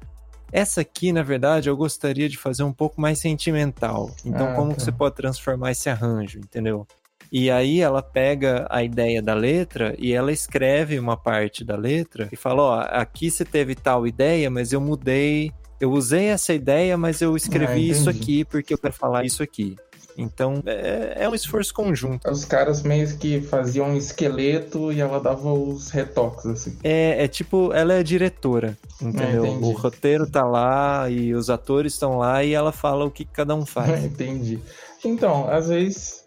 [0.52, 4.10] essa aqui, na verdade, eu gostaria de fazer um pouco mais sentimental.
[4.24, 4.76] Então, ah, como tá.
[4.76, 6.86] que você pode transformar esse arranjo, entendeu?
[7.32, 12.28] E aí ela pega a ideia da letra e ela escreve uma parte da letra
[12.32, 16.96] e fala, ó, aqui você teve tal ideia, mas eu mudei, eu usei essa ideia,
[16.96, 19.76] mas eu escrevi ah, isso aqui porque eu quero falar isso aqui.
[20.16, 22.30] Então é, é um esforço conjunto.
[22.30, 26.76] Os caras meio que faziam um esqueleto e ela dava os retoques, assim.
[26.82, 29.44] É, é tipo, ela é diretora, entendeu?
[29.44, 33.24] É, o roteiro tá lá e os atores estão lá e ela fala o que
[33.24, 34.02] cada um faz.
[34.04, 34.60] entendi.
[35.04, 36.24] Então, às vezes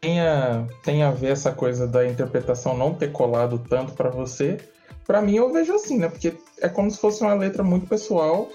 [0.00, 4.58] tem a, tem a ver essa coisa da interpretação não ter colado tanto para você.
[5.06, 6.08] Para mim, eu vejo assim, né?
[6.08, 8.48] Porque é como se fosse uma letra muito pessoal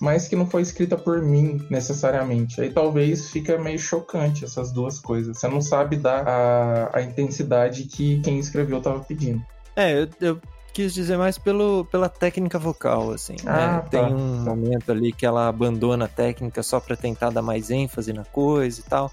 [0.00, 2.60] mas que não foi escrita por mim necessariamente.
[2.60, 5.38] Aí talvez fica meio chocante essas duas coisas.
[5.38, 9.44] Você não sabe dar a, a intensidade que quem escreveu estava pedindo.
[9.74, 10.40] É, eu, eu,
[10.72, 13.36] quis dizer mais pelo, pela técnica vocal, assim.
[13.44, 13.80] Ah, né?
[13.80, 13.88] tá.
[13.88, 18.12] Tem um momento ali que ela abandona a técnica só para tentar dar mais ênfase
[18.12, 19.10] na coisa e tal.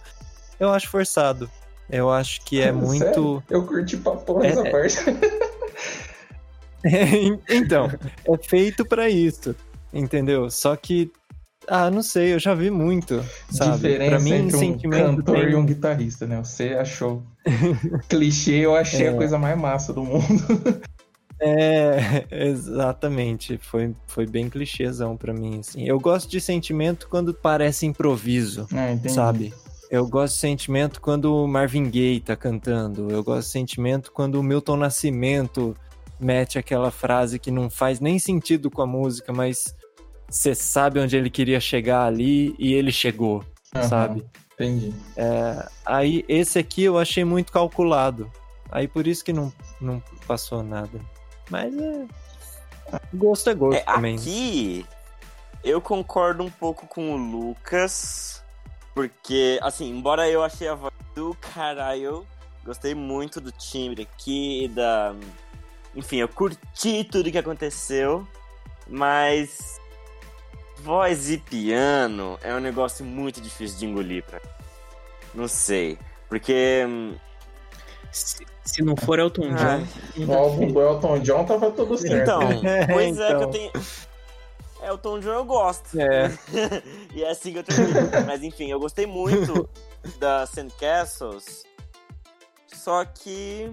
[0.60, 1.50] Eu acho forçado.
[1.90, 3.00] Eu acho que é muito.
[3.00, 3.44] Sério?
[3.50, 4.72] Eu curti pra porra é, essa é.
[4.72, 4.98] parte.
[7.50, 7.90] então,
[8.28, 9.56] é feito para isso.
[9.96, 10.50] Entendeu?
[10.50, 11.12] Só que
[11.68, 13.76] ah, não sei, eu já vi muito, sabe?
[13.76, 15.50] Diferença pra mim, entre um sentimento cantor tem...
[15.50, 16.38] e um guitarrista, né?
[16.44, 17.24] Você achou
[18.08, 19.10] clichê, eu achei é.
[19.10, 20.24] a coisa mais massa do mundo.
[21.42, 23.58] é, exatamente.
[23.58, 25.88] Foi, foi bem clichêzão pra mim, assim.
[25.88, 29.54] Eu gosto de sentimento quando parece improviso, é, sabe?
[29.90, 33.10] Eu gosto de sentimento quando o Marvin Gaye tá cantando.
[33.10, 35.76] Eu gosto de sentimento quando o Milton Nascimento
[36.20, 39.76] mete aquela frase que não faz nem sentido com a música, mas
[40.28, 43.44] você sabe onde ele queria chegar ali e ele chegou,
[43.76, 44.26] uhum, sabe?
[44.54, 44.94] Entendi.
[45.16, 48.32] É, aí esse aqui eu achei muito calculado.
[48.72, 51.00] Aí por isso que não, não passou nada.
[51.50, 52.06] Mas é.
[53.14, 54.16] Gosto é gosto é, também.
[54.16, 54.86] Aqui,
[55.64, 58.44] eu concordo um pouco com o Lucas,
[58.94, 62.26] porque, assim, embora eu achei a voz do caralho,
[62.64, 65.14] gostei muito do timbre aqui, da.
[65.96, 68.28] Enfim, eu curti tudo que aconteceu,
[68.88, 69.80] mas.
[70.86, 74.40] Voz e piano é um negócio muito difícil de engolir pra
[75.34, 75.98] Não sei.
[76.30, 76.86] Porque.
[76.88, 77.16] hum,
[78.12, 79.80] Se, se não for Elton Ah,
[80.16, 82.22] John, No álbum do Elton John tava tudo certo.
[82.22, 83.52] Então, É, pois é que eu então.
[83.52, 83.72] tenho.
[84.84, 86.00] É, o Tom John eu gosto.
[86.00, 86.30] É.
[87.16, 88.00] e é assim que eu termino.
[88.28, 89.68] Mas enfim, eu gostei muito
[90.20, 91.64] da Sandcastles.
[92.72, 93.72] Só que.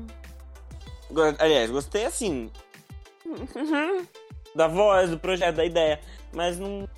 [1.38, 2.50] Aliás, gostei assim.
[4.56, 6.00] da voz, do projeto, da ideia.
[6.32, 6.88] Mas não.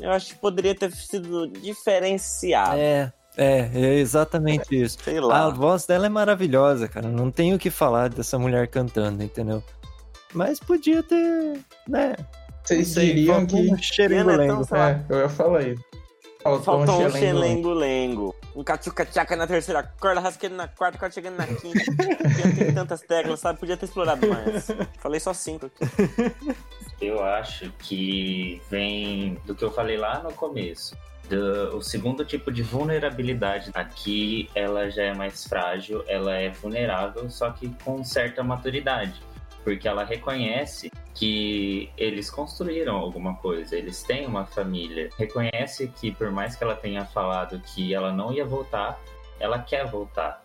[0.00, 2.76] Eu acho que poderia ter sido diferenciado.
[2.78, 4.98] É, é, é exatamente isso.
[5.02, 5.50] Sei A lá.
[5.50, 7.08] voz dela é maravilhosa, cara.
[7.08, 9.62] Não tenho o que falar dessa mulher cantando, entendeu?
[10.34, 12.14] Mas podia ter, né?
[12.64, 13.70] Vocês diriam faltou que.
[13.72, 13.76] um
[14.30, 15.84] é tão, É, eu ia falar isso.
[16.42, 17.18] Faltou, Faltou um xelengo.
[17.18, 18.34] xelengo-lengo.
[18.54, 21.78] Um cachuca-tchaca na terceira corda, rasqueiro na quarta, corda chegando na quinta.
[21.96, 23.58] Piano tem tantas teclas, sabe?
[23.58, 24.68] Podia ter explorado mais.
[24.98, 25.84] Falei só cinco aqui.
[27.00, 30.96] Eu acho que vem do que eu falei lá no começo.
[31.28, 37.28] Do, o segundo tipo de vulnerabilidade aqui, ela já é mais frágil, ela é vulnerável,
[37.28, 39.20] só que com certa maturidade.
[39.64, 45.10] Porque ela reconhece que eles construíram alguma coisa, eles têm uma família.
[45.18, 48.98] Reconhece que, por mais que ela tenha falado que ela não ia voltar,
[49.38, 50.42] ela quer voltar.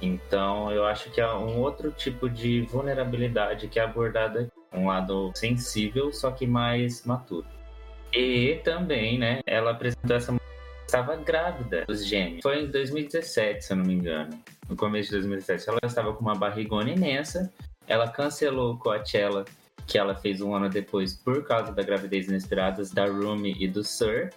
[0.00, 5.30] Então, eu acho que é um outro tipo de vulnerabilidade que é abordada um lado
[5.34, 7.46] sensível, só que mais maturo.
[8.12, 10.32] E também, né, ela apresentou essa
[10.92, 12.40] estava grávida dos gêmeos.
[12.42, 14.38] Foi em 2017, se eu não me engano.
[14.68, 15.68] No começo de 2017.
[15.70, 17.50] Ela estava com uma barrigona imensa.
[17.92, 19.44] Ela cancelou o Coachella,
[19.86, 23.84] que ela fez um ano depois por causa da gravidez inesperada da Rumi e do
[23.84, 24.30] Sir.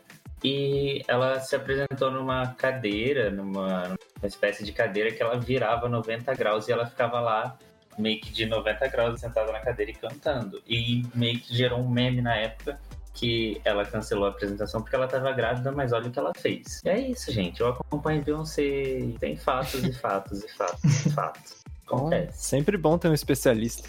[0.43, 6.67] E ela se apresentou numa cadeira, numa, espécie de cadeira que ela virava 90 graus
[6.67, 7.57] e ela ficava lá
[7.97, 10.61] meio que de 90 graus sentada na cadeira e cantando.
[10.67, 12.77] E meio que gerou um meme na época
[13.13, 16.81] que ela cancelou a apresentação porque ela tava grávida, mas olha o que ela fez.
[16.83, 17.61] E é isso, gente.
[17.61, 19.13] Eu acompanho Beyoncé.
[19.17, 21.64] Tem fatos e fatos e fatos e fatos.
[21.85, 22.47] Acontece.
[22.47, 23.87] Sempre bom ter um especialista.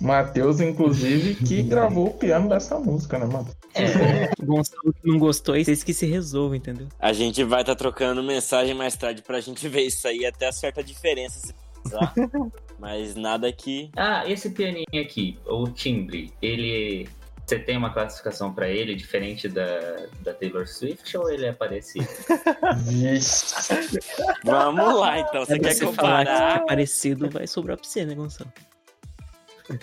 [0.00, 3.48] Matheus, inclusive, que gravou o piano dessa música, né, mano?
[3.74, 6.88] É, Gonçalo que não gostou, é vocês que se resolvam, entendeu?
[6.98, 10.82] A gente vai estar trocando mensagem mais tarde pra gente ver isso aí, até certa
[10.82, 12.12] diferença se precisar.
[12.78, 13.90] Mas nada que.
[13.96, 17.08] Ah, esse pianinho aqui, o timbre, ele.
[17.46, 22.08] Você tem uma classificação pra ele diferente da, da Taylor Swift ou ele é parecido?
[24.44, 25.44] Vamos lá, então.
[25.44, 26.56] Você Se quer você falar que comparar?
[26.56, 28.52] é parecido, vai sobrar pra você, né, Gonçalo?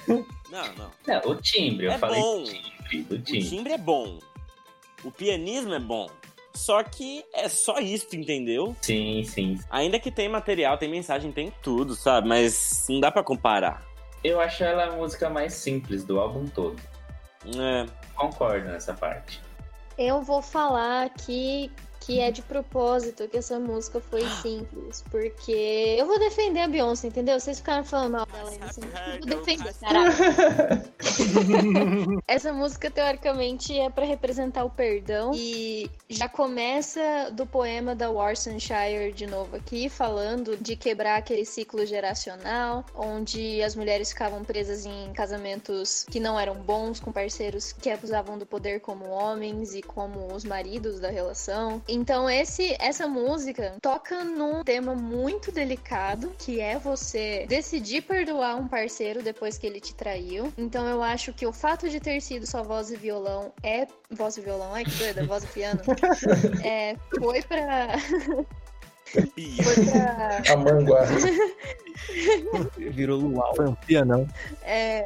[0.07, 0.91] Não, não.
[1.07, 2.43] É, o timbre, eu É falei bom.
[2.43, 3.49] do timbre, do O timbre.
[3.49, 4.19] timbre é bom.
[5.03, 6.09] O pianismo é bom.
[6.53, 8.75] Só que é só isso, entendeu?
[8.81, 9.59] Sim, sim.
[9.69, 12.27] Ainda que tem material, tem mensagem, tem tudo, sabe?
[12.27, 13.83] Mas não dá pra comparar.
[14.23, 16.79] Eu acho ela a música mais simples do álbum todo.
[17.45, 17.85] É.
[18.15, 19.41] Concordo nessa parte.
[19.97, 21.71] Eu vou falar aqui
[22.01, 27.07] que é de propósito que essa música foi simples, porque eu vou defender a Beyoncé,
[27.07, 27.39] entendeu?
[27.39, 30.11] Vocês ficaram falando mal dela aí, assim, eu vou defender, caralho.
[32.27, 39.13] Essa música, teoricamente, é pra representar o perdão e já começa do poema da Worcestershire
[39.13, 45.13] de novo aqui, falando de quebrar aquele ciclo geracional, onde as mulheres ficavam presas em
[45.13, 50.33] casamentos que não eram bons, com parceiros que abusavam do poder como homens e como
[50.33, 51.81] os maridos da relação.
[51.93, 58.65] Então, esse, essa música toca num tema muito delicado, que é você decidir perdoar um
[58.65, 60.53] parceiro depois que ele te traiu.
[60.57, 63.85] Então, eu acho que o fato de ter sido só voz e violão é.
[64.09, 65.81] Voz e violão, ai que doida, voz e piano.
[66.63, 67.97] É, foi pra.
[69.11, 70.53] Foi pra.
[70.53, 71.01] A manguá.
[72.77, 73.53] Virou luau.
[73.55, 74.25] Foi um pianão.
[74.63, 75.05] é,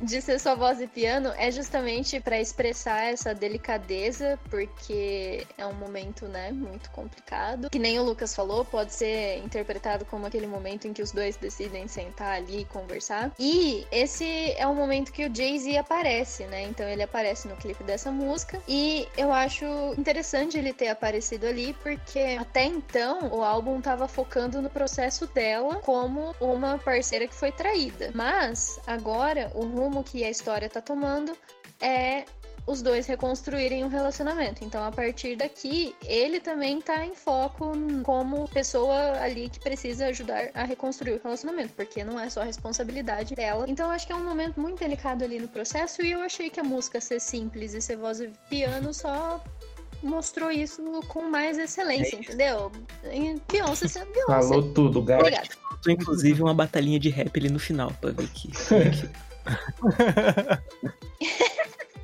[0.00, 5.74] de ser só voz e piano é justamente para expressar essa delicadeza, porque é um
[5.74, 7.70] momento, né, muito complicado.
[7.70, 11.36] Que nem o Lucas falou, pode ser interpretado como aquele momento em que os dois
[11.36, 13.32] decidem sentar ali e conversar.
[13.38, 16.62] E esse é o momento que o Jay-Z aparece, né?
[16.62, 19.64] Então ele aparece no clipe dessa música e eu acho
[19.98, 25.76] interessante ele ter aparecido ali porque até então o álbum tava focando no processo dela
[25.76, 28.10] como uma parceira que foi traída.
[28.14, 31.36] Mas agora o rumo que a história tá tomando
[31.80, 32.24] é
[32.68, 34.62] os dois reconstruírem o relacionamento.
[34.62, 37.72] Então, a partir daqui, ele também tá em foco
[38.04, 42.44] como pessoa ali que precisa ajudar a reconstruir o relacionamento, porque não é só a
[42.44, 43.64] responsabilidade dela.
[43.66, 46.50] Então, eu acho que é um momento muito delicado ali no processo e eu achei
[46.50, 49.42] que a música ser simples e ser voz e piano só
[50.02, 52.70] mostrou isso com mais excelência, é entendeu?
[53.50, 54.26] Beyoncé sendo Beyoncé.
[54.26, 55.20] Falou tudo, gato.
[55.20, 55.48] Obrigada.
[55.88, 58.50] Inclusive uma batalhinha de rap ali no final, pra ver que.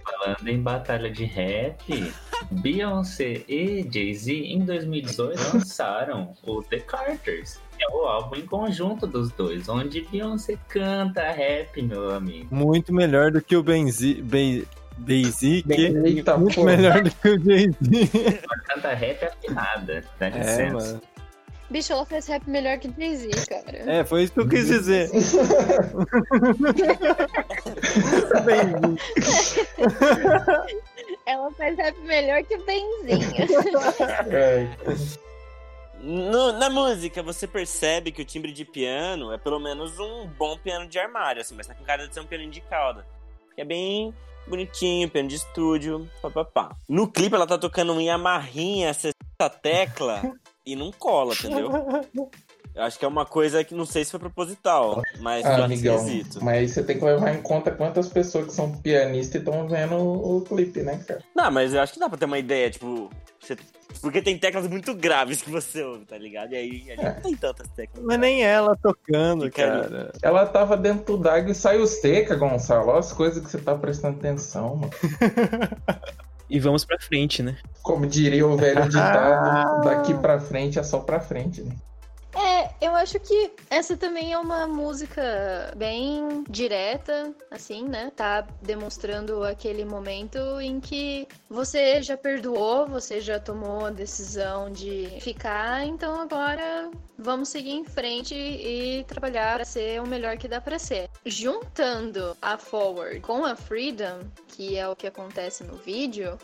[0.04, 2.12] Falando em batalha de rap,
[2.50, 7.60] Beyoncé e Jay-Z em 2018 lançaram o The Carters.
[7.76, 12.54] que É o álbum em conjunto dos dois, onde Beyoncé canta rap, meu amigo.
[12.54, 14.14] Muito melhor do que o Benzi.
[14.22, 14.64] Ben...
[14.96, 16.62] Basic, Eita, muito pô.
[16.64, 18.40] melhor do que o Jay-Z.
[18.68, 20.72] Canta rap afinada, dá É, licença.
[20.72, 21.02] mano.
[21.70, 23.90] Bicho, ela faz rap melhor que Jay-Z, cara.
[23.90, 25.10] É, foi isso que eu quis dizer.
[28.44, 28.96] Bem,
[31.26, 33.46] Ela faz rap melhor que Benzinha.
[34.30, 34.68] É,
[36.00, 40.58] No- na música, você percebe que o timbre de piano é pelo menos um bom
[40.58, 43.06] piano de armário, assim, mas tá com cara de ser um piano de cauda.
[43.54, 44.12] Que é bem
[44.46, 46.76] bonitinho, piano de estúdio, papapá.
[46.86, 49.14] No clipe ela tá tocando um Yamahinha, 60
[49.62, 50.20] tecla,
[50.66, 51.70] e não cola, entendeu?
[52.74, 55.64] Eu acho que é uma coisa que não sei se foi proposital, mas eu ah,
[55.64, 55.94] amigão.
[55.94, 56.44] esquisito.
[56.44, 59.94] Mas aí você tem que levar em conta quantas pessoas que são pianistas estão vendo
[59.96, 61.22] o clipe, né, cara?
[61.36, 63.08] Não, mas eu acho que dá pra ter uma ideia, tipo.
[63.40, 63.56] você-
[64.00, 66.52] Porque tem teclas muito graves que você ouve, tá ligado?
[66.52, 68.04] E aí a gente não tem tantas teclas.
[68.04, 70.10] Mas nem ela tocando, cara.
[70.20, 72.88] Ela tava dentro d'água e saiu seca, Gonçalo.
[72.88, 74.90] Olha as coisas que você tá prestando atenção, mano.
[76.54, 77.56] E vamos pra frente, né?
[77.82, 81.74] Como diria o velho ditado, daqui pra frente é só pra frente, né?
[82.36, 88.10] É, eu acho que essa também é uma música bem direta, assim, né?
[88.14, 95.08] Tá demonstrando aquele momento em que você já perdoou, você já tomou a decisão de
[95.20, 100.60] ficar, então agora vamos seguir em frente e trabalhar para ser o melhor que dá
[100.60, 101.08] para ser.
[101.24, 106.36] Juntando a Forward com a Freedom, que é o que acontece no vídeo,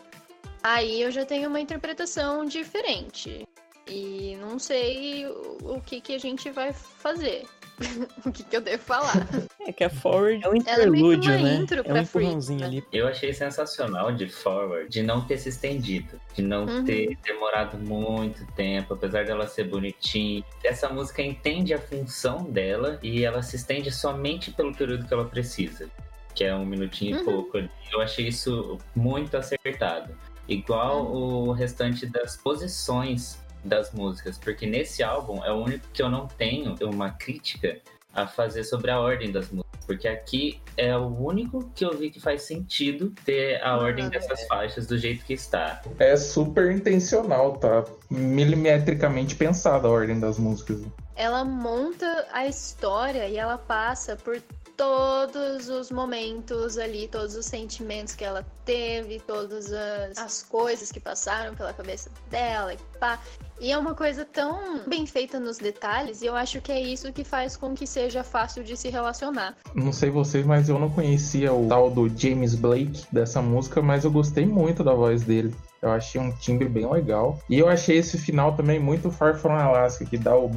[0.63, 3.45] aí eu já tenho uma interpretação diferente.
[3.87, 7.43] E não sei o, que, que a gente vai fazer.
[8.25, 9.27] o que, que eu devo falar.
[9.65, 11.55] É que a Forward é um é interlúdio, uma né?
[11.55, 12.83] intro É um empurrãozinho Free, ali.
[12.93, 16.85] Eu achei sensacional de Forward de não ter se estendido, de não Uhum.
[16.85, 20.43] ter demorado muito tempo, apesar dela ser bonitinha.
[20.63, 25.25] Essa música entende a função dela e ela se estende somente pelo período que ela
[25.25, 25.89] precisa,
[26.35, 27.21] que é um minutinho Uhum.
[27.21, 27.57] e pouco.
[27.57, 27.69] ali.
[27.91, 30.15] Eu achei isso muito acertado.
[30.47, 36.09] Igual o restante das posições das músicas, porque nesse álbum é o único que eu
[36.09, 37.79] não tenho uma crítica
[38.13, 39.71] a fazer sobre a ordem das músicas.
[39.85, 44.45] Porque aqui é o único que eu vi que faz sentido ter a ordem dessas
[44.47, 45.81] faixas do jeito que está.
[45.99, 47.83] É super intencional, tá?
[48.09, 50.81] Milimetricamente pensada a ordem das músicas.
[51.15, 54.41] Ela monta a história e ela passa por
[54.81, 60.99] todos os momentos ali, todos os sentimentos que ela teve, todas as, as coisas que
[60.99, 63.19] passaram pela cabeça dela e pá.
[63.59, 67.13] E é uma coisa tão bem feita nos detalhes, e eu acho que é isso
[67.13, 69.55] que faz com que seja fácil de se relacionar.
[69.75, 74.03] Não sei vocês, mas eu não conhecia o tal do James Blake dessa música, mas
[74.03, 75.53] eu gostei muito da voz dele.
[75.81, 77.39] Eu achei um timbre bem legal.
[77.49, 80.47] E eu achei esse final também muito Far From Alaska, que dá o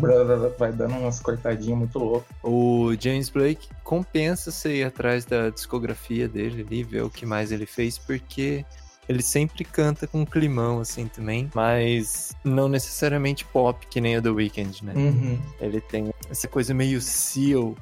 [0.59, 2.29] vai dando umas cortadinhas muito loucas.
[2.43, 7.51] O James Blake compensa você ir atrás da discografia dele ali, ver o que mais
[7.53, 8.67] ele fez, porque
[9.09, 14.23] ele sempre canta com um climão, assim, também, mas não necessariamente pop, que nem a
[14.23, 14.93] The Weeknd, né?
[14.95, 15.39] Uhum.
[15.59, 17.75] Ele tem essa coisa meio seal,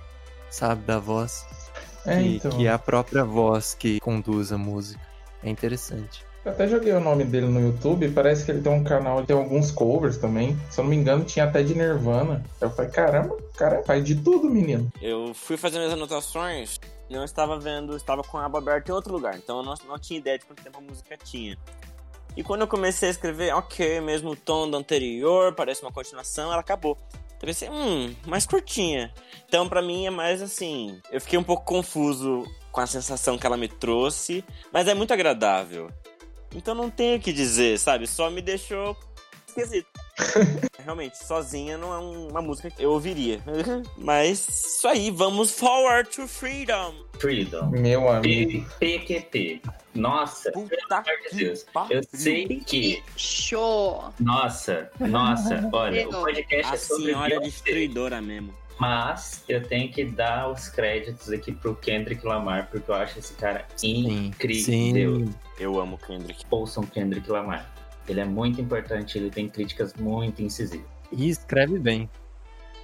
[0.48, 1.44] sabe, da voz,
[2.06, 2.50] É, que, então.
[2.52, 5.00] que é a própria voz que conduz a música.
[5.42, 6.24] É interessante.
[6.44, 9.36] Eu até joguei o nome dele no YouTube, parece que ele tem um canal, tem
[9.36, 10.58] alguns covers também.
[10.70, 12.44] Se eu não me engano, tinha até de Nirvana.
[12.60, 14.90] Eu falei, caramba, o cara faz de tudo, menino.
[15.00, 19.12] Eu fui fazendo as anotações, não estava vendo, estava com a aba aberta em outro
[19.12, 21.56] lugar, então eu não, não tinha ideia de quanto tempo a música tinha.
[22.36, 26.60] E quando eu comecei a escrever, ok, mesmo tom do anterior, parece uma continuação, ela
[26.60, 26.98] acabou.
[27.40, 29.12] Eu pensei, hum, mais curtinha.
[29.46, 33.46] Então pra mim é mais assim, eu fiquei um pouco confuso com a sensação que
[33.46, 35.88] ela me trouxe, mas é muito agradável.
[36.54, 38.06] Então não tenho o que dizer, sabe?
[38.06, 38.96] Só me deixou
[39.46, 39.86] esquisito.
[40.84, 43.40] Realmente, sozinha não é um- uma música que eu ouviria.
[43.96, 46.94] Mas isso aí, vamos forward to freedom.
[47.18, 47.70] Freedom.
[47.70, 48.66] Meu amigo.
[48.78, 49.62] PQP.
[49.94, 51.64] Nossa, pelo Puta amor de Deus.
[51.72, 51.98] pariu.
[51.98, 53.02] Eu sei que.
[53.16, 54.04] Show!
[54.18, 57.46] Nossa, nossa, olha, o podcast A é sobre senhora é Beyoncé.
[57.50, 58.54] destruidora mesmo.
[58.82, 63.32] Mas eu tenho que dar os créditos aqui pro Kendrick Lamar, porque eu acho esse
[63.34, 64.64] cara Sim, incrível.
[65.24, 65.34] sim.
[65.56, 66.44] Eu amo Kendrick.
[66.50, 67.72] Ouçam Kendrick Lamar.
[68.08, 70.84] Ele é muito importante, ele tem críticas muito incisivas.
[71.12, 72.10] E escreve bem.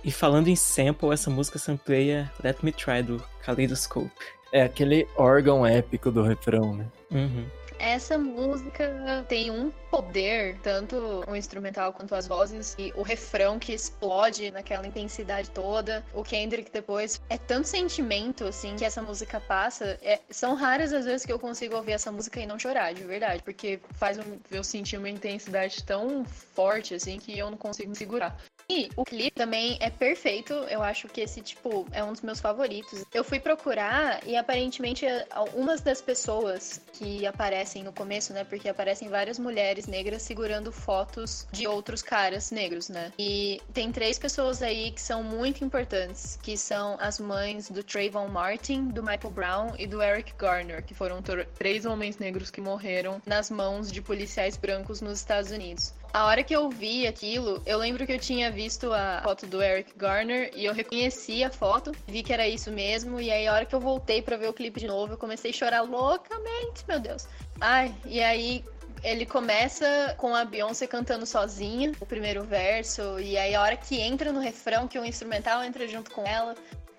[0.05, 4.12] E falando em sample, essa música sampleia Let Me Try do Kaleidoscope.
[4.53, 6.87] É aquele órgão épico do refrão, né?
[7.11, 7.45] Uhum.
[7.78, 13.72] Essa música tem um poder, tanto o instrumental quanto as vozes, e o refrão que
[13.72, 16.05] explode naquela intensidade toda.
[16.12, 19.98] O Kendrick depois é tanto sentimento assim que essa música passa.
[20.02, 23.05] É- são raras as vezes que eu consigo ouvir essa música e não chorar, de
[23.05, 24.18] verdade, porque faz
[24.50, 28.36] eu sentir uma intensidade tão forte assim que eu não consigo me segurar.
[28.70, 30.52] E o clipe também é perfeito.
[30.52, 33.02] Eu acho que esse, tipo, é um dos meus favoritos.
[33.14, 38.45] Eu fui procurar e aparentemente algumas das pessoas que aparecem no começo, né?
[38.45, 43.12] Porque aparecem várias mulheres negras segurando fotos de outros caras negros, né?
[43.19, 48.28] E tem três pessoas aí que são muito importantes, que são as mães do Trayvon
[48.28, 52.61] Martin, do Michael Brown e do Eric Garner, que foram tr- três homens negros que
[52.61, 55.93] morreram nas mãos de policiais brancos nos Estados Unidos.
[56.12, 59.62] A hora que eu vi aquilo, eu lembro que eu tinha visto a foto do
[59.62, 63.52] Eric Garner e eu reconheci a foto, vi que era isso mesmo, e aí a
[63.52, 66.85] hora que eu voltei pra ver o clipe de novo, eu comecei a chorar loucamente,
[66.89, 67.28] meu Deus.
[67.60, 68.64] Ai, e aí
[69.05, 74.01] ele começa com a Beyoncé cantando sozinha, o primeiro verso, e aí a hora que
[74.01, 76.55] entra no refrão, que o instrumental entra junto com ela.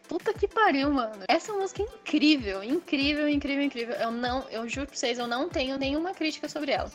[0.08, 1.24] Puta que pariu, mano.
[1.28, 3.96] Essa música é incrível, incrível, incrível, incrível.
[3.96, 6.92] Eu não, eu juro pra vocês, eu não tenho nenhuma crítica sobre ela.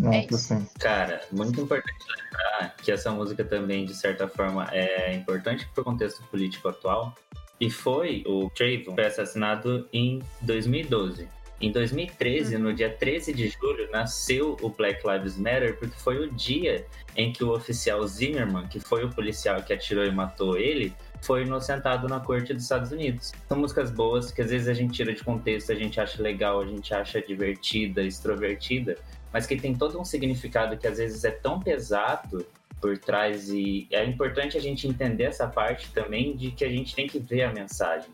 [0.00, 0.54] Nossa, isso.
[0.54, 0.66] assim.
[0.78, 6.22] Cara, muito importante lembrar que essa música também, de certa forma, é importante pro contexto
[6.24, 7.14] político atual.
[7.60, 11.28] E foi o Trayvon foi assassinado em 2012.
[11.60, 16.30] Em 2013, no dia 13 de julho, nasceu o Black Lives Matter, porque foi o
[16.30, 20.94] dia em que o oficial Zimmerman, que foi o policial que atirou e matou ele,
[21.20, 23.32] foi inocentado na corte dos Estados Unidos.
[23.48, 26.60] São músicas boas que às vezes a gente tira de contexto, a gente acha legal,
[26.60, 28.96] a gente acha divertida, extrovertida,
[29.32, 32.46] mas que tem todo um significado que às vezes é tão pesado
[32.80, 36.94] por trás e é importante a gente entender essa parte também de que a gente
[36.94, 38.10] tem que ver a mensagem,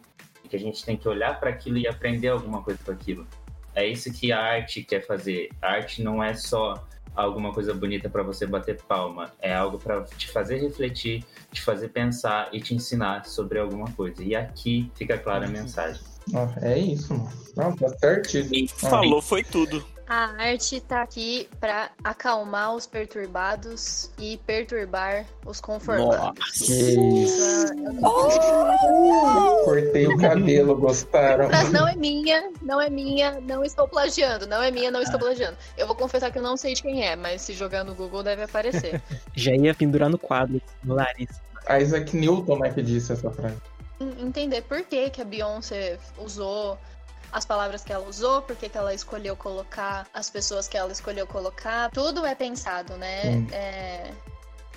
[0.48, 3.26] que a gente tem que olhar para aquilo e aprender alguma coisa com aquilo.
[3.74, 5.50] É isso que a arte quer fazer.
[5.60, 10.02] A arte não é só alguma coisa bonita para você bater palma, é algo para
[10.02, 14.22] te fazer refletir, te fazer pensar e te ensinar sobre alguma coisa.
[14.22, 16.02] E aqui fica clara a mensagem.
[16.32, 17.30] Ó, é isso, mano.
[17.56, 18.54] Não, tá certíssimo.
[18.54, 19.84] E falou foi tudo.
[20.06, 26.58] A arte tá aqui pra acalmar os perturbados e perturbar os conformados.
[26.60, 27.66] Que isso.
[29.64, 31.48] Cortei o cabelo, gostaram?
[31.48, 35.18] Mas não é minha, não é minha, não estou plagiando, não é minha, não estou
[35.18, 35.56] plagiando.
[35.76, 38.22] Eu vou confessar que eu não sei de quem é, mas se jogar no Google
[38.22, 39.00] deve aparecer.
[39.34, 41.28] Já ia pendurar no quadro, no nariz.
[41.80, 43.56] Isaac Newton é que disse essa frase.
[43.98, 46.78] En- Entender por que, que a Beyoncé usou
[47.34, 51.26] as palavras que ela usou, por que, ela escolheu colocar as pessoas que ela escolheu
[51.26, 51.90] colocar.
[51.90, 53.22] Tudo é pensado, né?
[53.22, 53.48] Sim.
[53.50, 54.12] É,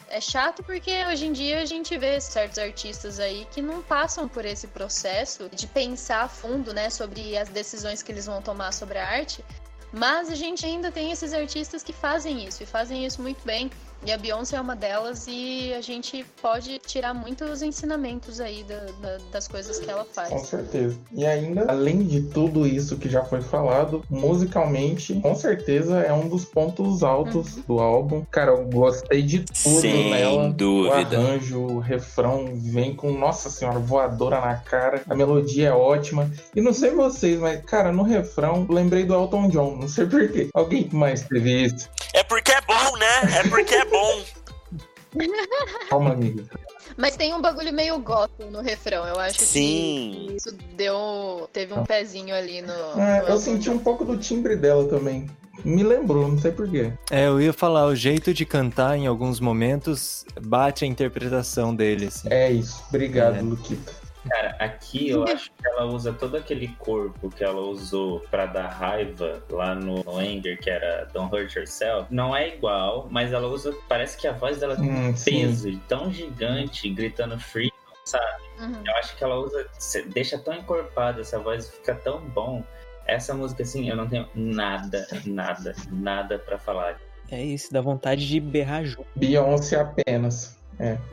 [0.09, 4.27] é chato porque hoje em dia a gente vê certos artistas aí que não passam
[4.27, 8.73] por esse processo de pensar a fundo, né, sobre as decisões que eles vão tomar
[8.73, 9.45] sobre a arte.
[9.93, 13.69] Mas a gente ainda tem esses artistas que fazem isso e fazem isso muito bem.
[14.05, 18.85] E a Beyoncé é uma delas e a gente pode tirar muitos ensinamentos aí da-
[19.01, 20.41] da- das coisas que ela Com faz.
[20.47, 20.97] certeza.
[21.11, 26.29] E ainda, além de tudo isso que já foi falado, musicalmente, com certeza é um
[26.29, 28.23] dos pontos altos do álbum.
[28.31, 30.47] Cara, eu gostei de tudo Sem nela.
[30.49, 31.17] O dúvida.
[31.17, 35.01] arranjo, o refrão vem com, nossa senhora, voadora na cara.
[35.09, 36.31] A melodia é ótima.
[36.55, 39.75] E não sei vocês, mas, cara, no refrão, lembrei do Elton John.
[39.75, 40.49] Não sei porquê.
[40.53, 41.89] Alguém mais teve isso?
[42.13, 43.39] É porque é bom, né?
[43.39, 44.23] É porque é bom.
[45.89, 46.43] Calma, amiga.
[46.95, 49.05] Mas tem um bagulho meio gospel no refrão.
[49.05, 50.25] Eu acho Sim.
[50.27, 51.49] que isso deu.
[51.53, 52.73] Teve um pezinho ali no.
[52.99, 55.27] É, no eu senti um pouco do timbre dela também.
[55.65, 56.93] Me lembrou, não sei porquê.
[57.09, 62.07] É, eu ia falar, o jeito de cantar em alguns momentos bate a interpretação dele,
[62.07, 62.27] assim.
[62.29, 62.83] É isso.
[62.89, 63.41] Obrigado, É.
[63.41, 63.91] Luquita.
[64.29, 68.67] Cara, aqui eu acho que ela usa todo aquele corpo que ela usou pra dar
[68.67, 72.07] raiva lá no, no Anger, que era Don't Hurt Yourself.
[72.13, 73.75] Não é igual, mas ela usa.
[73.87, 75.31] Parece que a voz dela tem Hum, um sim.
[75.47, 77.71] peso tão gigante, gritando free,
[78.05, 78.43] sabe?
[78.59, 78.83] Uhum.
[78.85, 79.67] Eu acho que ela usa.
[80.07, 82.63] Deixa tão encorpada, essa voz fica tão bom.
[83.05, 86.99] Essa música, assim, eu não tenho nada, nada, nada pra falar.
[87.31, 89.07] É isso, dá vontade de berrar junto.
[89.15, 90.57] Beyoncé apenas.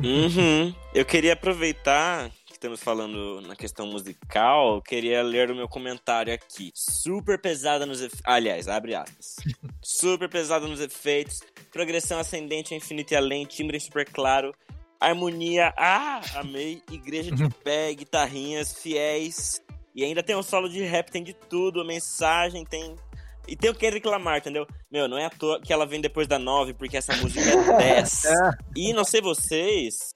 [0.00, 0.74] Uhum.
[0.94, 2.30] Eu queria aproveitar
[2.64, 6.70] estamos falando na questão musical, eu queria ler o meu comentário aqui.
[6.74, 8.22] Super pesada nos efeitos.
[8.24, 9.36] Aliás, abre aspas.
[9.84, 14.54] Super pesada nos efeitos, progressão ascendente ao infinito e além, timbre super claro.
[14.98, 16.82] harmonia, ah, amei.
[16.90, 19.60] Igreja de pé, guitarrinhas, fiéis.
[19.94, 22.96] E ainda tem um solo de rap, tem de tudo, a mensagem, tem.
[23.46, 24.66] E tem o que reclamar, entendeu?
[24.90, 28.00] Meu, não é à toa que ela vem depois da 9, porque essa música é
[28.00, 28.22] 10.
[28.74, 30.14] e não sei vocês,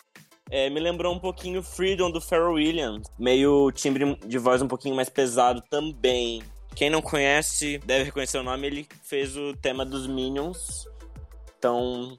[0.50, 3.06] é, me lembrou um pouquinho Freedom do Pharrell Williams.
[3.18, 6.42] Meio timbre de voz um pouquinho mais pesado também.
[6.74, 10.86] Quem não conhece deve reconhecer o nome, ele fez o tema dos Minions.
[11.58, 12.16] Então,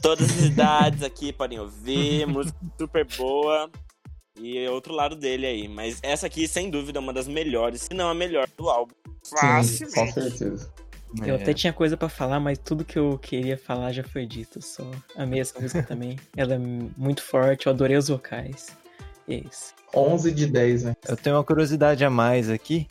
[0.00, 3.70] todas as idades aqui podem ouvir, música super boa.
[4.40, 5.68] E é outro lado dele aí.
[5.68, 8.94] Mas essa aqui, sem dúvida, é uma das melhores, se não a melhor do álbum.
[9.64, 10.72] Sim, com certeza.
[11.24, 11.42] Eu É.
[11.42, 14.60] até tinha coisa pra falar, mas tudo que eu queria falar já foi dito.
[14.62, 14.82] Só
[15.16, 16.16] amei essa música também.
[16.36, 18.68] Ela é muito forte, eu adorei os vocais.
[19.26, 19.74] E é isso.
[19.94, 20.96] 11 de 10, né?
[21.08, 22.86] Eu tenho uma curiosidade a mais aqui,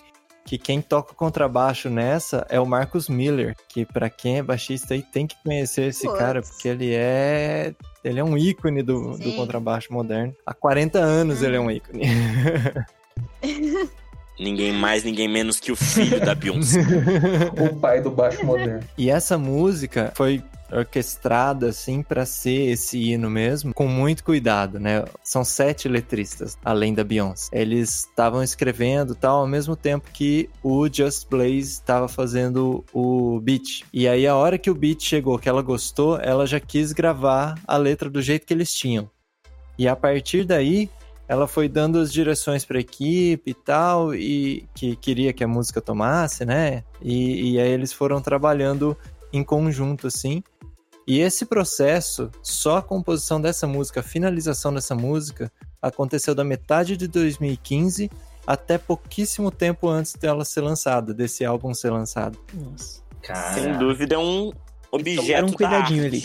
[0.45, 5.03] que quem toca contrabaixo nessa é o Marcus Miller, que pra quem é baixista aí
[5.03, 6.17] tem que conhecer esse Putz.
[6.19, 7.73] cara, porque ele é
[8.03, 10.33] ele é um ícone do, do contrabaixo moderno.
[10.45, 12.03] Há 40 anos ele é um ícone.
[14.39, 16.81] Ninguém mais, ninguém menos que o filho da Beyoncé.
[17.59, 18.83] O pai do baixo moderno.
[18.97, 25.05] E essa música foi orquestrada assim pra ser esse hino mesmo, com muito cuidado, né?
[25.23, 27.49] São sete letristas, além da Beyoncé.
[27.51, 33.83] Eles estavam escrevendo tal ao mesmo tempo que o Just Blaze estava fazendo o beat.
[33.93, 37.55] E aí a hora que o beat chegou, que ela gostou, ela já quis gravar
[37.65, 39.09] a letra do jeito que eles tinham.
[39.77, 40.89] E a partir daí,
[41.27, 45.47] ela foi dando as direções para a equipe e tal, e que queria que a
[45.47, 46.83] música tomasse, né?
[47.01, 48.97] E, e aí eles foram trabalhando
[49.33, 50.41] em conjunto, assim.
[51.05, 55.51] E esse processo, só a composição dessa música, a finalização dessa música,
[55.81, 58.09] aconteceu da metade de 2015
[58.45, 62.39] até pouquíssimo tempo antes dela ser lançada, desse álbum ser lançado.
[62.53, 63.01] Nossa.
[63.21, 64.51] Cara, Sem dúvida é um
[64.99, 66.15] objeto Era um da cuidadinho arte.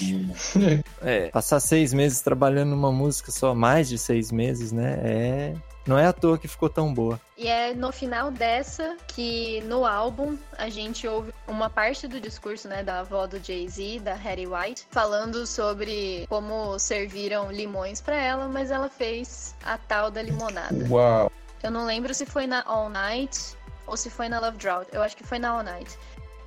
[0.57, 0.85] ali.
[1.03, 1.29] É.
[1.31, 4.99] Passar seis meses trabalhando numa música só, mais de seis meses, né?
[5.03, 5.55] É.
[5.85, 7.21] Não é à toa que ficou tão boa.
[7.37, 12.69] E é no final dessa que no álbum a gente ouve uma parte do discurso,
[12.69, 18.47] né, da avó do Jay-Z, da Hattie White, falando sobre como serviram limões pra ela,
[18.47, 20.87] mas ela fez a tal da limonada.
[20.89, 21.33] Uau.
[21.61, 24.89] Eu não lembro se foi na All Night ou se foi na Love Drought.
[24.93, 25.99] Eu acho que foi na All Night.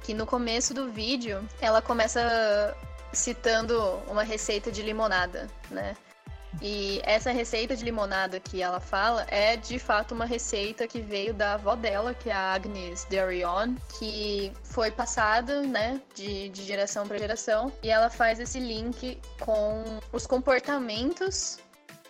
[0.06, 2.76] Que no começo do vídeo ela começa
[3.12, 5.96] citando uma receita de limonada, né?
[6.62, 11.34] E essa receita de limonada que ela fala é de fato uma receita que veio
[11.34, 17.06] da avó dela, que é a Agnes Darion, que foi passada, né, de, de geração
[17.08, 17.72] para geração.
[17.84, 21.58] E ela faz esse link com os comportamentos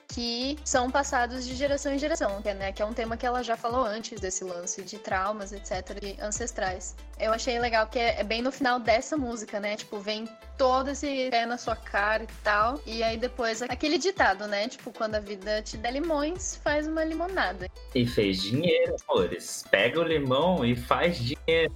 [0.08, 3.26] que são passados de geração em geração, que é, né, que é um tema que
[3.26, 6.96] ela já falou antes desse lance de traumas, etc, de ancestrais.
[7.20, 9.76] Eu achei legal que é, é bem no final dessa música, né?
[9.76, 10.28] Tipo, vem
[10.58, 14.68] todo esse pé na sua cara e tal, e aí depois aquele ditado, né?
[14.68, 17.70] Tipo, quando a vida te der limões, faz uma limonada.
[17.94, 19.64] E fez dinheiro, amores.
[19.70, 21.74] Pega o limão e faz dinheiro.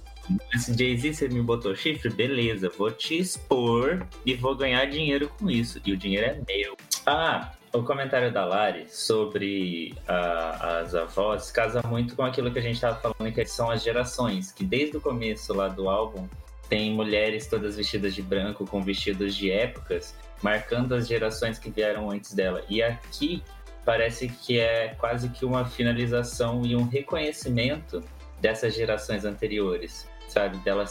[0.54, 2.10] Esse Jay-Z, você me botou chifre?
[2.10, 5.80] Beleza, vou te expor e vou ganhar dinheiro com isso.
[5.84, 6.76] E o dinheiro é meu.
[7.06, 12.62] Ah, o comentário da Lari sobre ah, as avós casa muito com aquilo que a
[12.62, 14.50] gente estava falando, que são as gerações.
[14.52, 16.28] Que desde o começo lá do álbum
[16.68, 22.10] tem mulheres todas vestidas de branco, com vestidos de épocas, marcando as gerações que vieram
[22.10, 22.64] antes dela.
[22.68, 23.42] E aqui
[23.84, 28.02] parece que é quase que uma finalização e um reconhecimento
[28.40, 30.58] dessas gerações anteriores, sabe?
[30.58, 30.84] Dela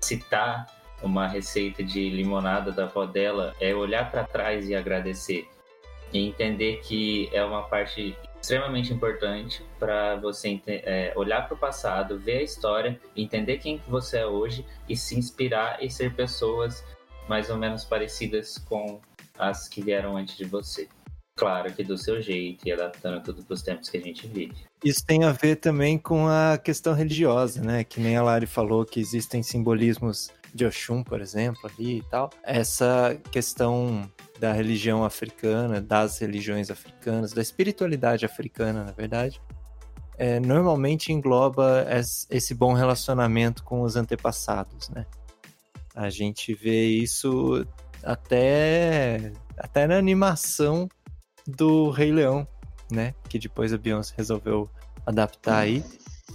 [0.00, 0.66] citar
[1.02, 5.48] uma receita de limonada da avó dela, é olhar para trás e agradecer.
[6.12, 12.18] E entender que é uma parte extremamente importante para você é, olhar para o passado,
[12.18, 16.84] ver a história, entender quem que você é hoje e se inspirar e ser pessoas
[17.28, 19.00] mais ou menos parecidas com
[19.38, 20.88] as que vieram antes de você.
[21.36, 24.54] Claro que do seu jeito e adaptando tudo para os tempos que a gente vive.
[24.84, 27.84] Isso tem a ver também com a questão religiosa, né?
[27.84, 32.28] Que nem a Lari falou que existem simbolismos de Oxum, por exemplo, ali e tal.
[32.42, 34.10] Essa questão
[34.42, 39.40] da religião africana, das religiões africanas, da espiritualidade africana, na verdade,
[40.18, 45.06] é, normalmente engloba es- esse bom relacionamento com os antepassados, né?
[45.94, 47.64] A gente vê isso
[48.02, 50.88] até, até na animação
[51.46, 52.44] do Rei Leão,
[52.90, 53.14] né?
[53.28, 54.68] Que depois a Beyoncé resolveu
[55.06, 55.84] adaptar aí.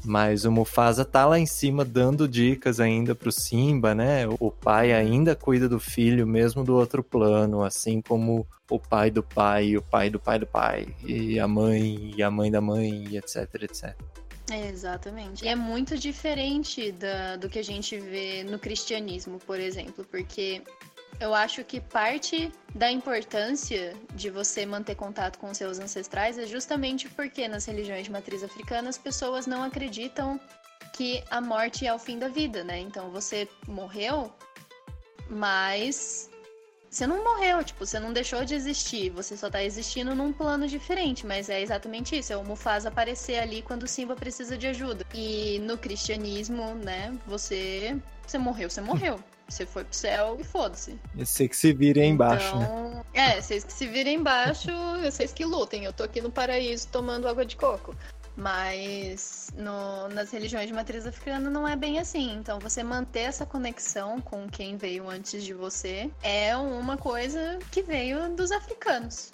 [0.03, 4.27] Mas o Mufasa tá lá em cima dando dicas ainda pro Simba, né?
[4.39, 9.23] O pai ainda cuida do filho, mesmo do outro plano, assim como o pai do
[9.23, 13.15] pai, o pai do pai do pai, e a mãe, e a mãe da mãe,
[13.15, 13.95] etc, etc.
[14.51, 15.43] Exatamente.
[15.43, 20.61] E é muito diferente da, do que a gente vê no cristianismo, por exemplo, porque
[21.19, 27.09] Eu acho que parte da importância de você manter contato com seus ancestrais é justamente
[27.09, 30.39] porque nas religiões de matriz africana as pessoas não acreditam
[30.93, 32.79] que a morte é o fim da vida, né?
[32.79, 34.31] Então você morreu,
[35.27, 36.29] mas
[36.89, 40.67] você não morreu, tipo, você não deixou de existir, você só tá existindo num plano
[40.67, 45.05] diferente, mas é exatamente isso, é o Mufasa aparecer ali quando Simba precisa de ajuda.
[45.13, 49.19] E no cristianismo, né, você você morreu, você morreu.
[49.47, 50.99] Você foi pro céu e foda-se.
[51.15, 52.65] Você que se vira aí embaixo, né?
[52.65, 54.69] então, É, vocês que se virem embaixo,
[55.01, 55.85] vocês que lutem.
[55.85, 57.95] Eu tô aqui no paraíso tomando água de coco.
[58.35, 62.33] Mas no, nas religiões de matriz africana não é bem assim.
[62.33, 67.81] Então você manter essa conexão com quem veio antes de você é uma coisa que
[67.81, 69.31] veio dos africanos.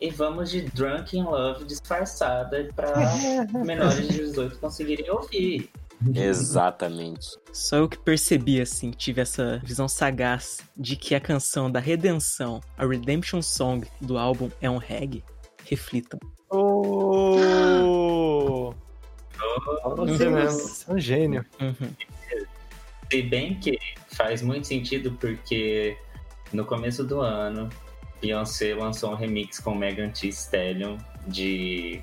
[0.00, 2.94] E vamos de Drunk in Love disfarçada para
[3.64, 5.70] menores de 18 conseguirem ouvir.
[6.14, 7.36] Exatamente.
[7.52, 12.60] Só eu que percebi, assim, tive essa visão sagaz de que a canção da redenção,
[12.76, 15.24] a Redemption Song do álbum é um reggae.
[15.64, 16.20] Reflitam.
[16.50, 17.36] Oh!
[19.96, 21.44] Você mesmo, você é um gênio.
[21.60, 21.90] Uhum.
[23.10, 25.96] Se bem que faz muito sentido porque
[26.52, 27.68] no começo do ano,
[28.20, 32.02] Beyoncé lançou um remix com Megan Thee Stallion de.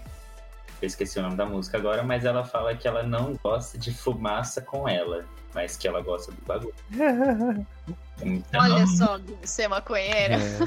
[0.85, 3.91] Eu esqueci o nome da música agora, mas ela fala que ela não gosta de
[3.91, 6.75] fumaça com ela, mas que ela gosta do bagulho.
[8.21, 10.35] Então, Olha só, você maconheira.
[10.35, 10.59] É.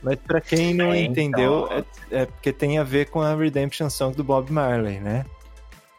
[0.00, 1.84] Mas pra quem não É, entendeu, então.
[2.12, 5.24] é, é porque tem a ver com a Redemption Song do Bob Marley, né?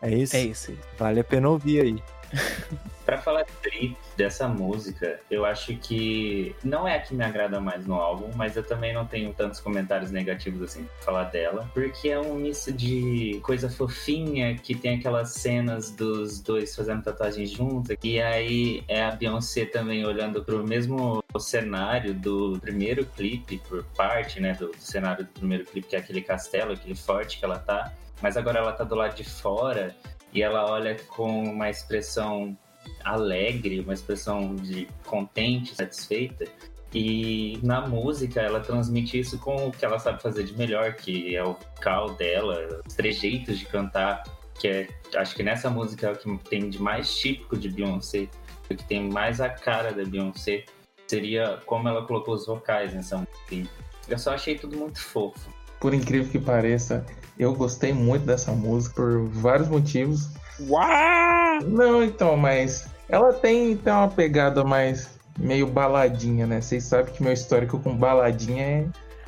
[0.01, 0.35] É isso?
[0.37, 0.73] É isso.
[0.97, 2.03] Vale a pena ouvir aí.
[3.05, 7.85] Pra falar trip dessa música, eu acho que não é a que me agrada mais
[7.85, 12.09] no álbum, mas eu também não tenho tantos comentários negativos assim pra falar dela, porque
[12.09, 17.95] é um misto de coisa fofinha, que tem aquelas cenas dos dois fazendo tatuagens juntos,
[18.03, 24.39] e aí é a Beyoncé também olhando pro mesmo cenário do primeiro clipe, por parte,
[24.39, 27.59] né, do, do cenário do primeiro clipe, que é aquele castelo, aquele forte que ela
[27.59, 29.95] tá, mas agora ela tá do lado de fora
[30.33, 32.57] e ela olha com uma expressão
[33.03, 36.45] alegre, uma expressão de contente, satisfeita.
[36.93, 41.35] E na música ela transmite isso com o que ela sabe fazer de melhor, que
[41.35, 44.23] é o vocal dela, os trejeitos de cantar,
[44.59, 48.29] que é, acho que nessa música é o que tem de mais típico de Beyoncé,
[48.69, 50.63] o que tem mais a cara da Beyoncé,
[51.07, 53.69] seria como ela colocou os vocais nessa música.
[54.07, 55.49] Eu só achei tudo muito fofo.
[55.79, 57.05] Por incrível que pareça,
[57.37, 60.29] eu gostei muito dessa música por vários motivos.
[60.59, 61.61] Uau!
[61.63, 66.61] Não, então, mas ela tem, tem uma pegada mais meio baladinha, né?
[66.61, 68.85] Vocês sabem que meu histórico com baladinha é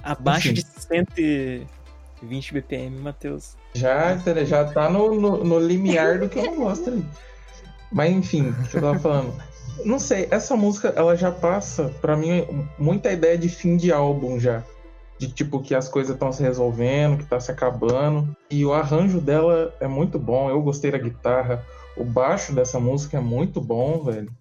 [0.08, 0.62] Abaixo Enfim.
[0.62, 0.66] de
[2.22, 3.58] 120 BPM, Matheus.
[3.74, 7.06] Já, já tá no, no, no limiar do que eu gosto ali.
[7.92, 9.34] Mas enfim, o que eu tava falando.
[9.84, 14.40] Não sei, essa música ela já passa, pra mim, muita ideia de fim de álbum
[14.40, 14.64] já.
[15.20, 18.36] De tipo que as coisas estão se resolvendo, que tá se acabando.
[18.52, 21.66] E o arranjo dela é muito bom, eu gostei da guitarra.
[21.96, 24.32] O baixo dessa música é muito bom, velho.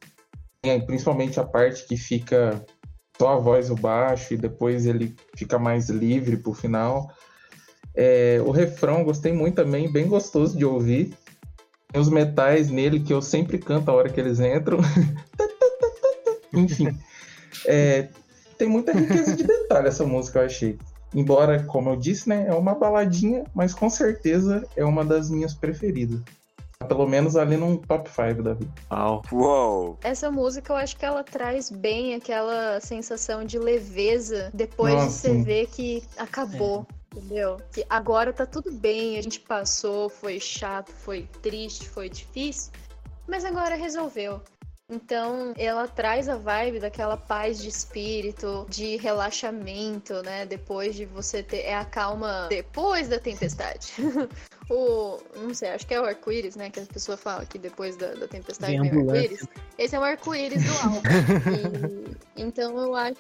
[0.62, 2.62] E principalmente a parte que fica
[3.18, 7.10] só a voz e o baixo, e depois ele fica mais livre pro final.
[7.94, 11.14] É, o refrão gostei muito também, bem gostoso de ouvir.
[11.90, 14.78] Tem os metais nele que eu sempre canto a hora que eles entram.
[16.52, 16.88] Enfim,
[17.66, 18.08] é,
[18.56, 20.78] tem muita riqueza de detalhe essa música, eu achei.
[21.14, 25.54] Embora, como eu disse, né, é uma baladinha, mas com certeza é uma das minhas
[25.54, 26.20] preferidas.
[26.86, 28.70] Pelo menos ali num top 5 da vida.
[28.90, 29.22] Uau.
[29.32, 29.98] Uou!
[30.02, 35.12] Essa música eu acho que ela traz bem aquela sensação de leveza depois Nossa, de
[35.12, 35.42] você sim.
[35.42, 36.86] ver que acabou.
[37.14, 37.56] Entendeu?
[37.72, 42.70] Que agora tá tudo bem, a gente passou, foi chato, foi triste, foi difícil,
[43.26, 44.42] mas agora resolveu.
[44.88, 50.46] Então, ela traz a vibe daquela paz de espírito, de relaxamento, né?
[50.46, 51.62] Depois de você ter.
[51.62, 53.94] É a calma depois da tempestade.
[54.70, 55.18] o.
[55.36, 56.70] Não sei, acho que é o arco-íris, né?
[56.70, 59.46] Que a pessoa fala que depois da, da tempestade Vem o arco-íris.
[59.78, 61.02] Esse é o arco-íris do álbum.
[62.36, 63.16] E- então eu acho.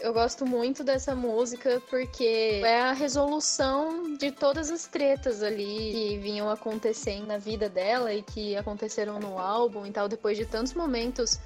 [0.00, 6.18] Eu gosto muito dessa música porque é a resolução de todas as tretas ali que
[6.18, 10.74] vinham acontecendo na vida dela e que aconteceram no álbum e tal, depois de tantos
[10.74, 11.38] momentos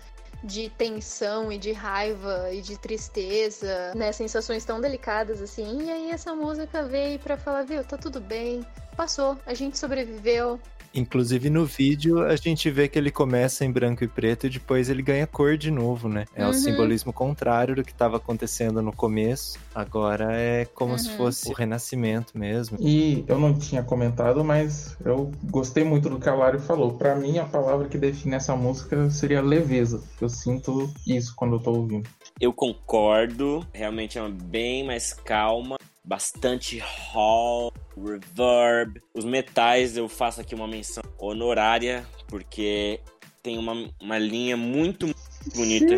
[0.43, 4.13] de tensão e de raiva e de tristeza, né?
[4.13, 5.87] Sensações tão delicadas assim.
[5.87, 8.67] E aí essa música veio pra falar, viu, tá tudo bem,
[8.97, 10.61] passou, a gente sobreviveu.
[10.95, 14.89] Inclusive no vídeo a gente vê que ele começa em branco e preto e depois
[14.91, 16.27] ele ganha cor de novo, né?
[16.35, 16.51] É Uhum.
[16.51, 19.59] o simbolismo contrário do que estava acontecendo no começo.
[19.75, 21.17] Agora é como se Uhum.
[21.17, 22.77] fosse o renascimento mesmo.
[22.81, 26.93] E eu não tinha comentado, mas eu gostei muito do que a Lari falou.
[26.95, 30.03] Pra mim, a palavra que define essa música seria leveza.
[30.21, 32.09] Eu sinto isso quando eu tô ouvindo.
[32.41, 39.01] Eu concordo, realmente é uma bem mais calma, bastante hall, reverb.
[39.15, 43.01] Os metais eu faço aqui uma menção honorária, porque
[43.43, 45.19] tem uma, uma linha muito, muito
[45.55, 45.95] bonita.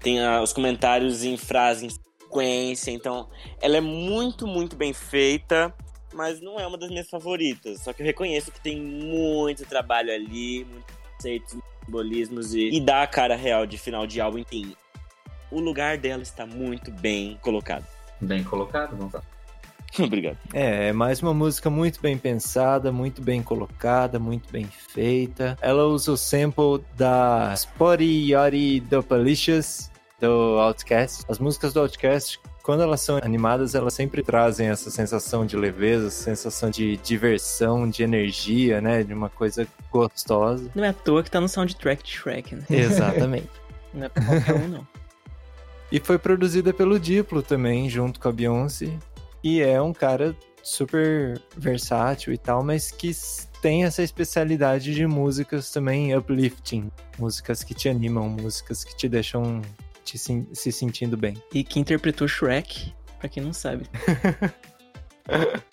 [0.00, 3.28] Tem ah, os comentários em frase em sequência, então
[3.60, 5.74] ela é muito, muito bem feita.
[6.12, 7.82] Mas não é uma das minhas favoritas.
[7.82, 12.80] Só que eu reconheço que tem muito trabalho ali, muitos conceitos, muitos simbolismos e, e
[12.80, 14.38] dá a cara real de final de álbum.
[14.38, 14.74] Enfim,
[15.50, 17.95] o lugar dela está muito bem colocado.
[18.20, 19.24] Bem colocado, Gonçalo.
[19.98, 20.36] Obrigado.
[20.52, 25.56] É, é mais uma música muito bem pensada, muito bem colocada, muito bem feita.
[25.60, 29.90] Ela usa o sample da Spotty Yachty Dopalicious
[30.20, 31.24] do Outcast.
[31.28, 36.10] As músicas do Outcast, quando elas são animadas, elas sempre trazem essa sensação de leveza,
[36.10, 39.02] sensação de diversão, de energia, né?
[39.02, 40.70] De uma coisa gostosa.
[40.74, 42.64] Não é à toa que tá no soundtrack de Shrek, né?
[42.68, 43.48] Exatamente.
[43.94, 44.86] Não é pra qualquer um, não.
[45.90, 48.90] E foi produzida pelo Diplo também, junto com a Beyoncé.
[49.42, 53.12] E é um cara super versátil e tal, mas que
[53.62, 56.90] tem essa especialidade de músicas também uplifting.
[57.18, 59.62] Músicas que te animam, músicas que te deixam
[60.04, 61.34] te se sentindo bem.
[61.52, 63.86] E que interpretou Shrek, pra quem não sabe.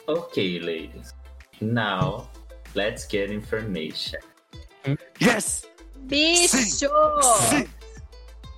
[0.08, 1.14] Ok, ladies.
[1.62, 2.28] Now,
[2.74, 4.20] let's get information.
[5.22, 5.64] Yes!
[6.08, 6.90] Bicho!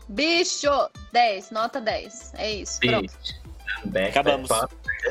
[0.10, 0.90] Bicho!
[1.12, 2.34] 10, nota 10.
[2.38, 3.14] É isso, pronto.
[3.86, 4.50] Back Acabamos.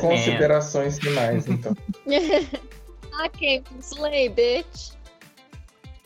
[0.01, 1.77] Considerações finais, então.
[3.25, 4.95] ok, slay, bitch.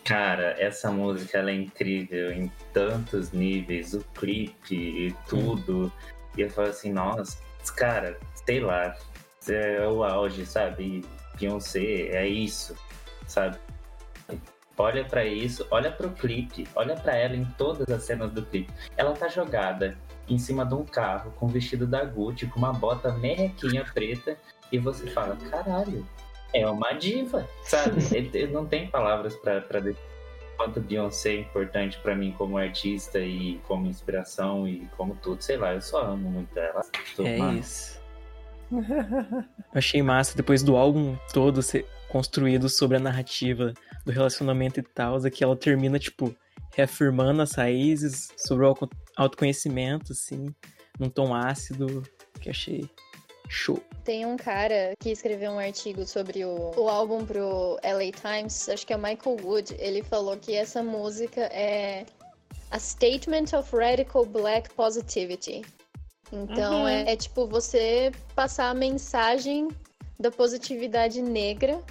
[0.04, 5.92] Cara, essa música ela é incrível em tantos níveis, o clipe e tudo.
[6.36, 7.38] E eu falo assim, nossa,
[7.76, 8.96] cara, sei lá,
[9.48, 11.04] é o auge, sabe?
[11.38, 12.74] Beyoncé é isso,
[13.26, 13.58] sabe?
[14.78, 18.72] Olha pra isso, olha pro clipe, olha pra ela em todas as cenas do clipe.
[18.96, 19.98] Ela tá jogada
[20.28, 24.36] em cima de um carro com o vestido da Gucci, com uma bota merrequinha preta,
[24.70, 26.06] e você fala, caralho,
[26.54, 27.96] é uma diva, sabe?
[28.14, 30.08] Ele- ele não tem palavras pra pra definir
[30.56, 35.40] quanto Beyoncé é importante pra mim como artista e como inspiração e como tudo.
[35.40, 36.82] Sei lá, eu só amo muito ela.
[37.20, 38.00] É mano, isso.
[38.72, 38.78] Eu
[39.72, 43.72] achei massa depois do álbum todo ser construído sobre a narrativa
[44.04, 46.34] do relacionamento e tal, aqui ela termina, tipo,
[46.74, 50.54] reafirmando as raízes sobre o auto- autoconhecimento, assim,
[50.98, 52.02] num tom ácido,
[52.40, 52.88] que achei
[53.48, 53.82] show.
[54.04, 58.86] Tem um cara que escreveu um artigo sobre o, o álbum pro LA Times, acho
[58.86, 59.74] que é o Michael Wood.
[59.78, 62.04] Ele falou que essa música é
[62.70, 65.62] a statement of radical black positivity.
[66.32, 66.88] Então Uhum.
[66.88, 69.68] é, é tipo você passar a mensagem
[70.20, 71.82] da positividade negra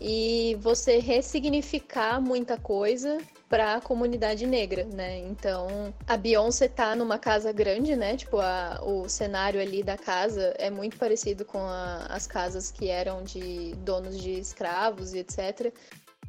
[0.00, 3.18] e você ressignificar muita coisa
[3.48, 5.18] para a comunidade negra, né?
[5.18, 8.16] Então, a Beyoncé tá numa casa grande, né?
[8.16, 12.88] Tipo, a- o cenário ali da casa é muito parecido com a- as casas que
[12.88, 15.72] eram de donos de escravos e etc.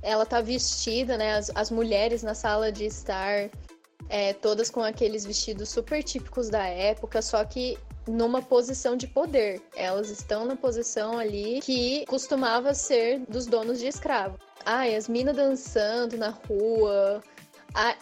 [0.01, 1.35] Ela tá vestida, né?
[1.35, 3.49] As, as mulheres na sala de estar,
[4.07, 9.61] é, todas com aqueles vestidos super típicos da época, só que numa posição de poder.
[9.75, 14.37] Elas estão na posição ali que costumava ser dos donos de escravo.
[14.65, 17.21] Ai, as minas dançando na rua.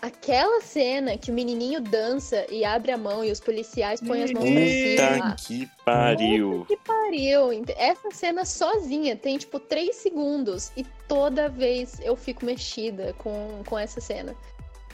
[0.03, 4.31] Aquela cena que o menininho dança e abre a mão e os policiais põem as
[4.31, 5.35] mãos pra Eita cima.
[5.35, 6.65] que pariu.
[6.67, 7.49] Que pariu!
[7.75, 13.79] Essa cena sozinha tem tipo 3 segundos e toda vez eu fico mexida com, com
[13.79, 14.35] essa cena.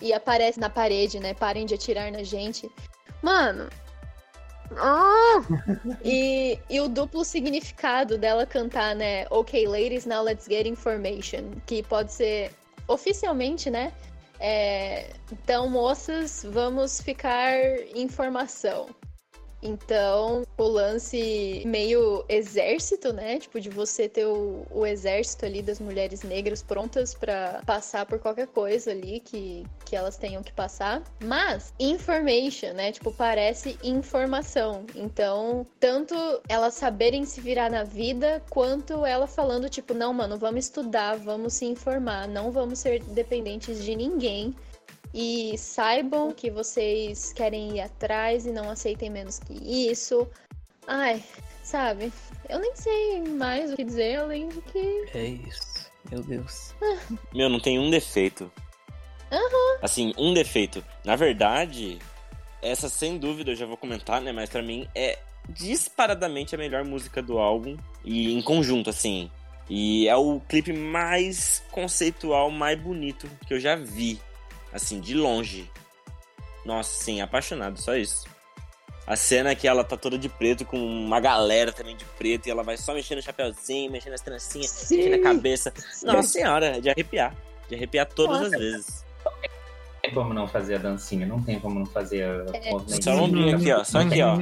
[0.01, 1.33] E aparece na parede, né?
[1.33, 2.71] Parem de atirar na gente.
[3.21, 3.67] Mano.
[6.03, 9.25] E, e o duplo significado dela cantar, né?
[9.29, 11.51] Ok, ladies, now let's get information.
[11.65, 12.51] Que pode ser
[12.87, 13.91] oficialmente, né?
[14.39, 17.55] É, então, moças, vamos ficar
[17.95, 18.87] informação.
[19.61, 23.39] Então, o lance meio exército, né?
[23.39, 28.19] Tipo, de você ter o, o exército ali das mulheres negras prontas pra passar por
[28.19, 31.03] qualquer coisa ali que, que elas tenham que passar.
[31.23, 32.91] Mas, information, né?
[32.91, 34.85] Tipo, parece informação.
[34.95, 36.15] Então, tanto
[36.47, 41.53] elas saberem se virar na vida, quanto ela falando, tipo, não, mano, vamos estudar, vamos
[41.53, 44.55] se informar, não vamos ser dependentes de ninguém.
[45.13, 50.27] E saibam que vocês querem ir atrás e não aceitem menos que isso.
[50.87, 51.23] Ai,
[51.63, 52.11] sabe?
[52.47, 55.05] Eu nem sei mais o que dizer além do que.
[55.13, 55.91] É isso.
[56.11, 56.73] Meu Deus.
[57.33, 58.51] Meu, não tem um defeito.
[59.81, 60.83] Assim, um defeito.
[61.05, 61.99] Na verdade,
[62.61, 64.31] essa sem dúvida eu já vou comentar, né?
[64.31, 67.77] Mas pra mim é disparadamente a melhor música do álbum.
[68.03, 69.29] E em conjunto, assim.
[69.69, 74.19] E é o clipe mais conceitual, mais bonito que eu já vi.
[74.73, 75.69] Assim, de longe.
[76.65, 78.25] Nossa, sim, apaixonado, só isso.
[79.07, 82.51] A cena que ela tá toda de preto, com uma galera também de preto, e
[82.51, 84.97] ela vai só mexendo o chapéuzinho, mexendo as trancinhas, Sim.
[84.97, 85.73] mexendo a cabeça.
[86.03, 87.35] Nossa senhora, de arrepiar.
[87.67, 88.55] De arrepiar todas Nossa.
[88.55, 89.05] as vezes.
[89.25, 92.69] Não tem como não fazer a dancinha, não tem como não fazer a É.
[92.69, 93.03] movimento.
[93.03, 93.83] Só ombrinho aqui, ó.
[93.83, 94.37] Só aqui, ó.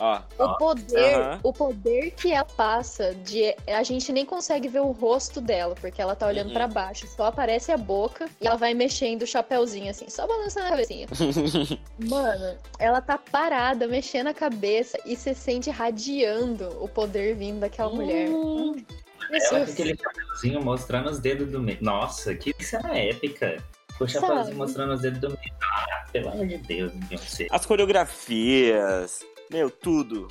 [0.00, 0.22] Ó.
[0.38, 5.40] O poder, o poder que ela passa de a gente nem consegue ver o rosto
[5.40, 6.54] dela, porque ela tá olhando Uhum.
[6.54, 10.66] pra baixo, só aparece a boca e ela vai mexendo o chapéuzinho assim, só balançando
[10.66, 11.06] a cabecinha.
[12.08, 17.90] Mano, ela tá parada, mexendo a cabeça e você sente radiando o poder vindo daquela
[17.92, 18.28] mulher.
[18.30, 18.82] Hum,
[19.30, 21.78] Ela com aquele chapéuzinho mostrando os dedos do meio.
[21.82, 23.62] Nossa, que cena épica.
[24.00, 25.52] O chapéuzinho mostrando os dedos do meio.
[25.62, 27.46] Ah, pelo amor de Deus, Beyoncé.
[27.50, 29.20] As coreografias.
[29.50, 30.28] Meu, tudo.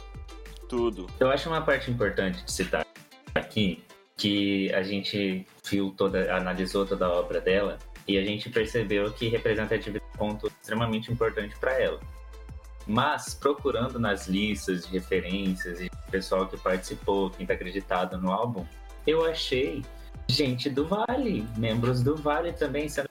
[0.67, 1.07] Tudo.
[1.19, 2.85] Eu acho uma parte importante de citar
[3.35, 3.83] aqui
[4.15, 7.77] que a gente viu toda, analisou toda a obra dela
[8.07, 11.99] e a gente percebeu que representatividade é um ponto extremamente importante para ela.
[12.85, 18.65] Mas procurando nas listas de referências e pessoal que participou, quem está acreditado no álbum,
[19.05, 19.83] eu achei
[20.27, 23.09] gente do Vale, membros do Vale também sendo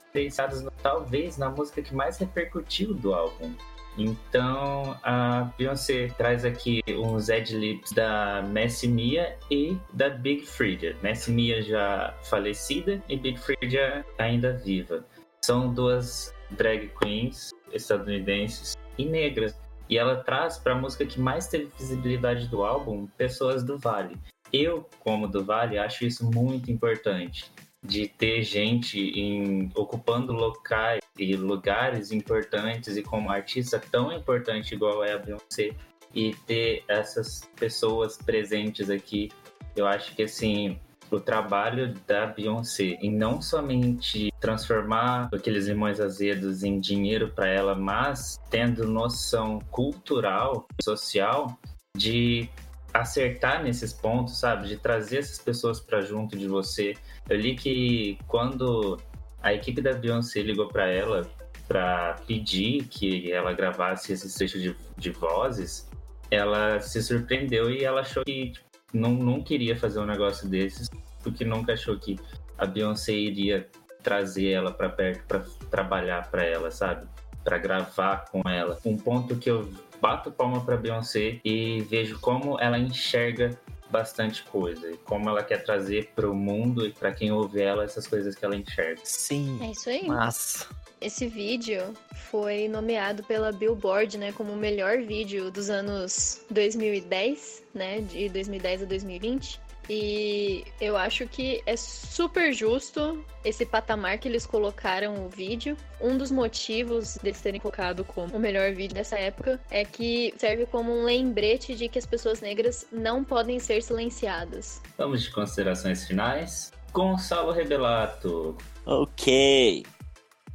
[0.63, 3.55] no- talvez na música que mais repercutiu do álbum.
[3.99, 10.97] Então, a Beyoncé traz aqui uns ad-libs da Messi Mia e da Big Freedia.
[11.03, 15.05] Messi Mia já falecida e Big Freedia ainda viva.
[15.45, 19.59] São duas drag queens estadunidenses e negras.
[19.89, 24.17] E ela traz para a música que mais teve visibilidade do álbum, pessoas do Vale.
[24.53, 27.51] Eu, como do Vale, acho isso muito importante
[27.85, 35.05] de ter gente em, ocupando locais e lugares importantes e como artista tão importante igual
[35.05, 35.71] é a Beyoncé
[36.15, 39.31] e ter essas pessoas presentes aqui,
[39.77, 40.79] eu acho que assim
[41.11, 47.75] o trabalho da Beyoncé em não somente transformar aqueles limões azedos em dinheiro para ela,
[47.75, 51.59] mas tendo noção cultural, social
[51.97, 52.49] de
[52.93, 54.69] acertar nesses pontos, sabe?
[54.69, 56.95] De trazer essas pessoas para junto de você.
[57.29, 58.99] Eu li que quando
[59.43, 61.29] a equipe da Beyoncé ligou para ela
[61.67, 65.89] para pedir que ela gravasse esse trecho de, de vozes,
[66.31, 70.89] ela se surpreendeu e ela achou que tipo, não, não queria fazer um negócio desses,
[71.23, 72.19] porque nunca achou que
[72.57, 73.69] a Beyoncé iria
[74.03, 75.41] trazer ela para perto para
[75.71, 77.07] trabalhar para ela, sabe?
[77.45, 78.79] Para gravar com ela.
[78.85, 83.59] Um ponto que eu bato palma para Beyoncé e vejo como ela enxerga
[83.91, 87.85] bastante coisa e como ela quer trazer para o mundo e para quem ouve ela
[87.85, 89.01] essas coisas que ela enxerga.
[89.03, 89.59] Sim.
[89.63, 90.07] É isso aí.
[90.07, 90.67] Massa.
[91.01, 91.95] Esse vídeo
[92.31, 98.83] foi nomeado pela Billboard, né, como o melhor vídeo dos anos 2010, né, de 2010
[98.83, 99.61] a 2020.
[99.89, 105.77] E eu acho que é super justo esse patamar que eles colocaram o vídeo.
[106.01, 110.67] Um dos motivos deles terem colocado como o melhor vídeo dessa época é que serve
[110.67, 114.83] como um lembrete de que as pessoas negras não podem ser silenciadas.
[114.99, 116.73] Vamos de considerações finais.
[116.93, 118.57] Gonçalo Rebelato.
[118.85, 119.85] Ok.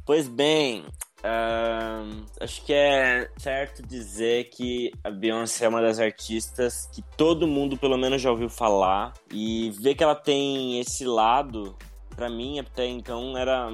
[0.04, 0.84] Pois bem,
[1.24, 7.46] ahn, acho que é certo dizer que a Beyoncé é uma das artistas que todo
[7.46, 11.74] mundo pelo menos já ouviu falar e ver que ela tem esse lado,
[12.14, 13.68] pra mim até então era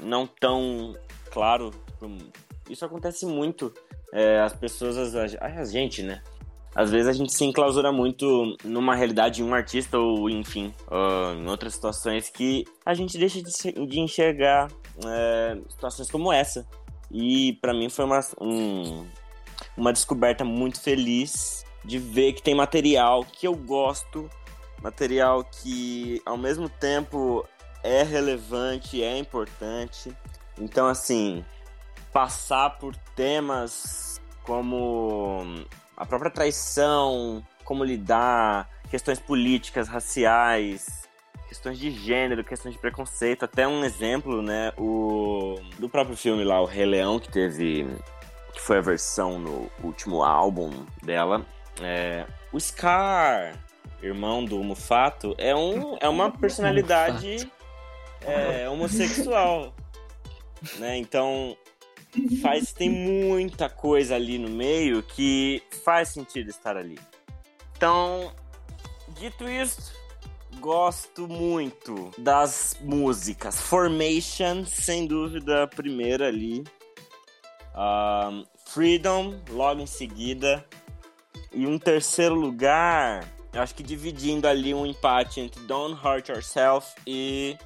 [0.00, 0.94] não tão
[1.30, 1.70] claro.
[2.70, 3.72] Isso acontece muito.
[4.12, 6.22] É, as pessoas, a, gente, né?
[6.74, 11.34] Às vezes a gente se enclausura muito numa realidade, em um artista ou, enfim, ah,
[11.36, 14.68] em outras situações que a gente deixa de, de enxergar
[15.04, 16.66] é, situações como essa.
[17.10, 19.06] E pra mim foi uma, um-
[19.76, 24.28] uma descoberta muito feliz de ver que tem material que eu gosto,
[24.82, 27.46] material que ao mesmo tempo
[27.82, 30.12] é relevante, é importante.
[30.58, 31.44] Então, assim,
[32.12, 35.44] passar por temas como
[35.96, 41.05] a própria traição, como lidar, questões políticas, raciais,
[41.48, 46.60] questões de gênero, questões de preconceito, até um exemplo, né, o do próprio filme lá,
[46.60, 47.86] o Rei Leão, que teve
[48.52, 50.70] que foi a versão no último álbum
[51.02, 51.44] dela,
[51.80, 53.54] é, o Scar,
[54.02, 57.50] irmão do Mufato, é um é uma personalidade
[58.22, 59.74] é, homossexual,
[60.78, 60.96] né?
[60.96, 61.56] Então
[62.40, 66.98] faz tem muita coisa ali no meio que faz sentido estar ali.
[67.76, 68.32] Então,
[69.10, 69.92] dito isso,
[70.60, 73.60] gosto muito das músicas.
[73.60, 76.64] Formation, sem dúvida, a primeira ali.
[77.74, 80.64] Um, Freedom, logo em seguida.
[81.52, 87.56] E um terceiro lugar, acho que dividindo ali um empate entre Don't Hurt Yourself e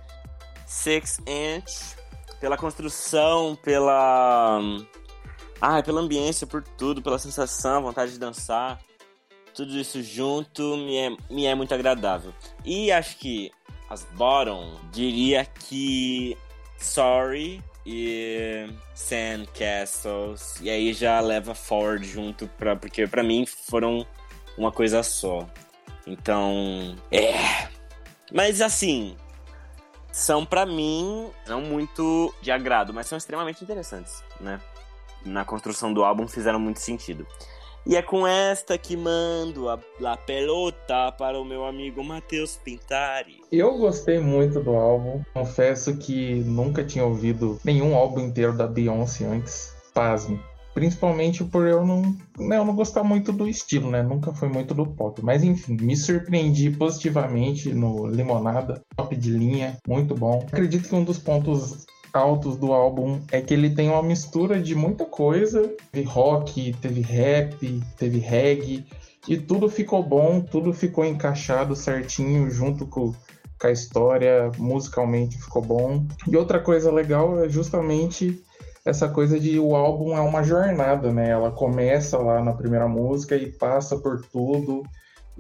[0.66, 1.96] Six Inch.
[2.40, 4.60] Pela construção, pela.
[5.60, 8.78] Ah, pela ambiência, por tudo, pela sensação, vontade de dançar.
[9.60, 12.32] Tudo isso junto me é, me é muito agradável.
[12.64, 13.52] E acho que
[13.90, 16.34] as bottom, diria que
[16.78, 20.58] Sorry e Sandcastles.
[20.62, 24.06] E aí já leva Ford junto, pra, porque para mim foram
[24.56, 25.46] uma coisa só.
[26.06, 27.68] Então, é.
[28.32, 29.14] Mas assim,
[30.10, 34.58] são para mim não muito de agrado, mas são extremamente interessantes, né?
[35.22, 37.26] Na construção do álbum fizeram muito sentido.
[37.86, 43.40] E é com esta que mando a, a pelota para o meu amigo Matheus Pintari.
[43.50, 45.22] Eu gostei muito do álbum.
[45.32, 49.74] Confesso que nunca tinha ouvido nenhum álbum inteiro da Beyoncé antes.
[49.94, 50.38] Pasme.
[50.74, 52.02] Principalmente por eu não,
[52.38, 54.02] né, eu não gostar muito do estilo, né?
[54.02, 55.20] Nunca foi muito do pop.
[55.22, 58.80] Mas enfim, me surpreendi positivamente no Limonada.
[58.96, 60.46] Top de linha, muito bom.
[60.46, 64.74] Acredito que um dos pontos altos do álbum é que ele tem uma mistura de
[64.74, 65.70] muita coisa.
[65.92, 68.86] Teve rock, teve rap, teve reggae.
[69.28, 73.12] E tudo ficou bom, tudo ficou encaixado certinho junto com,
[73.58, 74.50] com a história.
[74.58, 76.06] Musicalmente ficou bom.
[76.26, 78.42] E outra coisa legal é justamente
[78.84, 81.30] essa coisa de o álbum é uma jornada, né?
[81.30, 84.82] Ela começa lá na primeira música e passa por tudo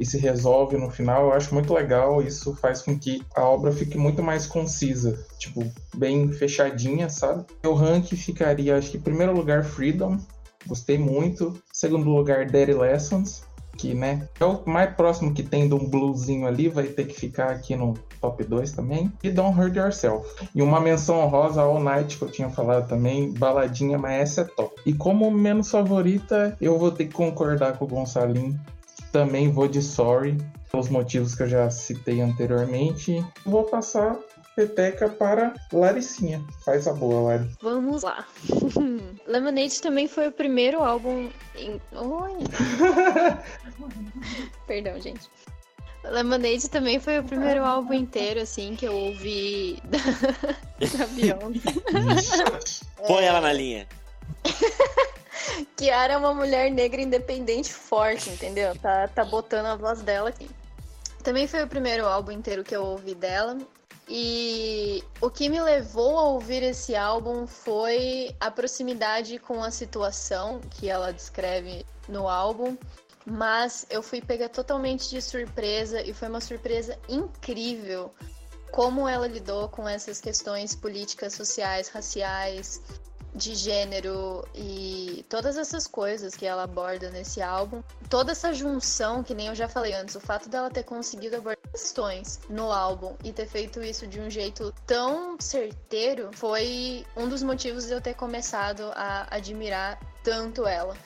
[0.00, 2.22] e se resolve no final, eu acho muito legal.
[2.22, 5.62] Isso faz com que a obra fique muito mais concisa, tipo,
[5.94, 7.44] bem fechadinha, sabe?
[7.62, 10.18] Meu rank ficaria, acho que em primeiro lugar, Freedom,
[10.66, 11.54] gostei muito.
[11.70, 13.42] Segundo lugar, Daddy Lessons,
[13.76, 17.14] que, né, é o mais próximo que tem de um bluesinho ali, vai ter que
[17.14, 19.12] ficar aqui no top 2 também.
[19.22, 20.26] E Don't Hurt Yourself.
[20.54, 24.44] E uma menção honrosa All Night, que eu tinha falado também, baladinha, mas essa é
[24.44, 24.80] top.
[24.86, 28.58] E como menos favorita, eu vou ter que concordar com o Gonçalinho
[29.12, 30.36] também vou de Sorry,
[30.70, 33.24] pelos motivos que eu já citei anteriormente.
[33.44, 34.18] Vou passar
[34.54, 36.44] peteca para Laricinha.
[36.64, 37.50] Faz a boa, Lari.
[37.62, 38.26] Vamos lá.
[39.26, 41.30] Lemonade também foi o primeiro álbum.
[41.56, 41.80] Em...
[41.92, 42.32] Oi!
[44.66, 45.28] Perdão, gente.
[46.04, 49.98] Lemonade também foi o primeiro álbum inteiro, assim, que eu ouvi da,
[50.98, 51.72] da Beyoncé.
[53.06, 53.86] Põe ela na linha.
[55.76, 58.76] Kiara é uma mulher negra independente forte, entendeu?
[58.78, 60.48] Tá, tá botando a voz dela aqui.
[61.22, 63.58] Também foi o primeiro álbum inteiro que eu ouvi dela.
[64.08, 70.60] E o que me levou a ouvir esse álbum foi a proximidade com a situação
[70.70, 72.76] que ela descreve no álbum.
[73.24, 78.12] Mas eu fui pega totalmente de surpresa e foi uma surpresa incrível
[78.72, 82.80] como ela lidou com essas questões políticas, sociais, raciais,
[83.34, 89.34] de gênero e todas essas coisas que ela aborda nesse álbum, toda essa junção, que
[89.34, 93.32] nem eu já falei antes, o fato dela ter conseguido abordar questões no álbum e
[93.32, 98.14] ter feito isso de um jeito tão certeiro foi um dos motivos de eu ter
[98.14, 100.96] começado a admirar tanto ela.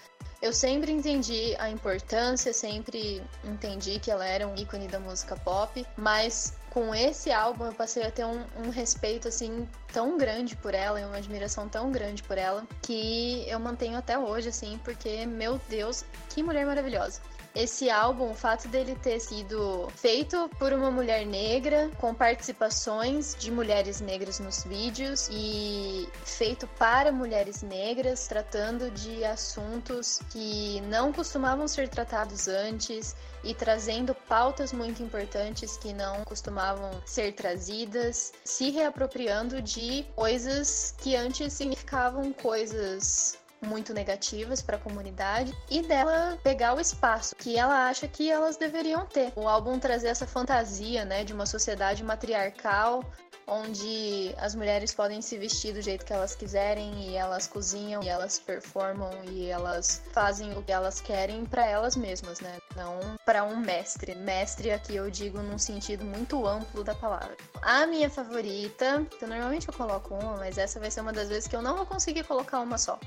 [0.45, 5.87] Eu sempre entendi a importância, sempre entendi que ela era um ícone da música pop,
[5.97, 10.75] mas com esse álbum eu passei a ter um, um, respeito assim tão grande por
[10.75, 15.25] ela e uma admiração tão grande por ela que eu mantenho até hoje assim, porque
[15.25, 17.21] meu Deus, que mulher maravilhosa.
[17.55, 23.53] Esse álbum, o fato dele ter sido feito por uma mulher negra, com participações de
[23.53, 31.69] mulheres negras nos vídeos e feito para mulheres negras, tratando de assuntos que não costumavam
[31.69, 33.15] ser tratados antes
[33.45, 41.15] e trazendo pautas muito importantes que não costumavam ser trazidas, se reapropriando de coisas que
[41.15, 47.89] antes significavam coisas muito negativas para a comunidade e dela pegar o espaço que ela
[47.89, 49.33] acha que elas deveriam ter.
[49.35, 53.03] O álbum trazer essa fantasia, né, de uma sociedade matriarcal
[53.47, 58.09] onde as mulheres podem se vestir do jeito que elas quiserem e elas cozinham e
[58.09, 62.59] elas performam e elas fazem o que elas querem para elas mesmas, né?
[62.77, 64.15] Não para um mestre.
[64.15, 67.37] Mestre aqui eu digo num sentido muito amplo da palavra.
[67.63, 71.49] A minha favorita, que normalmente eu coloco uma, mas essa vai ser uma das vezes
[71.49, 72.99] que eu não vou conseguir colocar uma só.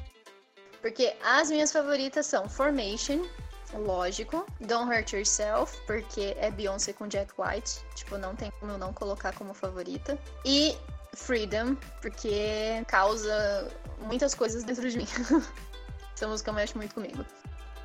[0.81, 3.25] Porque as minhas favoritas são Formation,
[3.73, 4.45] lógico.
[4.61, 7.81] Don't Hurt Yourself, porque é Beyoncé com Jack White.
[7.95, 10.17] Tipo, não tem como eu não colocar como favorita.
[10.45, 10.77] E
[11.13, 15.07] Freedom, porque causa muitas coisas dentro de mim.
[16.13, 17.25] Essa música mexe muito comigo.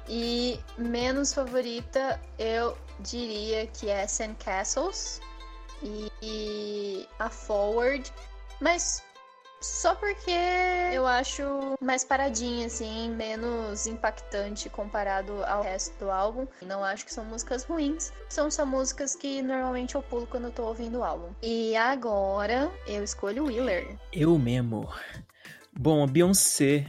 [0.08, 5.20] E menos favorita, eu diria que é Sandcastles
[5.82, 8.12] e, e a Forward.
[8.60, 9.02] Mas
[9.62, 10.30] só porque
[10.92, 11.42] eu acho
[11.80, 16.46] mais paradinha, assim, menos impactante comparado ao resto do álbum.
[16.62, 20.50] Não acho que são músicas ruins, são só músicas que normalmente eu pulo quando eu
[20.50, 21.30] tô ouvindo o álbum.
[21.42, 23.96] E agora eu escolho Wheeler.
[24.12, 24.88] Eu mesmo.
[25.72, 26.86] Bom, a Beyoncé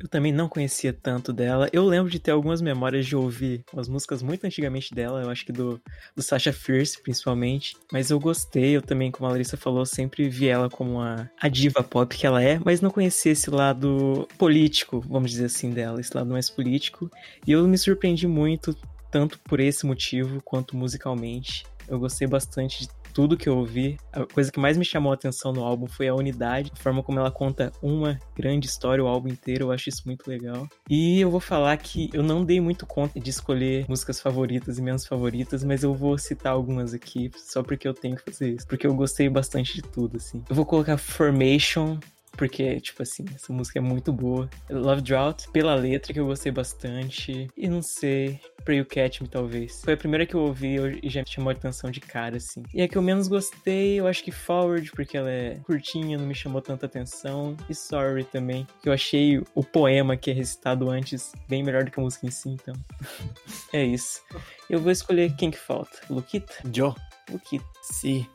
[0.00, 1.68] eu também não conhecia tanto dela.
[1.72, 5.44] Eu lembro de ter algumas memórias de ouvir umas músicas muito antigamente dela, eu acho
[5.44, 5.80] que do,
[6.16, 7.76] do Sasha Fierce, principalmente.
[7.92, 11.48] Mas eu gostei, eu também, como a Larissa falou, sempre vi ela como a, a
[11.48, 16.00] diva pop que ela é, mas não conhecia esse lado político, vamos dizer assim, dela,
[16.00, 17.10] esse lado mais político.
[17.46, 18.76] E eu me surpreendi muito,
[19.10, 21.64] tanto por esse motivo quanto musicalmente.
[21.88, 25.14] Eu gostei bastante de tudo que eu ouvi, a coisa que mais me chamou a
[25.14, 29.06] atenção no álbum foi a unidade, a forma como ela conta uma grande história o
[29.06, 30.66] álbum inteiro, eu acho isso muito legal.
[30.88, 34.82] E eu vou falar que eu não dei muito conta de escolher músicas favoritas e
[34.82, 38.66] menos favoritas, mas eu vou citar algumas aqui só porque eu tenho que fazer isso,
[38.66, 40.42] porque eu gostei bastante de tudo, assim.
[40.48, 41.98] Eu vou colocar Formation,
[42.36, 44.48] porque, tipo assim, essa música é muito boa.
[44.70, 47.48] Love Drought, pela letra que eu gostei bastante.
[47.56, 49.82] E não sei, Pray You Catch Me, talvez.
[49.84, 52.62] Foi a primeira que eu ouvi e já me chamou a atenção de cara, assim.
[52.72, 56.26] E a que eu menos gostei, eu acho que Forward, porque ela é curtinha, não
[56.26, 57.56] me chamou tanta atenção.
[57.68, 61.90] E Sorry também, que eu achei o poema que é recitado antes bem melhor do
[61.90, 62.74] que a música em si, então.
[63.72, 64.22] é isso.
[64.68, 65.98] Eu vou escolher quem que falta.
[66.08, 66.54] Luquita?
[66.72, 66.94] Joe.
[67.30, 67.64] Luquita.
[67.82, 68.26] Sim.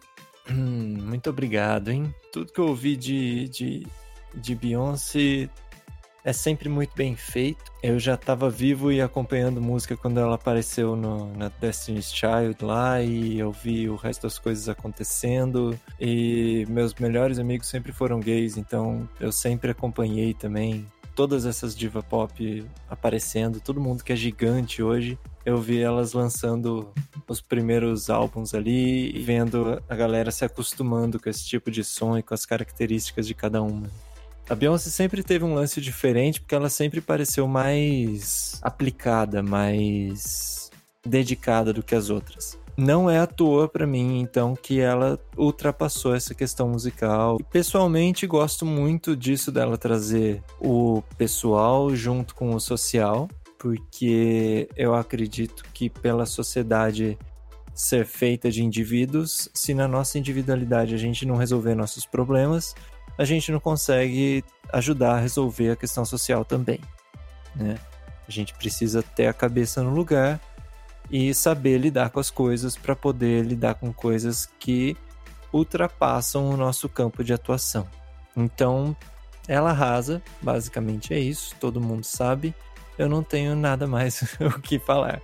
[0.50, 2.14] Hum, muito obrigado, hein?
[2.32, 3.88] Tudo que eu ouvi de, de,
[4.34, 5.50] de Beyoncé
[6.28, 7.72] é sempre muito bem feito.
[7.82, 13.02] Eu já estava vivo e acompanhando música quando ela apareceu no, na Destiny's Child lá
[13.02, 15.80] e eu vi o resto das coisas acontecendo.
[15.98, 22.04] E meus melhores amigos sempre foram gays, então eu sempre acompanhei também todas essas diva
[22.04, 25.18] pop aparecendo, todo mundo que é gigante hoje.
[25.48, 26.90] Eu vi elas lançando
[27.26, 32.22] os primeiros álbuns ali vendo a galera se acostumando com esse tipo de som e
[32.22, 33.90] com as características de cada uma.
[34.50, 40.70] A Beyoncé sempre teve um lance diferente porque ela sempre pareceu mais aplicada, mais
[41.06, 42.60] dedicada do que as outras.
[42.76, 47.38] Não é à toa para mim, então, que ela ultrapassou essa questão musical.
[47.40, 53.28] E, pessoalmente, gosto muito disso dela trazer o pessoal junto com o social,
[53.58, 57.18] porque eu acredito que pela sociedade
[57.74, 62.76] ser feita de indivíduos, se na nossa individualidade a gente não resolver nossos problemas,
[63.18, 64.44] a gente não consegue
[64.74, 66.80] ajudar a resolver a questão social também,
[67.56, 67.78] né?
[68.28, 70.42] A gente precisa ter a cabeça no lugar
[71.10, 74.98] e saber lidar com as coisas para poder lidar com coisas que
[75.54, 77.88] ultrapassam o nosso campo de atuação.
[78.36, 78.96] Então,
[79.48, 82.54] ela arrasa, basicamente é isso, todo mundo sabe.
[82.98, 85.22] Eu não tenho nada mais o que falar.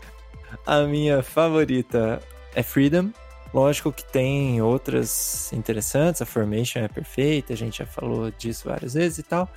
[0.66, 2.22] A minha favorita
[2.54, 3.12] é Freedom,
[3.54, 8.96] Lógico que tem outras interessantes, a Formation é perfeita, a gente já falou disso várias
[8.96, 9.48] vezes e tal.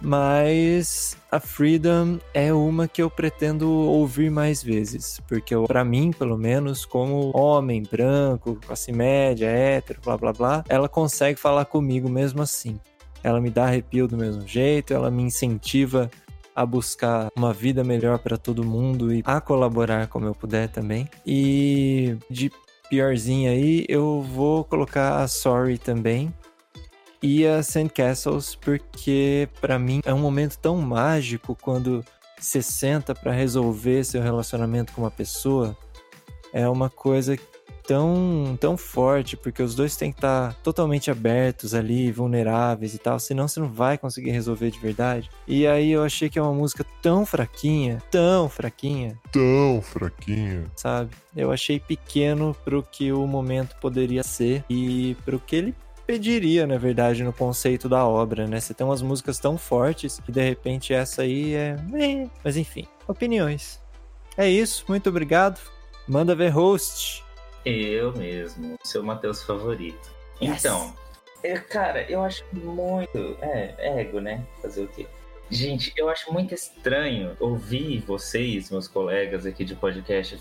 [0.00, 6.36] Mas a Freedom é uma que eu pretendo ouvir mais vezes, porque para mim, pelo
[6.36, 12.42] menos, como homem branco, classe média, hétero, blá blá blá, ela consegue falar comigo mesmo
[12.42, 12.78] assim.
[13.22, 16.10] Ela me dá arrepio do mesmo jeito, ela me incentiva
[16.58, 21.08] a buscar uma vida melhor para todo mundo e a colaborar como eu puder também.
[21.24, 22.50] E de
[22.90, 26.34] piorzinha aí, eu vou colocar a Sorry também.
[27.22, 32.04] E a Sandcastles, porque para mim é um momento tão mágico quando
[32.36, 35.76] você senta para resolver seu relacionamento com uma pessoa.
[36.52, 37.38] É uma coisa
[37.88, 43.18] tão, tão forte, porque os dois têm que estar totalmente abertos ali, vulneráveis e tal,
[43.18, 45.30] senão você não vai conseguir resolver de verdade.
[45.46, 51.12] E aí eu achei que é uma música tão fraquinha, tão fraquinha, tão fraquinha, sabe?
[51.34, 55.74] Eu achei pequeno pro que o momento poderia ser e pro que ele
[56.06, 58.60] pediria, na verdade, no conceito da obra, né?
[58.60, 61.76] Você tem umas músicas tão fortes e de repente essa aí é.
[62.44, 63.80] Mas enfim, opiniões.
[64.36, 65.58] É isso, muito obrigado.
[66.06, 67.26] Manda ver host.
[67.64, 70.10] Eu mesmo, seu Matheus favorito.
[70.40, 70.64] Yes.
[70.64, 70.94] Então,
[71.42, 73.36] eu, cara, eu acho muito.
[73.40, 74.44] É, ego, né?
[74.60, 75.06] Fazer o quê?
[75.50, 80.38] Gente, eu acho muito estranho ouvir vocês, meus colegas aqui de podcast,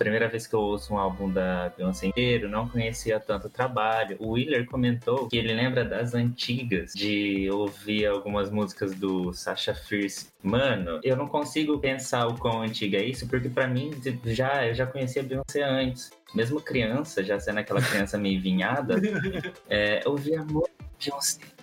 [0.00, 4.16] primeira vez que eu ouço um álbum da Beyoncé inteiro, não conhecia tanto o trabalho.
[4.18, 10.28] O Wheeler comentou que ele lembra das antigas, de ouvir algumas músicas do Sasha Fierce.
[10.42, 13.90] Mano, eu não consigo pensar o quão antiga é isso, porque para mim
[14.24, 16.10] já eu já conhecia a Beyoncé antes.
[16.34, 18.94] Mesmo criança, já sendo aquela criança meio vinhada,
[19.68, 21.59] é, eu ouvia muito Beyoncé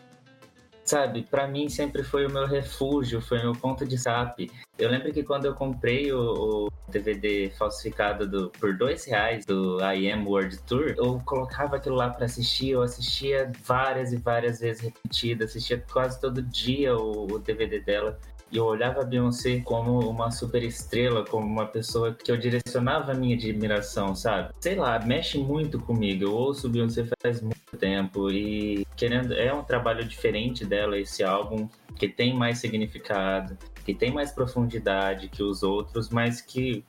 [0.88, 4.50] sabe, para mim sempre foi o meu refúgio, foi o meu ponto de escape.
[4.78, 9.80] Eu lembro que quando eu comprei o, o DVD falsificado do, por dois reais do
[9.82, 14.60] I Am World Tour, eu colocava aquilo lá para assistir, eu assistia várias e várias
[14.60, 18.18] vezes repetida, assistia quase todo dia o, o DVD dela.
[18.50, 23.12] E eu olhava a Beyoncé como uma super estrela, como uma pessoa que eu direcionava
[23.12, 24.54] a minha admiração, sabe?
[24.62, 26.24] Sei lá, mexe muito comigo.
[26.24, 31.68] Eu ouço Beyoncé faz muito tempo e querendo é um trabalho diferente dela esse álbum
[31.96, 36.86] que tem mais significado, que tem mais profundidade que os outros, mas que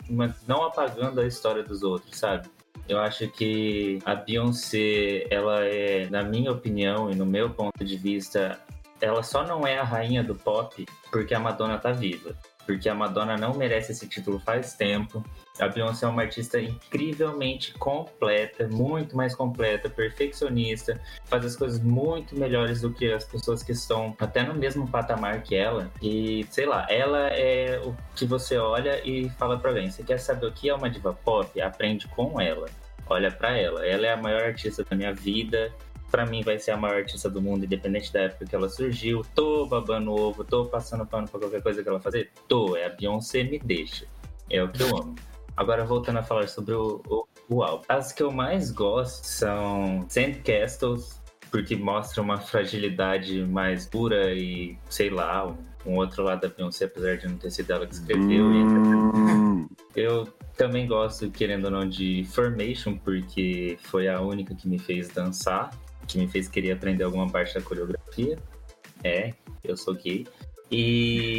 [0.47, 2.49] não apagando a história dos outros, sabe?
[2.89, 7.97] Eu acho que a Beyoncé, ela é, na minha opinião e no meu ponto de
[7.97, 8.59] vista,
[9.01, 12.35] ela só não é a rainha do pop porque a Madonna tá viva.
[12.69, 15.25] Porque a Madonna não merece esse título faz tempo.
[15.59, 22.39] A Beyoncé é uma artista incrivelmente completa, muito mais completa, perfeccionista, faz as coisas muito
[22.39, 25.91] melhores do que as pessoas que estão até no mesmo patamar que ela.
[26.03, 30.19] E sei lá, ela é o que você olha e fala para alguém: você quer
[30.19, 31.59] saber o que é uma diva pop?
[31.63, 32.69] Aprende com ela.
[33.07, 33.87] Olha para ela.
[33.87, 35.73] Ela é a maior artista da minha vida
[36.11, 39.23] para mim vai ser a maior artista do mundo, independente da época que ela surgiu.
[39.35, 42.31] Tô babando ovo, tô passando pano pra qualquer coisa que ela fazer.
[42.47, 44.07] Tô, é a Beyoncé me deixa.
[44.51, 45.15] É o que eu amo.
[45.57, 47.85] Agora voltando a falar sobre o, o, o álbum.
[47.89, 51.21] As que eu mais gosto são Sandcastles,
[51.51, 55.47] porque mostra uma fragilidade mais pura e, sei lá,
[55.85, 58.45] um, outro lado da Beyoncé, apesar de não ter sido ela que escreveu.
[58.47, 59.69] Hum.
[59.97, 65.09] Eu também gosto, querendo ou não, de Formation, porque foi a única que me fez
[65.09, 65.71] dançar
[66.09, 68.39] que me fez querer aprender alguma parte da coreografia.
[69.05, 69.33] É,
[69.63, 70.27] eu sou gay.
[70.71, 71.39] E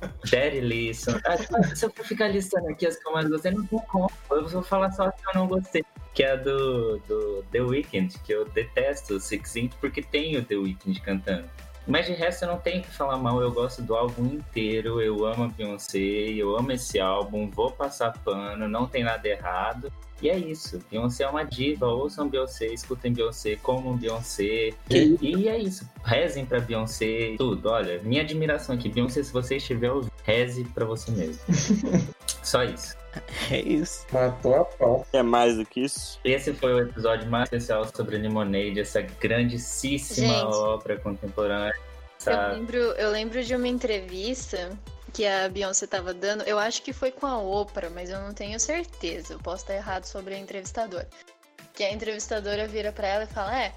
[0.30, 1.20] Daddy Listen.
[1.26, 1.36] Ah,
[1.74, 4.10] se eu for ficar listando aqui as que eu mais gostei, não tem como.
[4.30, 5.84] Eu vou falar só as que eu não gostei.
[6.14, 10.36] Que é a do, do The Weeknd, que eu detesto o Six Inch, porque tem
[10.36, 11.48] o The Weeknd cantando.
[11.86, 15.24] Mas de resto eu não tenho que falar mal, eu gosto do álbum inteiro, eu
[15.24, 19.92] amo a Beyoncé, eu amo esse álbum, vou passar pano, não tem nada errado.
[20.22, 20.80] E é isso.
[20.90, 21.86] Beyoncé é uma diva.
[21.86, 24.70] Ouçam Beyoncé, escutem Beyoncé, comam Beyoncé.
[24.90, 25.88] E, e é isso.
[26.04, 27.70] Rezem pra Beyoncé, tudo.
[27.70, 28.88] Olha, minha admiração aqui.
[28.88, 31.42] Beyoncé, se você estiver ouvindo, reze pra você mesmo.
[32.42, 32.96] Só isso.
[33.50, 34.06] É isso.
[34.12, 35.06] Matou a pau.
[35.12, 36.20] É mais do que isso.
[36.24, 41.74] Esse foi o episódio mais especial sobre Lemonade, essa grandíssima Gente, obra contemporânea.
[42.26, 44.78] Eu lembro, eu lembro de uma entrevista
[45.10, 48.32] que a Beyoncé tava dando, eu acho que foi com a Oprah, mas eu não
[48.32, 49.34] tenho certeza.
[49.34, 51.08] Eu posso estar errado sobre a entrevistadora.
[51.74, 53.72] Que a entrevistadora vira para ela e fala: "É,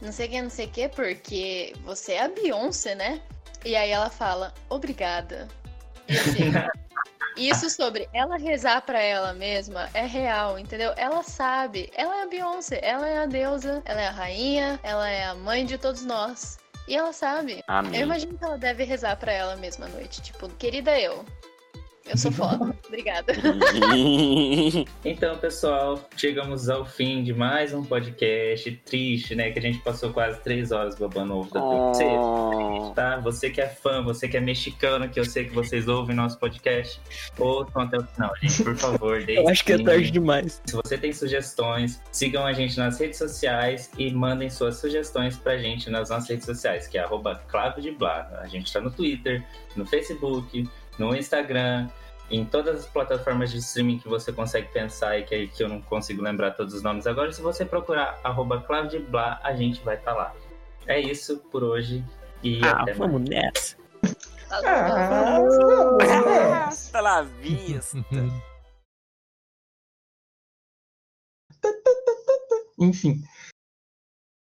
[0.00, 3.20] não sei o que, não sei o que, porque você é a Beyoncé, né?"
[3.64, 5.48] E aí ela fala: "Obrigada."
[6.08, 6.52] E assim,
[7.36, 10.92] isso sobre ela rezar para ela mesma é real, entendeu?
[10.96, 15.08] Ela sabe, ela é a Beyoncé, ela é a deusa, ela é a rainha, ela
[15.08, 16.58] é a mãe de todos nós.
[16.88, 17.62] E ela sabe.
[17.66, 18.00] Amém.
[18.00, 20.22] Eu imagino que ela deve rezar para ela mesma à noite.
[20.22, 21.24] Tipo, querida eu,
[22.08, 22.74] eu sou foda.
[22.86, 23.32] Obrigada.
[25.04, 29.50] então, pessoal, chegamos ao fim de mais um podcast triste, né?
[29.50, 32.92] Que a gente passou quase três horas babando ovo da oh.
[32.94, 33.18] tá?
[33.20, 36.38] Você que é fã, você que é mexicano, que eu sei que vocês ouvem nosso
[36.38, 37.00] podcast,
[37.38, 39.24] ouçam até o final, gente, por favor.
[39.28, 40.62] eu acho que é tarde demais.
[40.66, 45.58] Se você tem sugestões, sigam a gente nas redes sociais e mandem suas sugestões pra
[45.58, 47.40] gente nas nossas redes sociais, que é arroba
[47.80, 48.28] de Blá.
[48.40, 49.44] A gente tá no Twitter,
[49.76, 50.68] no Facebook,
[50.98, 51.88] no Instagram,
[52.30, 55.80] em todas as plataformas de streaming que você consegue pensar e que, que eu não
[55.80, 57.32] consigo lembrar todos os nomes agora.
[57.32, 58.62] Se você procurar arroba
[59.08, 60.34] Blá, a gente vai estar tá lá.
[60.86, 62.04] É isso por hoje
[62.42, 63.30] e ah, até vamos mais.
[63.30, 63.76] nessa.
[64.50, 65.38] Ah,
[66.68, 67.98] Hasta la vista.
[72.78, 73.22] Enfim,